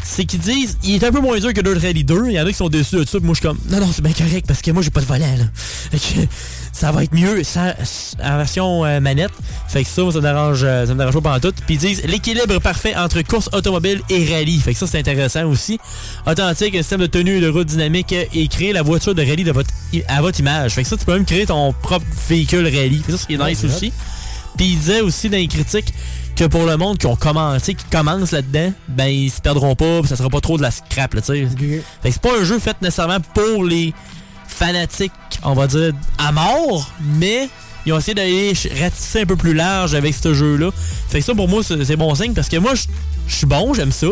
c'est 0.02 0.24
qu'ils 0.24 0.40
disent 0.40 0.78
il 0.82 0.94
est 0.94 1.04
un 1.04 1.12
peu 1.12 1.20
moins 1.20 1.38
dur 1.38 1.52
que 1.52 1.60
Dirt 1.60 1.78
Rally 1.80 2.04
2. 2.04 2.26
Il 2.26 2.32
y 2.32 2.40
en 2.40 2.46
a 2.46 2.48
qui 2.48 2.54
sont 2.54 2.68
déçus 2.68 2.96
de 2.96 3.04
ça. 3.04 3.18
Moi, 3.20 3.34
je 3.34 3.40
suis 3.40 3.48
comme 3.48 3.58
non, 3.70 3.80
non, 3.80 3.90
c'est 3.92 4.02
bien 4.02 4.12
correct 4.12 4.46
parce 4.46 4.62
que 4.62 4.70
moi, 4.70 4.82
j'ai 4.82 4.90
pas 4.90 5.00
de 5.00 5.06
volant. 5.06 5.36
Là. 5.36 5.44
Fait 5.54 5.98
que 5.98 6.26
ça 6.72 6.92
va 6.92 7.04
être 7.04 7.14
mieux 7.14 7.42
sans, 7.44 7.72
en 8.22 8.36
version 8.36 8.84
euh, 8.84 9.00
manette. 9.00 9.32
Fait 9.68 9.84
que 9.84 9.88
ça, 9.88 10.02
moi, 10.02 10.12
ça 10.12 10.18
me 10.18 10.22
dérange, 10.22 10.60
euh, 10.62 10.86
ça 10.86 10.94
me 10.94 10.98
dérange 10.98 11.20
pas 11.20 11.40
tout. 11.40 11.52
Puis 11.66 11.74
ils 11.74 11.78
disent 11.78 12.02
l'équilibre 12.04 12.58
parfait 12.60 12.96
entre 12.96 13.22
course 13.22 13.48
automobile 13.52 14.00
et 14.08 14.32
rallye. 14.32 14.58
Fait 14.60 14.72
que 14.72 14.78
ça, 14.78 14.86
c'est 14.86 14.98
intéressant 14.98 15.44
aussi. 15.44 15.78
Authentique, 16.26 16.74
un 16.74 16.78
système 16.78 17.00
de 17.00 17.06
tenue 17.06 17.38
et 17.38 17.40
de 17.40 17.48
route 17.48 17.66
dynamique 17.66 18.12
et 18.12 18.48
créer 18.48 18.72
la 18.72 18.82
voiture 18.82 19.14
de 19.14 19.22
rallye 19.22 19.44
de 19.44 19.52
votre, 19.52 19.70
à 20.08 20.20
votre 20.22 20.40
image. 20.40 20.72
Fait 20.74 20.82
que 20.82 20.88
ça, 20.88 20.96
tu 20.96 21.04
peux 21.04 21.14
même 21.14 21.24
créer 21.24 21.46
ton 21.46 21.72
propre 21.72 22.06
véhicule 22.28 22.64
rallye. 22.64 23.02
Fait 23.04 23.12
que 23.12 23.18
ça, 23.18 23.24
c'est 23.28 23.36
nice 23.36 23.62
Ouais, 23.62 23.68
aussi. 23.68 23.92
Puis 24.56 24.66
il 24.66 24.78
disait 24.78 25.00
aussi 25.00 25.28
dans 25.28 25.36
les 25.36 25.48
critiques 25.48 25.92
que 26.40 26.46
pour 26.46 26.64
le 26.64 26.78
monde 26.78 26.96
qui 26.96 27.06
ont 27.06 27.16
commencé, 27.16 27.74
qui 27.74 27.84
commence 27.84 28.30
là-dedans, 28.30 28.72
ben 28.88 29.08
ils 29.08 29.30
se 29.30 29.42
perdront 29.42 29.74
pas, 29.74 30.00
puis 30.00 30.08
ça 30.08 30.16
sera 30.16 30.30
pas 30.30 30.40
trop 30.40 30.56
de 30.56 30.62
la 30.62 30.70
scrap, 30.70 31.12
là, 31.12 31.20
tu 31.20 31.26
sais. 31.26 31.46
Fait 32.02 32.08
que 32.08 32.14
c'est 32.14 32.22
pas 32.22 32.40
un 32.40 32.44
jeu 32.44 32.58
fait 32.58 32.80
nécessairement 32.80 33.20
pour 33.34 33.62
les 33.62 33.92
fanatiques, 34.48 35.12
on 35.42 35.52
va 35.52 35.66
dire, 35.66 35.92
à 36.16 36.32
mort, 36.32 36.90
mais 37.18 37.50
ils 37.84 37.92
ont 37.92 37.98
essayé 37.98 38.14
d'aller 38.14 38.54
ratisser 38.80 39.20
un 39.20 39.26
peu 39.26 39.36
plus 39.36 39.52
large 39.52 39.94
avec 39.94 40.14
ce 40.14 40.32
jeu-là. 40.32 40.70
Fait 41.10 41.18
que 41.18 41.26
ça, 41.26 41.34
pour 41.34 41.46
moi, 41.46 41.60
c'est 41.62 41.96
bon 41.96 42.14
signe, 42.14 42.32
parce 42.32 42.48
que 42.48 42.56
moi, 42.56 42.72
je 42.74 42.86
suis 43.34 43.46
bon, 43.46 43.74
j'aime 43.74 43.92
ça. 43.92 44.08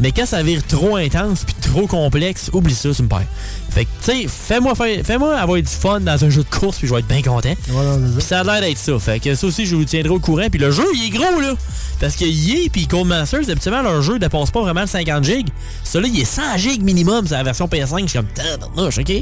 Mais 0.00 0.10
quand 0.10 0.26
ça 0.26 0.42
vire 0.42 0.60
trop 0.66 0.96
intense 0.96 1.44
puis 1.44 1.54
trop 1.60 1.86
complexe, 1.86 2.50
oublie 2.52 2.74
ça, 2.74 2.90
tu 2.92 3.02
me 3.04 3.08
perds. 3.08 3.26
Fait 3.70 3.84
que, 3.84 3.90
tu 4.04 4.22
sais, 4.22 4.26
fais-moi 4.28 4.74
faire- 4.74 5.04
fais-moi 5.04 5.36
avoir 5.36 5.58
du 5.60 5.68
fun 5.68 6.00
dans 6.00 6.24
un 6.24 6.30
jeu 6.30 6.42
de 6.42 6.48
course 6.56 6.78
puis 6.78 6.88
je 6.88 6.92
vais 6.94 6.98
être 7.00 7.06
bien 7.06 7.22
content. 7.22 7.54
Puis 7.64 8.22
ça 8.22 8.40
a 8.40 8.44
l'air 8.44 8.60
d'être 8.60 8.78
ça. 8.78 8.98
Fait 8.98 9.20
que 9.20 9.34
ça 9.36 9.46
aussi, 9.46 9.66
je 9.66 9.76
vous 9.76 9.84
tiendrai 9.84 10.10
au 10.10 10.18
courant. 10.18 10.48
Puis 10.50 10.58
le 10.60 10.70
jeu, 10.72 10.84
il 10.94 11.06
est 11.06 11.10
gros, 11.10 11.40
là. 11.40 11.54
Parce 12.00 12.16
que 12.16 12.24
EA 12.24 12.68
puis 12.72 12.88
Codemasters, 12.88 13.48
habituellement, 13.48 13.82
leur 13.82 14.02
jeu 14.02 14.14
ne 14.14 14.18
dépense 14.18 14.50
pas 14.50 14.60
vraiment 14.62 14.80
le 14.80 14.86
50 14.88 15.22
gigs. 15.24 15.48
Celui-là, 15.84 16.10
il 16.12 16.20
est 16.20 16.24
100 16.24 16.56
gigs 16.58 16.82
minimum, 16.82 17.26
c'est 17.26 17.34
la 17.34 17.44
version 17.44 17.66
PS5. 17.68 18.02
Je 18.02 18.06
suis 18.08 18.18
comme, 18.18 18.26
tabarnouche, 18.34 18.98
OK? 18.98 19.12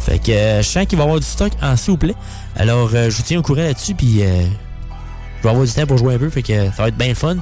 Fait 0.00 0.18
que 0.18 0.32
euh, 0.32 0.62
je 0.62 0.68
sens 0.68 0.86
qu'il 0.86 0.98
va 0.98 1.04
y 1.04 1.06
avoir 1.06 1.20
du 1.20 1.26
stock 1.26 1.52
en 1.62 1.76
s'il 1.76 1.92
vous 1.92 1.96
plaît. 1.96 2.14
Alors, 2.56 2.90
euh, 2.92 3.08
je 3.08 3.16
vous 3.16 3.22
tiens 3.24 3.38
au 3.38 3.42
courant 3.42 3.62
là-dessus, 3.62 3.94
puis 3.94 4.22
euh, 4.22 4.42
je 5.38 5.42
vais 5.44 5.48
avoir 5.50 5.64
du 5.64 5.72
temps 5.72 5.86
pour 5.86 5.96
jouer 5.98 6.14
un 6.14 6.18
peu, 6.18 6.28
fait 6.28 6.42
que 6.42 6.66
ça 6.66 6.82
va 6.82 6.88
être 6.88 6.96
bien 6.98 7.08
le 7.08 7.14
fun. 7.14 7.36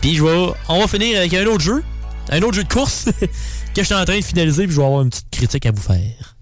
Puis 0.00 0.14
je 0.14 0.22
vais, 0.22 0.46
on 0.68 0.80
va 0.80 0.86
finir 0.86 1.18
avec 1.18 1.34
un 1.34 1.44
autre 1.46 1.60
jeu, 1.60 1.82
un 2.30 2.42
autre 2.42 2.54
jeu 2.54 2.64
de 2.64 2.72
course 2.72 3.06
que 3.74 3.80
je 3.80 3.82
suis 3.82 3.94
en 3.94 4.04
train 4.04 4.18
de 4.18 4.24
finaliser, 4.24 4.64
puis 4.64 4.74
je 4.74 4.80
vais 4.80 4.86
avoir 4.86 5.02
une 5.02 5.10
petite 5.10 5.30
critique 5.30 5.66
à 5.66 5.72
vous 5.72 5.82
faire. 5.82 6.36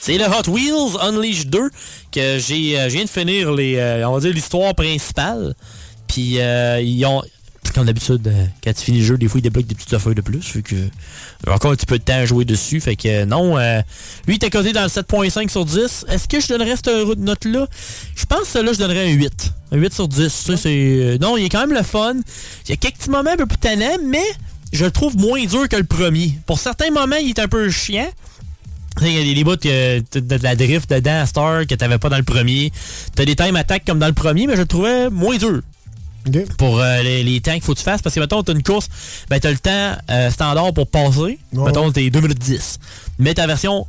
C'est 0.00 0.18
le 0.18 0.24
Hot 0.24 0.50
Wheels 0.50 0.98
Unleashed 1.00 1.48
2 1.48 1.70
que 2.12 2.38
j'ai 2.38 2.78
euh, 2.78 2.90
je 2.90 2.94
viens 2.94 3.04
de 3.04 3.08
finir 3.08 3.52
les 3.52 3.76
euh, 3.76 4.06
on 4.06 4.12
va 4.12 4.20
dire 4.20 4.34
l'histoire 4.34 4.74
principale. 4.74 5.54
Puis 6.06 6.40
euh, 6.40 6.78
ils 6.82 7.06
ont 7.06 7.22
comme 7.72 7.86
d'habitude 7.86 8.26
euh, 8.26 8.46
quand 8.62 8.72
tu 8.72 8.84
finis 8.84 8.98
le 8.98 9.04
jeu, 9.04 9.18
des 9.18 9.28
fois 9.28 9.38
ils 9.38 9.42
débloquent 9.42 9.66
des 9.66 9.74
petites 9.74 9.92
affaires 9.94 10.14
de 10.14 10.20
plus, 10.20 10.42
fait 10.42 10.62
que 10.62 10.74
j'ai 10.74 11.52
encore 11.52 11.72
un 11.72 11.76
petit 11.76 11.86
peu 11.86 11.98
de 11.98 12.04
temps 12.04 12.14
à 12.14 12.26
jouer 12.26 12.44
dessus, 12.44 12.80
fait 12.80 12.96
que 12.96 13.08
euh, 13.08 13.26
non 13.26 13.58
euh, 13.58 13.80
lui 14.26 14.34
il 14.34 14.36
était 14.36 14.50
coté 14.50 14.72
dans 14.72 14.82
le 14.82 14.88
7.5 14.88 15.48
sur 15.48 15.64
10. 15.64 16.06
Est-ce 16.08 16.28
que 16.28 16.40
je 16.40 16.48
donnerais 16.48 16.76
cette 16.76 17.18
note 17.18 17.44
là 17.44 17.66
Je 18.16 18.26
pense 18.26 18.52
que 18.52 18.58
là 18.58 18.72
je 18.72 18.78
donnerais 18.78 19.10
un 19.10 19.14
8. 19.14 19.52
Un 19.72 19.76
8 19.76 19.94
sur 19.94 20.08
10, 20.08 20.28
ça 20.28 20.56
c'est 20.56 20.70
euh, 20.70 21.18
non, 21.18 21.36
il 21.36 21.44
est 21.44 21.48
quand 21.48 21.60
même 21.60 21.76
le 21.76 21.82
fun. 21.82 22.14
Il 22.66 22.70
y 22.70 22.72
a 22.72 22.76
quelques 22.76 22.96
petits 22.96 23.10
moments 23.10 23.30
un 23.30 23.36
peu 23.36 23.46
plus 23.46 23.58
tannants, 23.58 23.98
mais 24.04 24.24
je 24.72 24.84
le 24.84 24.90
trouve 24.90 25.16
moins 25.16 25.44
dur 25.44 25.68
que 25.68 25.76
le 25.76 25.84
premier. 25.84 26.38
Pour 26.46 26.58
certains 26.58 26.90
moments, 26.90 27.16
il 27.16 27.30
est 27.30 27.38
un 27.38 27.48
peu 27.48 27.70
chiant. 27.70 28.10
Il 29.00 29.08
y 29.08 29.30
a 29.30 29.34
des, 29.34 29.44
bouts 29.44 29.56
de 29.56 30.42
la 30.42 30.54
drift 30.54 30.88
dedans 30.88 31.20
à 31.20 31.26
Star 31.26 31.66
que 31.66 31.74
t'avais 31.74 31.98
pas 31.98 32.08
dans 32.08 32.16
le 32.16 32.22
premier. 32.22 32.72
T'as 33.16 33.24
des 33.24 33.34
time 33.34 33.56
attack 33.56 33.84
comme 33.84 33.98
dans 33.98 34.06
le 34.06 34.12
premier, 34.12 34.46
mais 34.46 34.54
je 34.54 34.60
le 34.60 34.66
trouvais 34.66 35.10
moins 35.10 35.36
dur. 35.36 35.62
Pour 36.58 36.80
euh, 36.80 37.02
les, 37.02 37.22
les 37.22 37.40
temps 37.40 37.52
qu'il 37.52 37.62
faut 37.62 37.74
que 37.74 37.78
tu 37.78 37.84
fasses. 37.84 38.02
Parce 38.02 38.14
que, 38.14 38.20
mettons, 38.20 38.42
t'as 38.42 38.52
une 38.52 38.62
course, 38.62 38.88
ben 39.28 39.38
t'as 39.40 39.50
le 39.50 39.58
temps 39.58 39.96
euh, 40.10 40.30
standard 40.30 40.72
pour 40.72 40.86
passer. 40.86 41.38
mettons, 41.66 41.90
t'es 41.92 42.08
2 42.10 42.20
minutes 42.20 42.38
10. 42.38 42.78
Mais 43.18 43.34
ta 43.34 43.46
version 43.46 43.86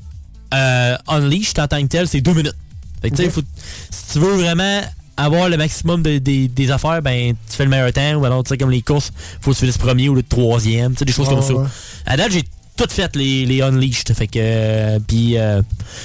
euh, 0.53 0.95
Unleashed 1.07 1.59
en 1.59 1.67
tant 1.67 1.81
que 1.81 1.87
telle, 1.87 2.07
c'est 2.07 2.21
2 2.21 2.33
minutes. 2.33 2.55
Fait 3.01 3.09
que, 3.09 3.15
tu 3.15 3.29
faut- 3.29 3.41
si 3.89 4.13
tu 4.13 4.19
veux 4.19 4.33
vraiment 4.35 4.81
avoir 5.17 5.47
le 5.49 5.55
maximum 5.57 6.01
de- 6.03 6.17
des- 6.17 6.47
des 6.49 6.71
affaires, 6.71 7.01
ben 7.01 7.33
tu 7.49 7.55
fais 7.55 7.63
le 7.63 7.69
meilleur 7.69 7.91
temps. 7.93 8.15
Ou 8.15 8.25
alors, 8.25 8.43
tu 8.43 8.49
sais, 8.49 8.57
comme 8.57 8.71
les 8.71 8.81
courses, 8.81 9.11
faut 9.41 9.51
que 9.53 9.57
tu 9.57 9.65
fasses 9.65 9.77
le 9.77 9.81
premier 9.85 10.09
ou 10.09 10.15
le 10.15 10.23
troisième. 10.23 10.91
Tu 10.93 10.99
sais, 10.99 11.05
des 11.05 11.13
choses 11.13 11.29
comme 11.29 11.41
ça. 11.41 11.53
ouais. 11.53 11.67
À 12.05 12.17
date, 12.17 12.31
j'ai 12.31 12.43
tout 12.75 12.87
fait 12.89 13.15
les, 13.15 13.45
les 13.45 13.61
Unleashed. 13.61 14.13
Fait 14.13 14.27
que, 14.27 14.39
euh, 14.39 14.99
puis, 15.05 15.37
euh, 15.37 15.61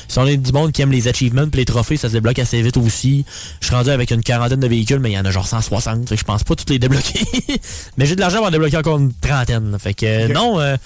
si 0.09 0.19
on 0.19 0.27
est 0.27 0.37
du 0.37 0.53
monde 0.53 0.73
qui 0.73 0.83
aime 0.83 0.93
les 0.93 1.09
achievements 1.09 1.49
puis 1.49 1.61
les 1.61 1.65
trophées, 1.65 1.97
ça 1.97 2.09
se 2.09 2.15
débloque 2.15 2.39
assez 2.39 2.61
vite 2.63 2.77
aussi. 2.77 3.25
Je 3.61 3.67
suis 3.67 3.75
rendu 3.75 3.91
avec 3.91 4.11
une 4.11 4.23
quarantaine 4.23 4.61
de 4.61 4.69
véhicules, 4.69 5.01
mais 5.01 5.11
il 5.11 5.15
y 5.15 5.19
en 5.19 5.25
a 5.25 5.31
genre 5.31 5.47
160. 5.47 6.09
Fait 6.09 6.15
que 6.15 6.21
je 6.21 6.25
pense 6.25 6.45
pas 6.45 6.55
toutes 6.55 6.71
les 6.71 6.79
débloquer. 6.79 7.21
mais 7.97 8.07
j'ai 8.07 8.15
de 8.15 8.21
l'argent 8.21 8.39
pour 8.39 8.47
en 8.47 8.51
débloquer 8.51 8.77
encore 8.77 8.99
une 8.99 9.13
trentaine. 9.13 9.77
Fait 9.79 9.95
que, 9.95 10.07
euh, 10.07 10.29
non, 10.29 10.61
euh, 10.61 10.77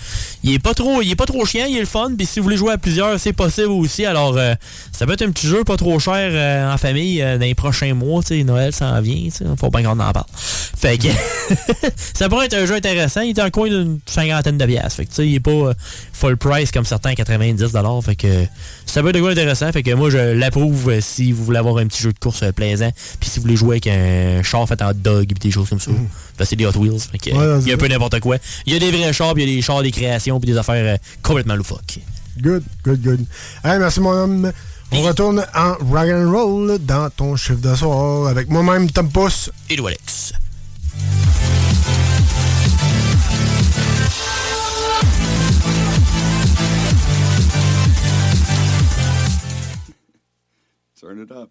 il 0.43 0.55
est 0.55 0.59
pas 0.59 0.75
trop, 0.75 1.03
il 1.03 1.11
est 1.11 1.17
pas 1.17 1.27
trop 1.27 1.45
chiant, 1.45 1.67
il 1.69 1.77
est 1.77 1.81
le 1.81 1.87
fun. 1.87 2.13
Puis 2.17 2.27
si 2.27 2.41
vous 2.41 2.45
voulez 2.45 2.57
jouer 2.57 2.73
à 2.73 2.79
plusieurs, 2.79 3.19
c'est 3.21 3.33
possible 3.33 3.69
aussi. 3.69 4.05
Alors, 4.05 4.37
euh, 4.37 4.55
ça 4.93 5.07
peut 5.07 5.13
être 5.13 5.23
un 5.23 5.31
petit 5.31 5.47
jeu 5.47 5.65
pas 5.65 5.77
trop 5.77 5.99
cher 5.99 6.31
euh, 6.33 6.73
en 6.73 6.77
famille 6.79 7.21
euh, 7.23 7.39
dans 7.39 7.45
les 7.45 7.55
prochains 7.55 7.95
mois. 7.95 8.23
Tu 8.23 8.29
sais, 8.29 8.45
Noël 8.45 8.73
s'en 8.73 9.01
vient. 9.01 9.25
tu 9.25 9.31
sais, 9.31 9.45
Faut 9.59 9.71
bien 9.71 9.83
qu'on 9.83 9.99
en 10.01 10.13
parle. 10.13 10.27
Fait 10.35 10.99
que, 10.99 11.09
ça 12.15 12.29
pourrait 12.29 12.47
être 12.47 12.55
un 12.55 12.67
jeu 12.67 12.75
intéressant. 12.75 13.23
Il 13.23 13.31
est 13.31 13.43
en 13.43 13.51
coin 13.51 13.69
d'une 13.69 13.99
cinquantaine 14.07 14.59
de 14.59 14.67
piastres. 14.67 14.97
Fait 14.97 15.05
que, 15.05 15.11
tu 15.11 15.17
sais, 15.17 15.27
il 15.27 15.35
est 15.35 15.41
pas 15.41 15.51
euh, 15.51 15.74
full 16.13 16.37
price 16.37 16.71
comme 16.71 16.85
certains 16.85 17.11
à 17.11 17.15
90 17.15 17.65
Fait 18.05 18.17
que, 18.17 18.47
ça 18.87 19.03
peut 19.03 19.09
être 19.11 19.17
un 19.17 19.21
jeu 19.21 19.31
intéressant. 19.31 19.73
Fait 19.73 19.83
que 19.83 19.93
moi, 19.95 20.11
je 20.11 20.19
l'approuve 20.19 20.91
euh, 20.91 21.01
si 21.01 21.33
vous 21.33 21.45
voulez 21.45 21.59
avoir 21.59 21.79
un 21.79 21.87
petit 21.87 22.03
jeu 22.03 22.13
de 22.13 22.19
course 22.19 22.43
euh, 22.43 22.53
plaisant. 22.53 22.91
Puis 23.21 23.31
si 23.31 23.39
vous 23.39 23.43
voulez 23.43 23.57
jouer 23.57 23.77
avec 23.77 23.87
un 23.87 24.43
char 24.43 24.67
fait 24.69 24.81
en 24.83 24.93
dog 24.95 25.31
et 25.31 25.35
des 25.35 25.51
choses 25.51 25.69
comme 25.69 25.81
ça. 25.81 25.91
Ben, 26.39 26.45
c'est 26.45 26.57
des 26.57 26.67
Hot 26.67 26.77
Wheels. 26.77 27.01
Fait 27.01 27.19
que, 27.19 27.31
Ouais, 27.31 27.61
il 27.63 27.69
y 27.69 27.71
a 27.73 27.75
un 27.75 27.79
peu 27.79 27.89
n'importe 27.89 28.21
quoi. 28.21 28.37
Il 28.67 28.73
y 28.73 28.77
a 28.77 28.79
des 28.79 28.91
vrais 28.91 29.13
chars, 29.13 29.35
puis 29.35 29.45
il 29.45 29.49
y 29.49 29.53
a 29.53 29.57
des 29.57 29.63
chars 29.63 29.83
des 29.83 29.91
créations, 29.91 30.39
puis 30.41 30.51
des 30.51 30.59
affaires 30.59 30.95
euh, 30.95 30.97
complètement 31.23 31.57
loufoques. 31.57 31.99
Good, 32.41 32.65
good, 32.85 33.03
good. 33.03 33.27
Hey, 33.65 33.79
merci 33.79 34.01
mon 34.01 34.11
homme. 34.11 34.53
On 34.93 35.03
retourne 35.03 35.45
en 35.55 35.75
rock 35.91 36.09
and 36.09 36.31
roll 36.31 36.79
dans 36.81 37.11
ton 37.11 37.37
chiffre 37.37 37.61
de 37.61 37.75
soir 37.75 38.29
avec 38.29 38.49
moi-même 38.49 38.91
Tom 38.91 39.09
Pousse 39.11 39.51
et 39.69 39.79
Alex. 39.79 40.33
Turn 51.05 51.21
it 51.21 51.31
up. 51.33 51.51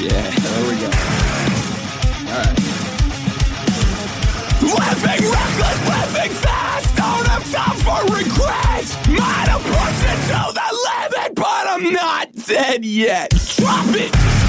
Yeah, 0.00 0.30
there 0.30 0.64
we 0.64 0.80
go. 0.80 0.88
All 2.24 2.38
right. 2.40 2.56
Living 4.62 5.30
reckless, 5.30 5.78
living 5.84 6.32
fast, 6.40 6.96
don't 6.96 7.26
have 7.26 7.44
time 7.52 7.76
for 7.84 8.00
regret. 8.06 8.86
Might 9.10 9.48
have 9.48 9.60
pushed 9.60 10.04
it 10.08 10.20
to 10.32 10.40
the 10.54 10.68
limit, 10.88 11.34
but 11.34 11.66
I'm 11.68 11.92
not 11.92 12.32
dead 12.46 12.82
yet. 12.82 13.32
Drop 13.58 13.84
it. 13.88 14.45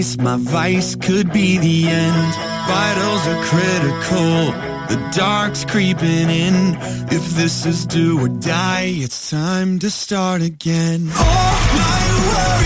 Paradise, 0.00 0.16
my 0.18 0.36
vice 0.36 0.96
could 0.96 1.32
be 1.32 1.58
the 1.58 1.88
end. 1.88 2.34
Vitals 2.68 3.26
are 3.26 3.44
critical, 3.44 4.52
the 4.88 5.10
dark's 5.16 5.64
creeping 5.64 6.30
in. 6.30 6.76
If 7.10 7.30
this 7.30 7.66
is 7.66 7.86
do 7.86 8.20
or 8.20 8.28
die, 8.28 8.92
it's 8.96 9.30
time 9.30 9.78
to 9.80 9.90
start 9.90 10.42
again. 10.42 11.10
All 11.16 11.54
my 11.76 12.00
worries 12.26 12.59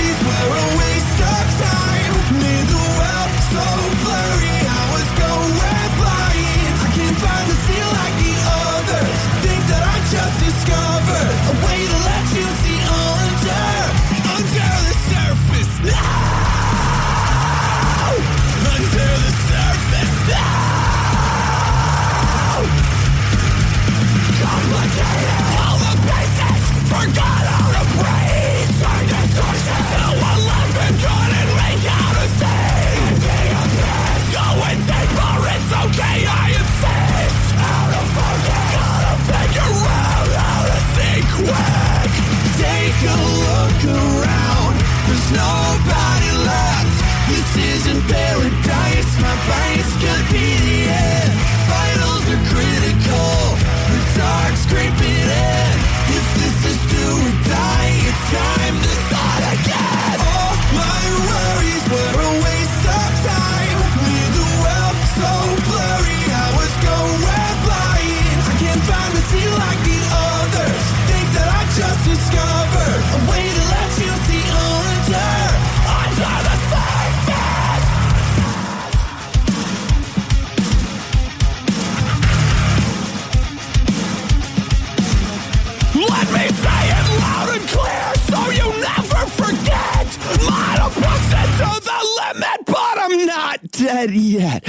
dead 93.94 94.10
yet. 94.10 94.64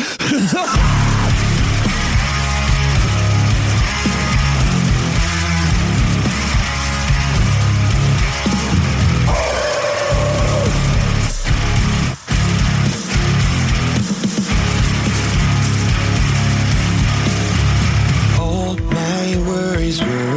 All 18.39 18.77
my 18.77 20.34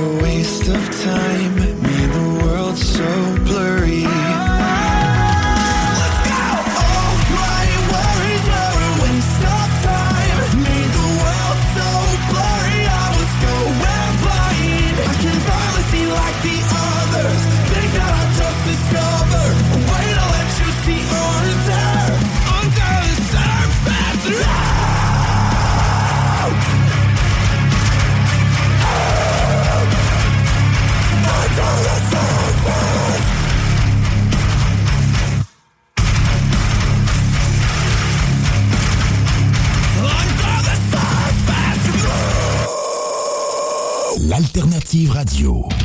Radio. 45.18 45.77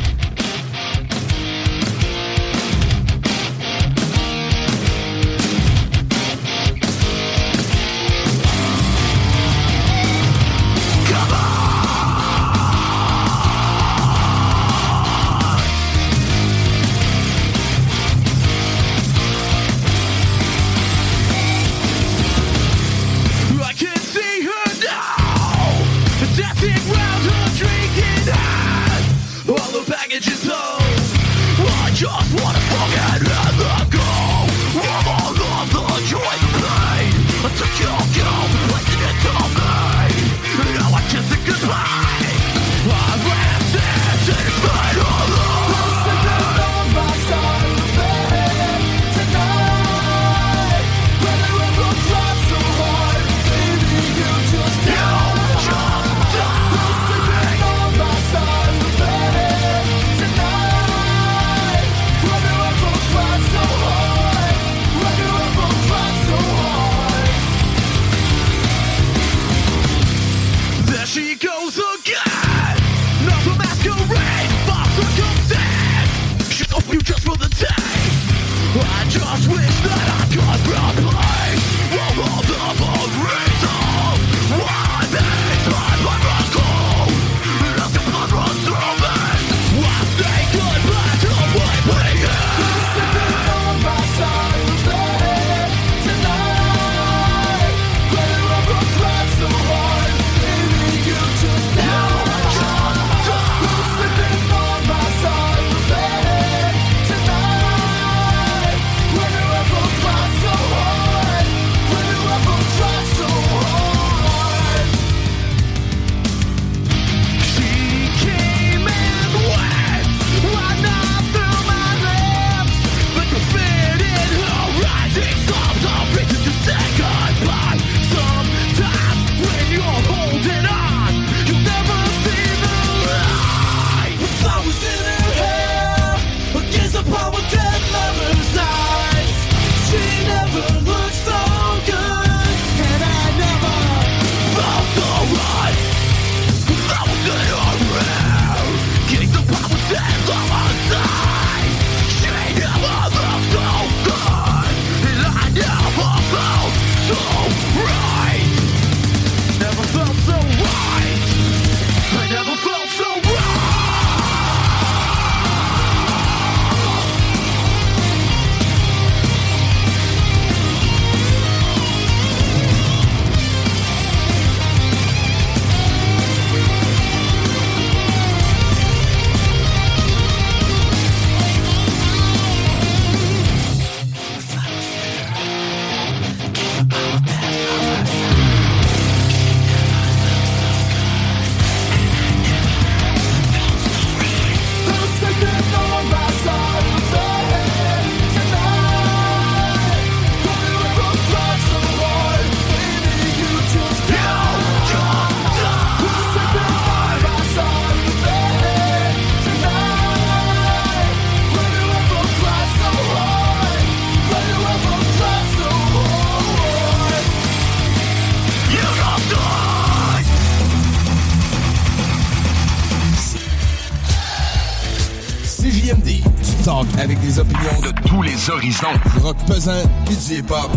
prison. 228.64 228.88
Du 229.12 229.22
rock 229.22 229.36
pesant, 229.46 229.72
pis 230.06 230.28
du 230.28 230.34
hip-hop. 230.36 230.70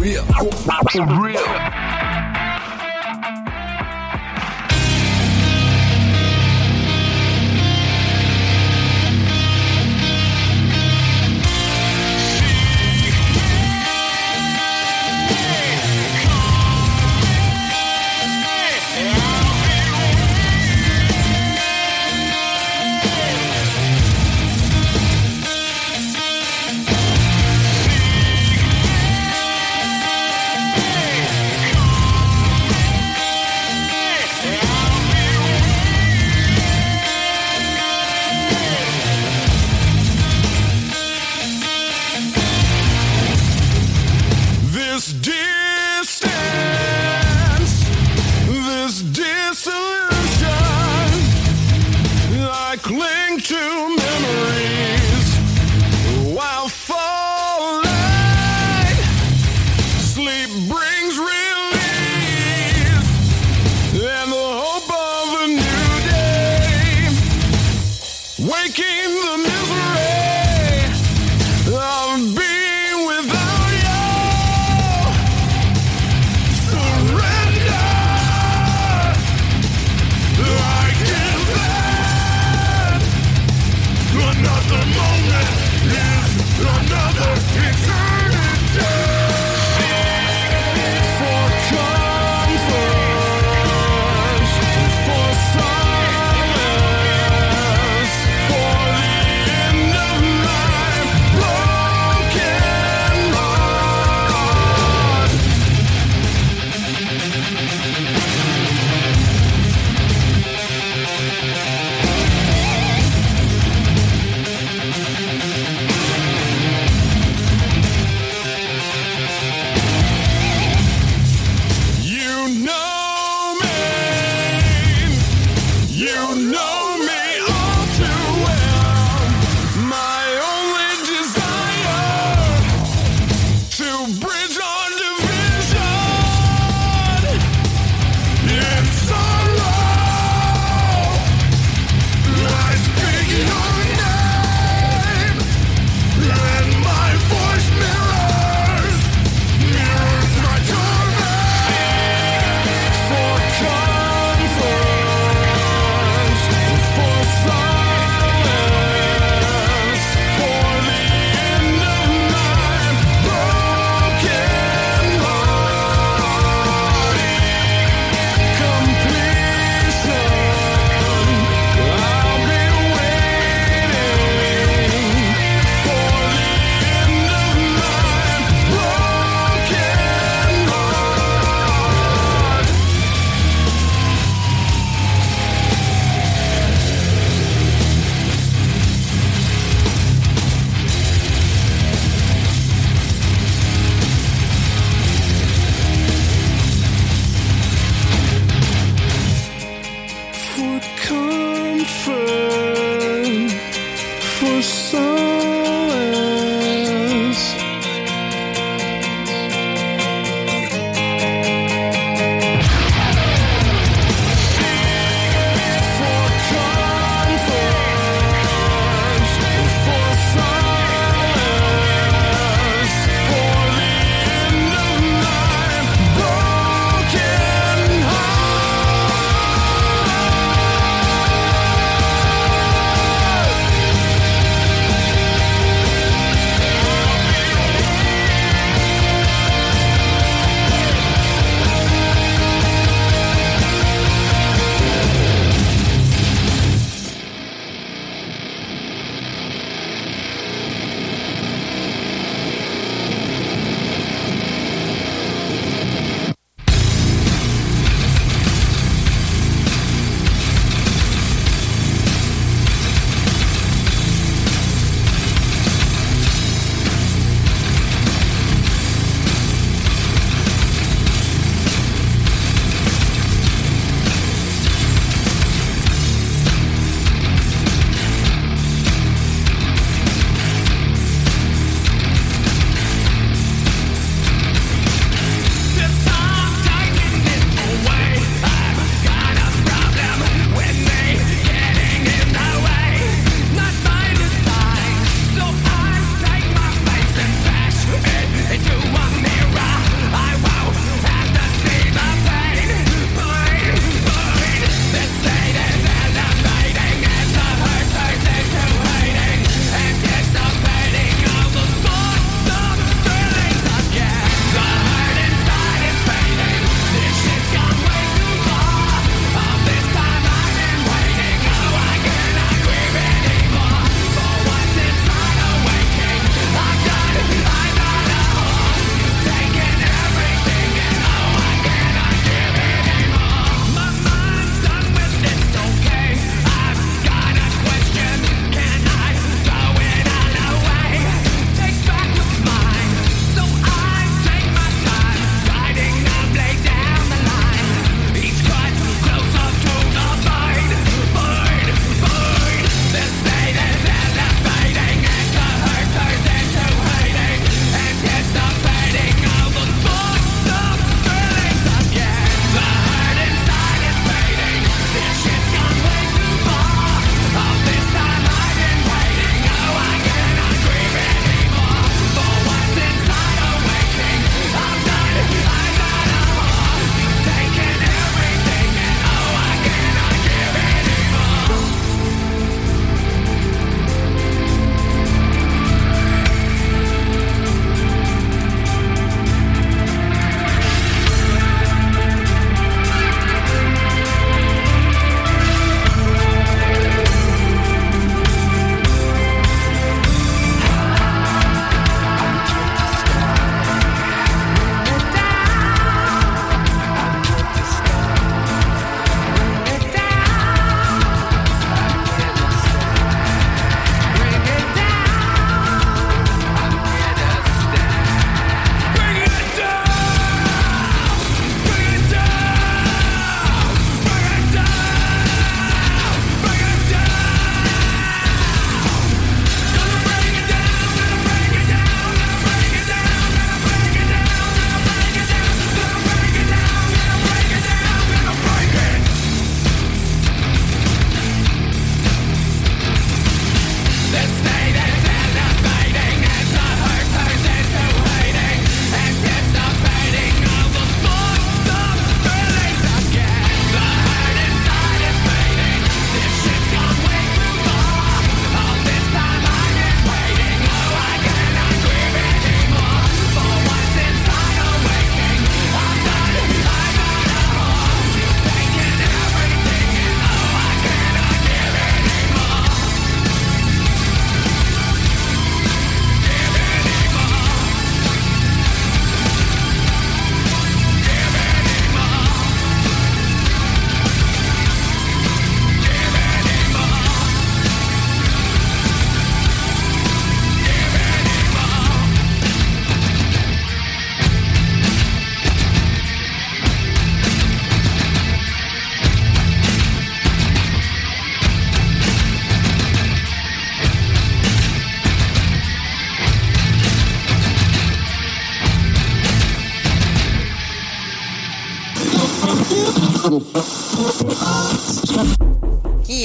Real. 0.00 0.24
Real. 1.22 2.09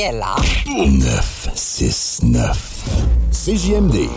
Est 0.06 0.12
là 0.12 0.36
969. 0.68 2.86
CJMD. 3.32 4.10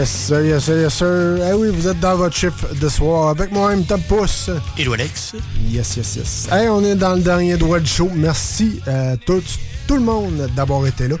Yes, 0.00 0.08
sir, 0.08 0.40
yes, 0.40 0.64
sir, 0.64 0.80
yes, 0.80 0.94
sir. 0.94 1.36
Eh 1.46 1.52
oui, 1.52 1.68
vous 1.68 1.86
êtes 1.86 2.00
dans 2.00 2.16
votre 2.16 2.34
chiffre 2.34 2.74
de 2.74 2.88
soir 2.88 3.28
avec 3.28 3.52
moi-même, 3.52 3.84
Top 3.84 4.00
Pouce. 4.08 4.48
Et 4.78 4.86
Alex. 4.86 5.34
Yes, 5.68 5.94
yes, 5.94 6.16
yes. 6.16 6.48
Hey, 6.50 6.70
on 6.70 6.82
est 6.82 6.94
dans 6.94 7.16
le 7.16 7.20
dernier 7.20 7.58
droit 7.58 7.78
du 7.78 7.86
show. 7.86 8.10
Merci 8.14 8.80
à 8.86 9.18
tout, 9.18 9.42
tout 9.86 9.96
le 9.96 10.00
monde 10.00 10.48
d'avoir 10.56 10.86
été 10.86 11.06
là. 11.06 11.16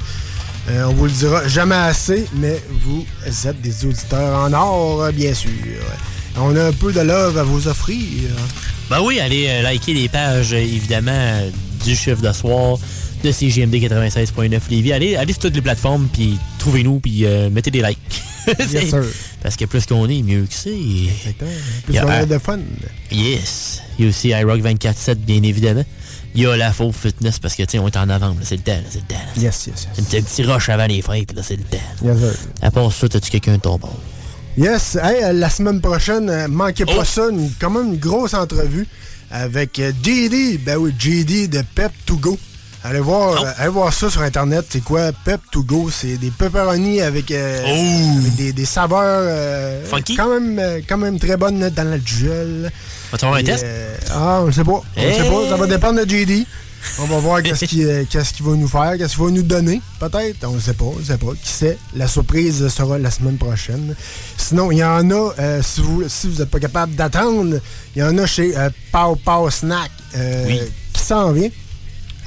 Euh, 0.70 0.84
on 0.84 0.94
vous 0.94 1.04
le 1.04 1.10
dira 1.10 1.46
jamais 1.46 1.74
assez, 1.74 2.24
mais 2.36 2.58
vous 2.70 3.04
êtes 3.46 3.60
des 3.60 3.84
auditeurs 3.84 4.44
en 4.44 4.50
or, 4.54 5.12
bien 5.12 5.34
sûr. 5.34 5.50
On 6.38 6.56
a 6.56 6.68
un 6.68 6.72
peu 6.72 6.90
de 6.90 7.00
love 7.00 7.36
à 7.36 7.42
vous 7.42 7.68
offrir. 7.68 8.30
Ben 8.88 9.02
oui, 9.02 9.20
allez 9.20 9.46
euh, 9.46 9.60
liker 9.60 9.92
les 9.92 10.08
pages, 10.08 10.54
euh, 10.54 10.56
évidemment, 10.56 11.12
euh, 11.12 11.50
du 11.84 11.94
chiffre 11.94 12.22
de 12.22 12.32
soir, 12.32 12.78
de 13.22 13.30
CGMD 13.30 13.74
96.9 13.74 14.58
Lévis. 14.70 14.92
Allez, 14.94 15.16
allez 15.16 15.34
sur 15.34 15.42
toutes 15.42 15.54
les 15.54 15.60
plateformes, 15.60 16.08
puis 16.10 16.38
trouvez-nous, 16.58 16.98
puis 16.98 17.26
euh, 17.26 17.50
mettez 17.50 17.70
des 17.70 17.82
likes. 17.82 17.99
Yes. 18.72 18.94
Parce 19.42 19.56
que 19.56 19.64
plus 19.64 19.86
qu'on 19.86 20.08
est, 20.08 20.22
mieux 20.22 20.42
que 20.46 20.54
c'est. 20.54 20.70
Plus 21.84 21.98
qu'on 22.00 22.08
a 22.08 22.26
de 22.26 22.38
fun. 22.38 22.58
Yes. 23.10 23.82
Il 23.98 24.04
y 24.04 24.08
a 24.08 24.10
aussi 24.10 24.28
iRock 24.28 24.60
24-7, 24.60 25.14
bien 25.16 25.42
évidemment. 25.42 25.84
Il 26.34 26.42
y 26.42 26.46
a 26.46 26.56
la 26.56 26.72
faux 26.72 26.92
fitness 26.92 27.38
parce 27.40 27.54
que, 27.56 27.64
tu 27.64 27.72
sais, 27.72 27.78
on 27.80 27.88
est 27.88 27.96
en 27.96 28.06
novembre, 28.06 28.36
c'est 28.44 28.56
le 28.56 28.62
temps, 28.62 28.78
c'est 28.88 28.98
le 29.00 29.04
temps. 29.06 29.14
là. 29.36 29.42
Yes, 29.42 29.66
yes, 29.66 29.88
C'est 29.94 30.18
un 30.18 30.22
petit 30.22 30.42
rush 30.44 30.68
avant 30.68 30.86
les 30.86 31.02
fêtes, 31.02 31.32
là, 31.34 31.42
c'est 31.42 31.56
le 31.56 31.64
temps. 31.64 31.78
Yes, 32.04 32.18
sir. 32.18 32.34
À 32.62 32.70
part 32.70 32.92
ça, 32.92 33.08
t'as-tu 33.08 33.30
quelqu'un 33.30 33.56
de 33.56 33.60
ton 33.62 33.78
bord? 33.78 33.98
Yes, 34.56 34.96
hey, 35.02 35.24
euh, 35.24 35.32
la 35.32 35.50
semaine 35.50 35.80
prochaine, 35.80 36.30
euh, 36.30 36.46
manquez 36.48 36.84
Oh. 36.86 36.94
pas 36.96 37.04
ça, 37.04 37.28
une, 37.30 37.50
quand 37.60 37.70
même 37.70 37.94
une 37.94 37.98
grosse 37.98 38.34
entrevue 38.34 38.86
avec 39.30 39.78
euh, 39.80 39.92
JD, 40.02 40.60
ben 40.64 40.76
oui, 40.76 40.92
JD 40.96 41.48
de 41.50 41.62
Pep 41.74 41.90
to 42.06 42.16
Go. 42.16 42.38
Allez 42.82 43.00
voir, 43.00 43.38
Oh. 43.38 43.44
euh, 43.44 43.52
allez 43.58 43.68
voir 43.68 43.92
ça 43.92 44.08
sur 44.08 44.22
internet, 44.22 44.64
c'est 44.70 44.82
quoi? 44.82 45.12
Pep 45.24 45.40
to 45.52 45.62
Go, 45.62 45.90
c'est 45.90 46.16
des 46.16 46.30
pepperonis 46.30 47.02
avec, 47.02 47.30
euh, 47.30 47.62
avec 48.22 48.36
des, 48.36 48.52
des 48.54 48.64
saveurs 48.64 49.00
euh, 49.04 49.84
Funky? 49.84 50.16
quand 50.16 50.28
même 50.40 50.80
quand 50.88 50.96
même 50.96 51.18
très 51.18 51.36
bonnes 51.36 51.60
là, 51.60 51.68
dans 51.68 51.84
la 51.90 51.98
duel. 51.98 52.72
Va-tu 53.12 53.24
avoir 53.26 53.38
un 53.40 53.44
test? 53.44 53.66
ah, 54.10 54.40
on 54.42 54.46
le 54.46 54.52
sait 54.52 54.64
pas, 54.64 54.80
on 54.96 55.00
Hey! 55.00 55.14
sait 55.14 55.28
pas, 55.28 55.48
ça 55.50 55.56
va 55.56 55.66
dépendre 55.66 56.04
de 56.04 56.08
JD. 56.10 56.46
On 56.98 57.04
va 57.04 57.18
voir 57.18 57.42
qu'est-ce 57.42 57.66
qu'il 57.66 57.84
va 57.86 58.56
nous 58.56 58.66
faire, 58.66 58.96
qu'est-ce 58.96 59.14
qu'il 59.16 59.24
va 59.26 59.30
nous 59.30 59.42
donner, 59.42 59.82
peut-être. 59.98 60.46
On 60.48 60.52
ne 60.54 60.60
sait 60.60 60.72
pas, 60.72 60.86
on 60.86 60.98
ne 60.98 61.04
sait 61.04 61.18
pas. 61.18 61.32
Qui 61.42 61.50
sait? 61.52 61.76
La 61.94 62.08
surprise 62.08 62.66
sera 62.68 62.98
la 62.98 63.10
semaine 63.10 63.36
prochaine. 63.36 63.94
Sinon, 64.38 64.70
il 64.72 64.78
y 64.78 64.84
en 64.84 65.10
a, 65.10 65.32
euh, 65.38 65.60
si 65.62 65.82
vous 65.82 66.04
si 66.08 66.28
vous 66.30 66.38
n'êtes 66.38 66.48
pas 66.48 66.58
capable 66.60 66.94
d'attendre, 66.94 67.60
il 67.94 67.98
y 68.00 68.02
en 68.02 68.16
a 68.16 68.24
chez 68.24 68.56
euh, 68.56 68.70
Pow 68.90 69.16
Pow 69.16 69.50
Snack 69.50 69.90
euh, 70.16 70.46
qui 70.94 71.02
s'en 71.02 71.32
vient. 71.32 71.50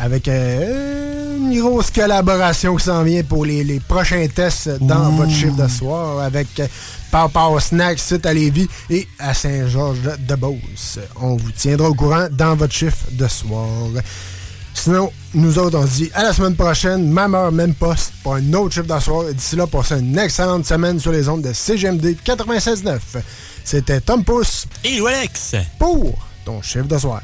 Avec 0.04 0.28
euh, 0.28 1.38
une 1.38 1.58
grosse 1.62 1.90
collaboration 1.90 2.76
qui 2.76 2.84
s'en 2.84 3.04
vient 3.04 3.24
pour 3.24 3.46
les, 3.46 3.64
les 3.64 3.80
prochains 3.80 4.28
tests 4.28 4.68
dans 4.82 5.12
votre 5.12 5.32
chiffre 5.32 5.56
de 5.56 5.68
soir 5.70 6.20
avec 6.20 6.60
euh, 6.60 6.68
Pow 7.10 7.30
Pow 7.30 7.58
Snack, 7.58 8.00
site 8.00 8.26
à 8.26 8.34
Lévis 8.34 8.68
et 8.90 9.08
à 9.18 9.34
Saint-Georges-de-Beauce. 9.34 11.00
On 11.22 11.38
vous 11.38 11.52
tiendra 11.52 11.88
au 11.88 11.94
courant 11.94 12.28
dans 12.30 12.54
votre 12.58 12.74
chiffre 12.74 13.06
de 13.12 13.26
soir. 13.30 13.66
Sinon, 14.74 15.10
nous 15.36 15.58
autres, 15.58 15.78
on 15.80 15.88
se 15.88 15.96
dit 15.96 16.12
à 16.14 16.24
la 16.24 16.34
semaine 16.34 16.56
prochaine, 16.58 17.10
même 17.10 17.34
heure, 17.34 17.54
même 17.54 17.74
poste, 17.74 18.12
pour 18.24 18.34
un 18.36 18.54
autre 18.56 18.74
chiffre 18.74 18.94
de 18.94 19.00
soir. 19.00 19.30
Et 19.30 19.34
D'ici 19.34 19.56
là, 19.56 19.68
passez 19.68 20.00
une 20.00 20.18
excellente 20.18 20.66
semaine 20.66 21.00
sur 21.00 21.14
les 21.14 21.30
ondes 21.30 21.44
de 21.44 21.54
CGMD 21.54 22.18
96.9. 22.26 23.00
C'était 23.64 24.02
Tom 24.02 24.26
Pousse. 24.26 24.66
Et 24.84 25.00
Alex. 25.00 25.56
Pour 25.80 26.14
ton 26.44 26.62
chiffre 26.62 26.88
de 26.88 26.98
soir. 26.98 27.22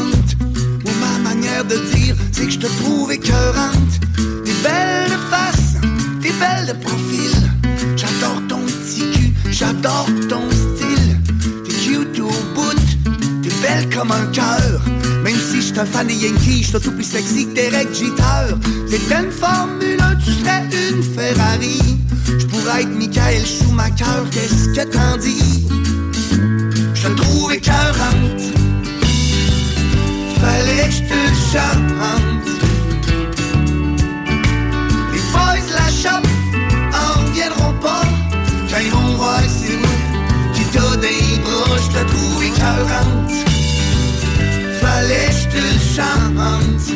Ou 0.00 0.90
ma 1.00 1.30
manière 1.30 1.64
de 1.64 1.76
dire, 1.94 2.16
c'est 2.32 2.46
que 2.46 2.50
je 2.52 2.58
te 2.58 2.66
trouve 2.66 3.12
écœurante. 3.12 4.00
T'es 4.16 4.52
belle 4.62 5.10
de 5.10 5.18
face, 5.30 5.76
t'es 6.20 6.32
belle 6.32 6.66
de 6.66 6.84
profil. 6.84 7.32
J'adore 7.96 8.42
ton 8.48 8.60
petit 8.60 9.10
cul, 9.12 9.32
j'adore 9.50 10.08
ton 10.28 10.48
style. 10.50 11.20
T'es 11.64 11.74
cute 11.74 12.20
au 12.20 12.30
bout, 12.54 12.82
t'es 13.42 13.52
belle 13.60 13.88
comme 13.94 14.12
un 14.12 14.26
cœur. 14.26 14.80
Même 15.22 15.38
si 15.38 15.62
je 15.62 15.80
un 15.80 15.84
fan 15.84 16.06
des 16.06 16.14
Yankees, 16.14 16.70
je 16.72 16.78
tout 16.78 16.92
plus 16.92 17.04
sexy 17.04 17.46
que 17.46 17.54
Derek 17.54 17.88
Jeter. 17.94 18.56
C'était 18.88 19.22
une 19.22 19.30
Formule 19.30 20.00
1, 20.00 20.16
tu 20.16 20.32
serais 20.32 20.64
une 20.90 21.02
Ferrari. 21.02 21.80
Je 22.26 22.46
pourrais 22.46 22.82
être 22.82 22.90
Michael 22.90 23.46
Schumacher, 23.46 24.04
qu'est-ce 24.30 24.68
que 24.68 24.84
t'en 24.90 25.16
dis? 25.16 25.66
Je 26.94 27.08
te 27.08 27.12
trouve 27.14 27.52
écœurante 27.52 28.61
Fallait 30.42 30.88
que 30.88 30.94
je 30.94 31.02
te 31.02 31.20
chante 31.52 32.48
Les 35.12 35.22
boys 35.30 35.62
de 35.68 35.74
la 35.80 35.88
shop 36.00 36.24
en 37.00 37.20
reviendront 37.20 37.74
pas. 37.80 38.02
Quand 38.68 38.80
ils 38.84 38.90
vont 38.90 39.14
voir 39.14 39.40
que 39.40 39.48
c'est 39.48 39.76
moi 39.76 39.98
qui 40.52 40.64
t'a 40.64 40.96
des 40.96 41.38
bras 41.44 41.76
Je 41.84 41.90
te 41.96 42.02
trouve 42.10 42.42
Fallait 44.80 45.28
que 45.28 45.36
je 45.38 45.46
te 45.54 45.64
chante 45.94 46.86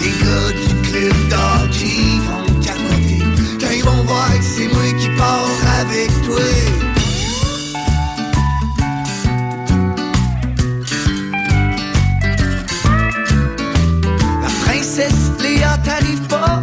Les 0.00 0.12
gars 0.22 0.52
du 0.62 0.72
club 0.88 1.18
d'hockey 1.30 2.00
vont 2.26 2.60
capoter. 2.60 3.22
Quand 3.60 3.74
ils 3.76 3.84
vont 3.84 4.02
voir 4.04 4.30
que 4.38 4.44
c'est 4.44 4.68
moi 4.72 4.88
qui 5.00 5.08
pars 5.18 5.48
avec 5.80 6.10
toi 6.22 6.75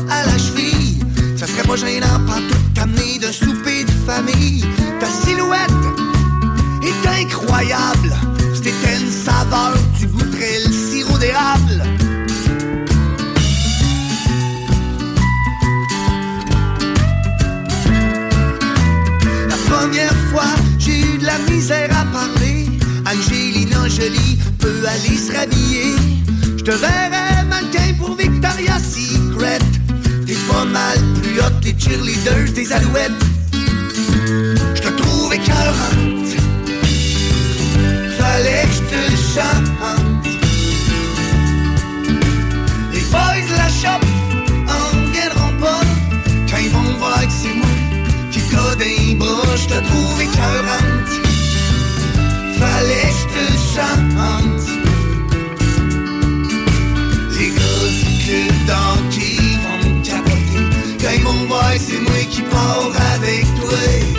à 0.09 0.25
la 0.25 0.37
cheville 0.37 0.99
Ça 1.37 1.47
serait 1.47 1.67
pas 1.67 1.75
gênant 1.75 2.19
pas 2.27 2.39
tout 2.49 2.63
t'amener 2.73 3.19
d'un 3.19 3.31
souper 3.31 3.83
de 3.83 3.91
famille 4.05 4.65
Ta 4.99 5.07
silhouette 5.07 5.69
est 6.81 7.21
incroyable 7.21 8.13
C'était 8.53 8.71
une 8.99 9.09
saveur, 9.09 9.73
tu 9.99 10.07
goûterais 10.07 10.59
le 10.65 10.71
sirop 10.71 11.17
d'érable 11.17 11.83
La 19.49 19.75
première 19.75 20.15
fois, 20.31 20.55
j'ai 20.79 20.99
eu 20.99 21.17
de 21.17 21.25
la 21.25 21.37
misère 21.49 21.89
à 21.91 22.05
parler. 22.05 22.67
Angelina 23.05 23.87
Jolie 23.87 24.37
peut 24.59 24.83
aller 24.87 25.17
se 25.17 25.31
rhabiller. 25.31 25.95
Je 26.57 26.63
te 26.63 26.71
alouettes. 32.93 33.11
Je 34.75 34.81
te 34.81 34.89
trouve 34.89 35.33
écœurante. 35.33 36.31
Fallait 38.17 38.65
que 38.67 38.73
je 38.73 38.81
te 38.91 39.01
chante. 39.33 40.25
Les 42.91 43.01
boys 43.11 43.45
de 43.49 43.55
la 43.57 43.69
shop 43.69 44.03
en 44.67 44.81
reviendront 44.97 45.53
pas 45.59 45.83
quand 46.49 46.61
ils 46.61 46.69
vont 46.69 46.97
voir 46.99 47.21
que 47.21 47.31
c'est 47.31 47.53
moi 47.53 47.75
qui 48.31 48.39
t'a 48.41 48.75
des 48.75 49.15
bras. 49.15 49.55
Je 49.55 49.67
te 49.67 49.79
trouve 49.87 50.21
écœurante. 50.21 51.13
Fallait 52.59 53.11
que 53.11 53.17
je 53.19 53.25
te 53.35 53.45
chante. 53.73 54.67
Les 57.37 57.49
gars 57.49 57.89
du 58.25 58.39
d'hockey 58.67 59.02
c'est 61.85 61.99
moi 61.99 62.23
qui 62.29 62.41
pars 62.43 62.91
avec 63.13 63.43
toi. 63.59 64.12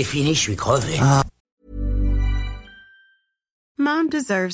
Est 0.00 0.04
fini, 0.04 0.34
je 0.34 0.40
suis 0.40 0.56
crevé. 0.56 0.98
Mount 0.98 1.29